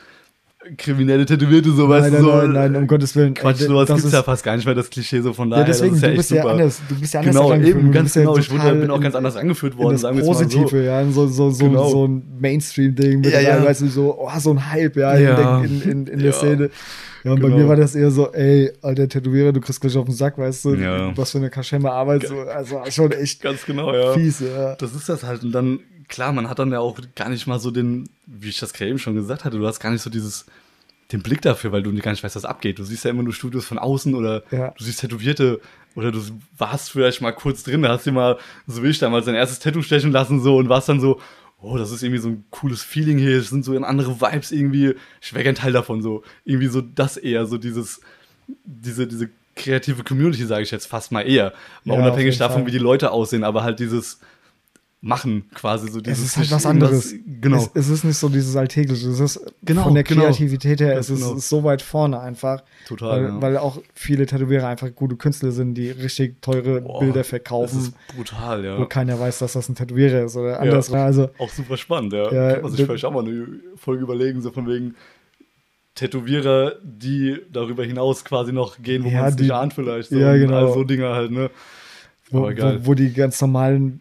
kriminelle 0.77 1.27
Tätowierte, 1.27 1.71
so 1.73 1.89
weißt 1.89 2.13
nein, 2.13 2.23
du, 2.23 2.29
nein, 2.29 2.41
so. 2.41 2.47
nein, 2.47 2.73
nein, 2.73 2.83
um 2.83 2.87
Gottes 2.87 3.15
Willen. 3.17 3.35
Quatsch, 3.35 3.59
sowas 3.61 3.89
das 3.89 3.97
gibt's 3.97 4.05
ist- 4.07 4.13
ja 4.13 4.23
fast 4.23 4.45
gar 4.45 4.57
nicht 4.57 4.65
mehr, 4.65 4.75
das 4.75 4.89
Klischee 4.91 5.21
so 5.21 5.33
von 5.33 5.49
Ja, 5.51 5.57
daher. 5.57 5.67
deswegen, 5.67 6.01
das 6.01 6.03
ist 6.03 6.03
ja 6.03 6.11
du 6.11 6.17
bist 6.17 6.31
ja 6.31 6.43
super. 6.43 6.53
anders, 6.53 6.81
du 6.89 6.95
bist 7.01 7.15
ja 7.15 7.21
anders 7.21 7.35
Genau, 7.37 7.55
eben, 7.55 7.93
ganz 7.93 8.05
bist 8.05 8.17
ja 8.17 8.23
genau. 8.23 8.37
Ich 8.39 8.51
wurde, 8.51 8.75
bin 8.77 8.91
auch 8.91 9.01
ganz 9.01 9.15
anders 9.15 9.37
angeführt 9.37 9.77
worden, 9.77 9.99
sagen 9.99 10.17
wir 10.17 10.25
mal 10.25 10.35
so. 10.35 10.41
Positive, 10.45 10.85
ja, 10.85 11.05
so, 11.11 11.27
so, 11.27 11.51
so, 11.51 11.65
Genau. 11.67 11.89
so 11.89 12.07
ein 12.07 12.23
Mainstream-Ding 12.41 13.21
mit 13.21 13.33
Ja, 13.33 13.41
ja. 13.41 13.65
weißt 13.65 13.83
du, 13.83 13.89
so, 13.89 14.17
oh, 14.19 14.31
so 14.39 14.51
ein 14.53 14.71
Hype, 14.71 14.97
ja, 14.97 15.17
Ja. 15.19 15.31
in, 15.31 15.37
der- 15.37 15.65
in, 15.65 15.83
in, 15.91 16.07
in 16.07 16.19
der 16.19 16.27
Ja. 16.29 16.33
Szene. 16.33 16.71
Ja, 17.25 17.31
und 17.33 17.41
bei 17.41 17.47
Genau. 17.49 17.61
mir 17.61 17.69
war 17.69 17.77
das 17.77 17.95
eher 17.95 18.11
so, 18.11 18.33
ey, 18.33 18.73
alter 18.83 19.09
Tätowierer, 19.09 19.53
du 19.53 19.61
kriegst 19.61 19.81
gleich 19.81 19.97
auf 19.97 20.07
den 20.07 20.15
Sack, 20.15 20.39
weißt 20.39 20.65
du, 20.65 20.75
Ja. 20.75 21.17
was 21.17 21.31
für 21.31 21.39
eine 21.39 21.51
kaschemme 21.51 21.91
Arbeit, 21.93 22.27
so, 22.27 22.41
also 22.41 22.81
schon 22.91 23.13
echt 23.13 23.41
Ganz 23.43 23.65
genau, 23.65 23.95
ja. 23.95 24.13
fies, 24.13 24.41
ja. 24.41 24.75
Das 24.75 24.93
ist 24.93 25.09
das 25.09 25.23
halt. 25.23 25.45
Und 25.45 25.53
dann, 25.53 25.79
klar, 26.13 26.33
man 26.33 26.49
hat 26.49 26.59
dann 26.59 26.71
ja 26.71 26.79
auch 26.79 26.99
gar 27.17 27.29
nicht 27.29 27.47
mal 27.47 27.59
so 27.59 27.71
den, 27.71 28.09
wie 28.27 28.51
ich 28.51 28.61
das 28.61 28.73
gerade 28.73 28.91
eben 28.91 28.99
schon 28.99 29.15
gesagt 29.15 29.45
hatte, 29.45 29.59
du 29.59 29.67
hast 29.67 29.81
gar 29.81 29.91
nicht 29.91 30.03
so 30.03 30.11
dieses, 30.11 30.47
den 31.11 31.23
Blick 31.23 31.43
dafür, 31.43 31.73
weil 31.73 31.83
du 31.83 31.93
gar 32.01 32.11
nicht 32.13 32.23
weißt, 32.23 32.37
was 32.37 32.45
abgeht. 32.45 32.79
Du 32.79 32.85
siehst 32.85 33.05
ja 33.05 33.11
immer 33.11 33.23
nur 33.23 33.33
Studios 33.33 33.65
von 33.65 33.79
außen 33.79 34.15
oder 34.15 34.43
Ja. 34.51 34.73
du 34.77 34.85
siehst 34.85 35.01
Tätowierte 35.01 35.61
oder 35.95 36.13
du 36.13 36.21
warst 36.57 36.91
vielleicht 36.91 37.21
mal 37.21 37.33
kurz 37.33 37.63
drin, 37.65 37.83
da 37.83 37.89
hast 37.91 38.07
dir 38.07 38.13
mal, 38.13 38.39
so 38.67 38.83
wie 38.83 38.89
ich 38.89 38.99
damals, 38.99 39.27
dein 39.27 39.35
erstes 39.35 39.59
Tattoo 39.59 39.83
stechen 39.83 40.13
lassen 40.13 40.41
so 40.41 40.57
und 40.57 40.69
warst 40.69 40.89
dann 40.89 41.01
so, 41.01 41.21
oh, 41.61 41.77
das 41.79 41.91
ist 41.93 42.03
irgendwie 42.03 42.21
so 42.21 42.29
ein 42.29 42.45
cooles 42.51 42.83
Feeling 42.83 43.19
hier, 43.19 43.39
es 43.39 43.51
sind 43.51 43.65
so 43.65 43.77
andere 43.77 44.21
Vibes 44.21 44.53
irgendwie, 44.53 44.95
ich 45.21 45.33
wäre 45.33 45.45
gern 45.45 45.55
Teil 45.55 45.73
davon 45.73 46.03
so. 46.03 46.23
Irgendwie 46.45 46.69
so 46.69 46.81
das 46.81 47.17
eher, 47.17 47.47
so 47.47 47.57
dieses, 47.59 48.01
diese, 48.65 49.07
diese 49.07 49.29
kreative 49.55 50.03
Community, 50.03 50.45
sage 50.47 50.63
ich 50.63 50.71
jetzt 50.71 50.87
fast 50.87 51.13
mal 51.13 51.23
eher. 51.23 51.53
Mal 51.85 51.95
Ja, 51.95 52.01
unabhängig 52.01 52.39
davon, 52.39 52.63
Fall. 52.63 52.67
wie 52.67 52.71
die 52.73 52.79
Leute 52.79 53.11
aussehen, 53.13 53.45
aber 53.45 53.63
halt 53.65 53.79
dieses 53.81 54.19
Machen 55.05 55.51
quasi, 55.53 55.89
so 55.91 55.99
Es 55.99 56.05
dieses. 56.05 56.25
ist 56.27 56.37
halt 56.37 56.51
was 56.53 56.65
anderes. 56.65 57.13
Genau. 57.41 57.57
Es, 57.57 57.71
es 57.75 57.89
ist 57.89 58.05
nicht 58.05 58.17
so 58.19 58.29
dieses 58.29 58.55
Alltägliche. 58.55 59.09
Es 59.09 59.19
ist 59.19 59.41
Genau, 59.65 59.83
von 59.83 59.95
der 59.95 60.05
genau. 60.05 60.23
Kreativität 60.23 60.81
her, 60.81 60.97
es 60.97 61.11
ist, 61.11 61.23
genau. 61.23 61.35
ist 61.35 61.49
so 61.49 61.65
weit 61.65 61.83
vorne 61.83 62.21
einfach. 62.21 62.63
Total, 62.87 63.11
Weil, 63.25 63.29
ja. 63.31 63.43
weil 63.43 63.57
auch 63.57 63.83
viele 63.95 64.27
Tätowierer 64.27 64.69
einfach 64.69 64.95
gute 64.95 65.17
Künstler 65.17 65.51
sind, 65.51 65.75
die 65.75 65.91
richtig 65.91 66.41
teure 66.41 66.83
Boah, 66.83 67.01
Bilder 67.01 67.19
Das 67.21 67.29
verkaufen, 67.31 67.81
ist 67.81 67.95
brutal, 68.15 68.65
ja. 68.65 68.79
wo 68.79 68.87
keiner 68.87 69.19
weiß, 69.19 69.41
dass 69.41 69.55
das 69.55 69.69
ein 69.69 69.75
Tätowierer 69.75 70.23
ist 70.25 70.37
oder 70.37 70.61
andersrum. 70.61 70.99
Also, 70.99 71.31
Auch 71.39 71.51
super 71.51 71.77
spannend, 71.77 72.13
ja. 72.13 72.33
Ja, 72.33 72.53
Kann 72.53 72.63
man 72.63 72.71
sich 72.71 72.79
das- 72.79 72.87
vielleicht 72.87 73.05
auch 73.05 73.13
mal 73.13 73.25
eine 73.27 73.47
Folge 73.75 74.05
überlegen, 74.05 74.41
so 74.41 74.53
von 74.53 74.69
wegen 74.69 74.95
Tätowierer, 75.97 76.77
die 76.83 77.39
darüber 77.53 77.85
hinaus 77.85 78.25
quasi 78.25 78.53
noch 78.53 78.79
gehen, 78.81 79.05
wo 79.05 79.09
Ja, 79.09 79.23
man 79.23 79.29
es 79.31 79.37
nicht 79.37 79.51
ahnt 79.51 79.75
vielleicht. 79.75 80.11
So, 80.11 80.17
ja, 80.19 80.35
genau. 80.37 80.69
all 80.69 80.73
so 80.73 80.85
Dinge 80.85 81.09
halt, 81.11 81.33
ne? 81.33 81.51
wo, 82.31 82.43
wo, 82.45 82.87
wo 82.87 82.95
die 82.95 83.13
ganz 83.13 83.39
normalen 83.43 84.01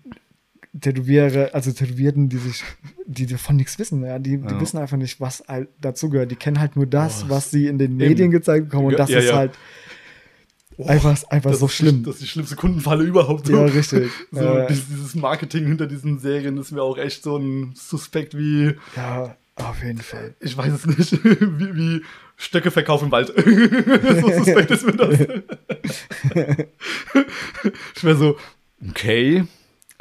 Tätowierer, 0.80 1.50
also 1.54 1.72
Tätowierten, 1.72 2.30
die 2.30 2.38
sich, 2.38 2.64
die 3.06 3.26
davon 3.26 3.58
nichts 3.58 3.78
wissen, 3.78 4.04
ja, 4.06 4.20
die, 4.20 4.38
die 4.38 4.46
Ja. 4.54 4.62
wissen 4.62 4.78
einfach 4.78 4.98
nicht, 4.98 5.20
was 5.20 5.44
halt 5.48 5.68
dazugehört. 5.82 6.32
Die 6.32 6.36
kennen 6.38 6.60
halt 6.60 6.76
nur 6.78 6.86
das, 6.86 7.24
Boah, 7.24 7.30
was 7.32 7.52
sie 7.52 7.68
in 7.68 7.78
den 7.78 7.92
eben. 7.92 7.98
Medien 7.98 8.32
gezeigt 8.32 8.70
bekommen 8.70 8.88
und 8.88 8.98
das 9.00 9.10
Ja, 9.10 9.20
ist 9.20 9.34
halt 9.34 9.52
einfach, 10.86 11.22
einfach 11.30 11.52
Das 11.52 11.60
so 11.60 11.68
schlimm. 11.68 11.98
Die, 11.98 12.04
das 12.04 12.16
ist 12.16 12.22
die 12.24 12.28
schlimmste 12.28 12.56
Kundenfalle 12.56 13.04
überhaupt. 13.04 13.50
Ja, 13.50 13.66
richtig. 13.66 14.12
So, 14.32 14.40
Äh, 14.40 14.68
dieses, 14.68 14.88
dieses 14.88 15.16
Marketing 15.16 15.66
hinter 15.68 15.88
diesen 15.88 16.20
Serien 16.20 16.58
ist 16.58 16.72
mir 16.72 16.82
auch 16.82 16.98
echt 16.98 17.22
so 17.24 17.38
ein 17.38 17.74
Suspekt 17.76 18.38
wie, 18.38 18.76
ja, 18.96 19.36
auf 19.56 19.84
jeden 19.84 20.00
Fall. 20.00 20.34
ich 20.40 20.56
weiß 20.58 20.72
es 20.74 20.86
nicht, 20.86 21.12
wie, 21.24 21.76
wie 21.76 22.02
Stöcke 22.38 22.72
verkaufen 22.72 23.06
im 23.06 23.12
Wald. 23.12 23.28
so 24.22 24.32
suspekt 24.38 24.72
ist 24.72 24.86
mir 24.86 24.94
das. 24.94 25.20
ich 27.96 28.04
wäre 28.04 28.16
so, 28.18 28.38
okay, 28.90 29.44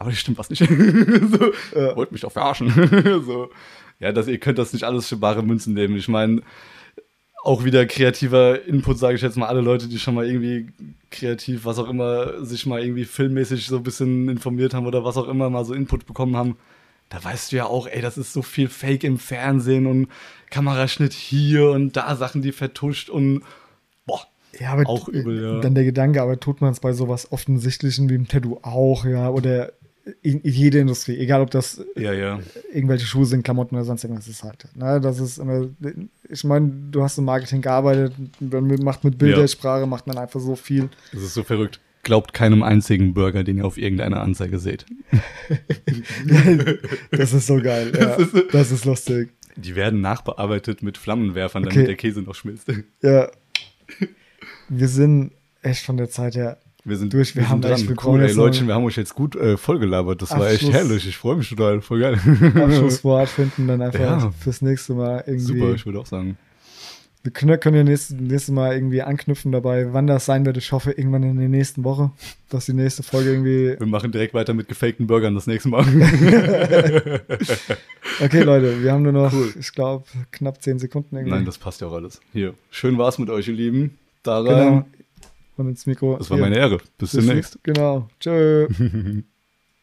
aber 0.01 0.11
das 0.11 0.19
stimmt 0.19 0.39
was 0.39 0.49
nicht. 0.49 0.61
so, 0.67 1.53
Ja. 1.79 1.95
Wollt 1.95 2.11
mich 2.11 2.23
doch 2.23 2.33
verarschen. 2.33 2.71
so, 3.27 3.51
ja, 3.99 4.13
das, 4.13 4.29
ihr 4.29 4.39
könnt 4.39 4.59
das 4.59 4.73
nicht 4.73 4.85
alles 4.85 5.07
für 5.07 5.17
bare 5.17 5.43
Münzen 5.43 5.75
nehmen. 5.75 5.95
Ich 5.97 6.09
meine, 6.09 6.41
auch 7.45 7.65
wieder 7.65 7.85
kreativer 7.85 8.65
Input, 8.65 8.99
sage 8.99 9.17
ich 9.17 9.23
jetzt 9.23 9.37
mal, 9.37 9.47
alle 9.47 9.61
Leute, 9.61 9.89
die 9.89 9.99
schon 9.99 10.15
mal 10.15 10.27
irgendwie 10.27 10.73
kreativ, 11.11 11.67
was 11.67 11.79
auch 11.79 11.89
immer, 11.89 12.43
sich 12.47 12.65
mal 12.65 12.83
irgendwie 12.83 13.05
filmmäßig 13.05 13.67
so 13.67 13.77
ein 13.77 13.83
bisschen 13.83 14.31
informiert 14.31 14.73
haben 14.73 14.87
oder 14.87 15.05
was 15.05 15.19
auch 15.19 15.29
immer, 15.29 15.51
mal 15.51 15.67
so 15.67 15.75
Input 15.75 16.07
bekommen 16.07 16.35
haben, 16.35 16.57
da 17.11 17.23
weißt 17.23 17.53
du 17.53 17.57
ja 17.57 17.67
auch, 17.67 17.87
ey, 17.87 18.01
das 18.01 18.17
ist 18.17 18.33
so 18.33 18.41
viel 18.41 18.69
Fake 18.69 19.05
im 19.05 19.19
Fernsehen 19.19 19.87
und 19.87 20.09
Kameraschnitt 20.49 21.13
hier 21.13 21.71
und 21.73 21.95
da 21.95 22.17
Sachen, 22.17 22.41
die 22.41 22.53
vertuscht 22.53 23.11
und 23.11 23.43
boah, 24.07 24.27
Ja, 24.59 24.73
aber 24.73 24.89
Auch 24.89 25.09
übel, 25.09 25.43
ja. 25.43 25.61
Dann 25.61 25.75
der 25.75 25.85
Gedanke, 25.85 26.23
aber 26.23 26.41
tut 26.41 26.63
man 26.63 26.73
es 26.73 26.81
bei 26.81 26.95
sowas 26.95 27.33
Offensichtlichen 27.33 28.09
wie 28.09 28.15
im 28.15 28.29
Tattoo 28.29 28.61
auch, 28.63 29.05
ja, 29.05 29.29
oder 29.29 29.73
in, 30.23 30.41
in 30.41 30.53
jede 30.53 30.79
Industrie, 30.79 31.17
egal 31.19 31.41
ob 31.41 31.51
das 31.51 31.85
ja, 31.97 32.13
ja. 32.13 32.41
irgendwelche 32.73 33.07
Schuhe 33.07 33.27
sind, 33.27 33.43
Klamotten 33.43 33.75
oder 33.75 33.85
sonst 33.85 34.05
irgendwas 34.05 34.29
ist 34.29 34.43
halt. 34.43 34.67
Ne, 34.75 35.01
das 35.01 35.21
ist 35.21 35.39
immer, 35.39 35.69
ich 36.29 36.45
meine, 36.45 36.71
du 36.91 37.03
hast 37.03 37.19
im 37.19 37.25
Marketing 37.25 37.63
gearbeitet, 37.63 38.15
man 38.41 38.67
macht 38.83 39.05
mit 39.05 39.19
Bildersprache, 39.19 39.87
macht 39.87 40.07
man 40.07 40.19
einfach 40.19 40.41
so 40.41 40.57
viel. 40.57 40.89
Das 41.13 41.23
ist 41.23 41.35
so 41.35 41.43
verrückt. 41.43 41.81
Glaubt 42.03 42.33
keinem 42.33 42.63
einzigen 42.63 43.13
Burger, 43.13 43.45
den 43.45 43.59
ihr 43.59 43.67
auf 43.67 43.77
irgendeiner 43.77 44.21
Anzeige 44.21 44.59
seht. 44.59 44.87
Das 47.11 47.33
ist 47.33 47.47
so 47.47 47.61
geil, 47.61 47.93
ja. 47.99 48.17
Das 48.53 48.71
ist 48.71 48.85
lustig. 48.85 49.31
Die 49.57 49.75
werden 49.75 50.01
nachbearbeitet 50.01 50.83
mit 50.83 50.97
Flammenwerfern, 50.97 51.65
damit 51.65 51.77
Okay. 51.77 51.87
der 51.87 51.97
Käse 51.97 52.23
noch 52.23 52.35
schmilzt. 52.35 52.69
Ja. 53.03 53.31
Wir 54.69 54.89
sind 54.89 55.33
echt 55.63 55.85
von 55.85 55.97
der 55.97 56.09
Zeit 56.09 56.37
her 56.37 56.59
Wir 56.85 56.97
sind 56.97 57.13
durch. 57.13 57.37
Wir, 57.37 57.49
haben 57.49 57.63
sind 57.63 57.71
echt, 57.73 57.83
wir 57.83 57.87
dran. 57.89 57.97
brauchen 57.97 58.21
Cool, 58.21 58.27
ey, 58.27 58.33
Leutchen, 58.33 58.67
wir 58.67 58.75
haben 58.75 58.85
euch 58.85 58.97
jetzt 58.97 59.15
gut 59.15 59.37
äh, 59.37 59.57
vollgelabert. 59.57 60.23
Das 60.23 60.31
war 60.31 60.47
echt 60.47 60.65
Abschluss. 60.65 60.73
herrlich. 60.75 61.07
Ich 61.09 61.17
freue 61.17 61.37
mich 61.37 61.49
total. 61.51 61.81
Voll 61.83 62.01
geil. 62.01 62.15
Abschlusswort 62.55 63.29
finden, 63.31 63.69
dann 63.69 63.83
einfach 63.83 64.01
Ja. 64.01 64.31
fürs 64.41 64.63
nächste 64.63 64.95
Mal 64.95 65.23
irgendwie. 65.27 65.59
Super, 65.59 65.75
ich 65.75 65.85
würde 65.87 66.01
auch 66.01 66.07
sagen. 66.07 66.37
Wir 67.23 67.33
können, 67.33 67.61
können 67.61 67.77
ja 67.77 67.85
nächstes, 67.85 68.17
nächstes 68.19 68.51
Mal 68.55 68.73
irgendwie 68.73 69.03
anknüpfen 69.03 69.53
dabei, 69.53 69.93
wann 69.93 70.07
das 70.07 70.25
sein 70.25 70.47
wird. 70.47 70.57
Ich 70.57 70.73
hoffe, 70.73 70.93
irgendwann 70.93 71.23
in 71.23 71.37
der 71.39 71.51
nächsten 71.51 71.85
Woche, 71.85 72.13
dass 72.49 72.65
die 72.65 72.73
nächste 72.73 73.03
Folge 73.03 73.33
irgendwie. 73.33 73.77
Wir 73.79 73.87
machen 73.87 74.11
direkt 74.11 74.33
weiter 74.33 74.55
mit 74.55 74.69
gefakten 74.69 75.07
Burgern 75.07 75.35
das 75.35 75.47
nächste 75.47 75.69
Mal. 75.69 75.85
Okay, 78.23 78.43
Leute, 78.43 78.83
wir 78.83 78.93
haben 78.93 79.03
nur 79.03 79.13
noch, 79.13 79.33
Cool. 79.33 79.53
ich 79.59 79.73
glaube, 79.73 80.05
knapp 80.31 80.61
zehn 80.63 80.79
Sekunden 80.79 81.17
irgendwie. 81.17 81.35
Nein, 81.37 81.45
das 81.47 81.57
passt 81.59 81.81
ja 81.81 81.87
auch 81.87 81.93
alles. 81.95 82.21
Hier, 82.33 82.53
schön 82.71 82.99
war's 82.99 83.19
mit 83.19 83.31
euch, 83.31 83.49
ihr 83.49 83.55
Lieben. 83.55 83.97
Da 84.23 84.43
genau. 84.43 84.85
Und 85.61 85.69
ins 85.69 85.85
Mikro. 85.85 86.17
Das 86.17 86.31
war 86.31 86.39
meine 86.39 86.57
Ehre. 86.57 86.79
Bis 86.97 87.13
Bis- 87.13 87.27
demnächst. 87.27 87.59
Genau. 87.63 88.09
Tschö. 88.19 88.67